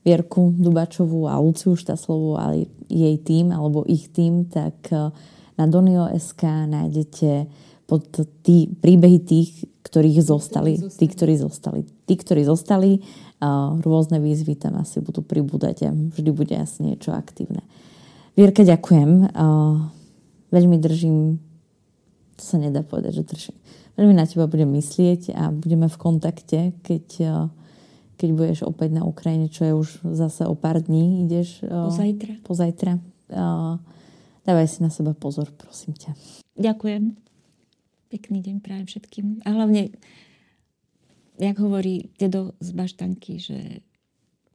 Vierku 0.03 0.55
Dubačovú 0.57 1.29
a 1.31 1.39
Luciu 1.39 1.75
Štaslovú 1.79 2.39
a 2.39 2.55
jej 2.91 3.17
tým 3.23 3.55
alebo 3.55 3.87
ich 3.87 4.11
tým, 4.11 4.47
tak 4.47 4.77
uh, 4.91 5.15
na 5.59 5.65
Donio.sk 5.67 6.43
nájdete 6.67 7.47
pod 7.91 8.07
tí, 8.47 8.71
príbehy 8.71 9.19
tých, 9.19 9.67
ktorých 9.83 10.23
zostali, 10.23 10.79
tí, 10.79 11.07
ktorí 11.11 11.35
zostali. 11.35 11.83
Tí, 12.07 12.15
ktorí 12.15 12.47
zostali, 12.47 13.03
uh, 13.43 13.75
rôzne 13.83 14.23
výzvy 14.23 14.55
tam 14.55 14.79
asi 14.79 15.03
budú 15.03 15.27
pribúdať 15.27 15.77
a 15.87 15.91
vždy 15.91 16.31
bude 16.31 16.55
asi 16.55 16.87
niečo 16.87 17.11
aktívne. 17.11 17.67
Vierka, 18.39 18.63
ďakujem. 18.63 19.35
Uh, 19.35 19.91
veľmi 20.55 20.79
držím, 20.79 21.43
to 22.41 22.45
sa 22.49 22.57
nedá 22.57 22.81
povedať, 22.81 23.21
že 23.21 23.29
držím. 23.29 23.57
Veľmi 24.01 24.17
na 24.17 24.25
teba 24.25 24.49
budem 24.49 24.73
myslieť 24.81 25.37
a 25.37 25.53
budeme 25.53 25.93
v 25.93 26.01
kontakte, 26.01 26.73
keď, 26.81 27.07
uh, 27.21 27.53
keď 28.17 28.29
budeš 28.33 28.59
opäť 28.65 28.97
na 28.97 29.05
Ukrajine, 29.05 29.53
čo 29.53 29.69
je 29.69 29.73
už 29.77 29.89
zase 30.17 30.49
o 30.49 30.57
pár 30.57 30.81
dní. 30.81 31.29
Ideš 31.29 31.61
uh, 31.69 31.93
pozajtra. 31.93 32.33
pozajtra. 32.41 32.93
Uh, 33.29 33.77
dávaj 34.49 34.67
si 34.73 34.81
na 34.81 34.89
seba 34.89 35.13
pozor, 35.13 35.53
prosím 35.53 35.93
ťa. 35.93 36.17
Ďakujem. 36.57 37.13
Pekný 38.09 38.41
deň 38.41 38.57
prajem 38.65 38.89
všetkým. 38.89 39.45
A 39.45 39.53
hlavne, 39.53 39.93
jak 41.37 41.61
hovorí 41.61 42.09
dedo 42.17 42.57
z 42.59 42.73
baštanky, 42.73 43.37
že 43.37 43.85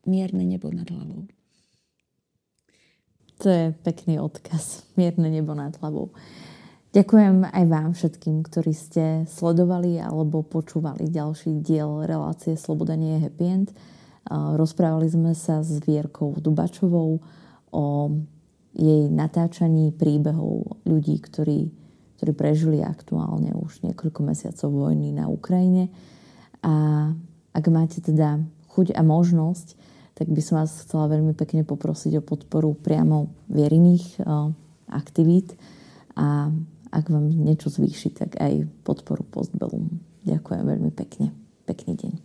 mierne 0.09 0.41
nebo 0.41 0.73
nad 0.73 0.89
hlavou. 0.89 1.29
To 3.43 3.47
je 3.51 3.75
pekný 3.83 4.17
odkaz. 4.17 4.87
Mierne 4.97 5.29
nebo 5.29 5.53
nad 5.53 5.75
hlavou. 5.77 6.09
Ďakujem 6.95 7.51
aj 7.51 7.65
vám 7.67 7.91
všetkým, 7.91 8.39
ktorí 8.47 8.71
ste 8.71 9.27
sledovali 9.27 9.99
alebo 9.99 10.47
počúvali 10.47 11.11
ďalší 11.11 11.59
diel 11.59 12.07
relácie 12.07 12.55
Sloboda 12.55 12.95
nie 12.95 13.19
je 13.19 13.27
happy 13.27 13.45
end. 13.51 13.67
Rozprávali 14.31 15.11
sme 15.11 15.35
sa 15.35 15.59
s 15.59 15.83
Vierkou 15.83 16.39
Dubačovou 16.39 17.19
o 17.75 17.85
jej 18.71 19.11
natáčaní 19.11 19.91
príbehov 19.91 20.79
ľudí, 20.87 21.19
ktorí 21.19 21.67
ktorí 22.15 22.31
prežili 22.31 22.79
aktuálne 22.79 23.51
už 23.59 23.83
niekoľko 23.83 24.23
mesiacov 24.23 24.71
vojny 24.71 25.11
na 25.11 25.27
Ukrajine. 25.27 25.91
A 26.63 27.11
ak 27.51 27.65
máte 27.67 27.99
teda 27.99 28.39
chuť 28.71 28.95
a 28.95 29.03
možnosť, 29.03 29.75
tak 30.15 30.31
by 30.31 30.39
som 30.39 30.63
vás 30.63 30.71
chcela 30.87 31.11
veľmi 31.11 31.35
pekne 31.35 31.67
poprosiť 31.67 32.23
o 32.23 32.23
podporu 32.23 32.71
priamo 32.71 33.35
vierných 33.51 34.23
aktivít 34.87 35.59
a 36.15 36.55
ak 36.95 37.11
vám 37.11 37.27
niečo 37.27 37.67
zvýši, 37.67 38.15
tak 38.15 38.39
aj 38.39 38.63
podporu 38.87 39.27
Postbellum. 39.27 39.99
Ďakujem 40.23 40.63
veľmi 40.63 40.91
pekne. 40.95 41.35
Pekný 41.67 41.99
deň. 41.99 42.24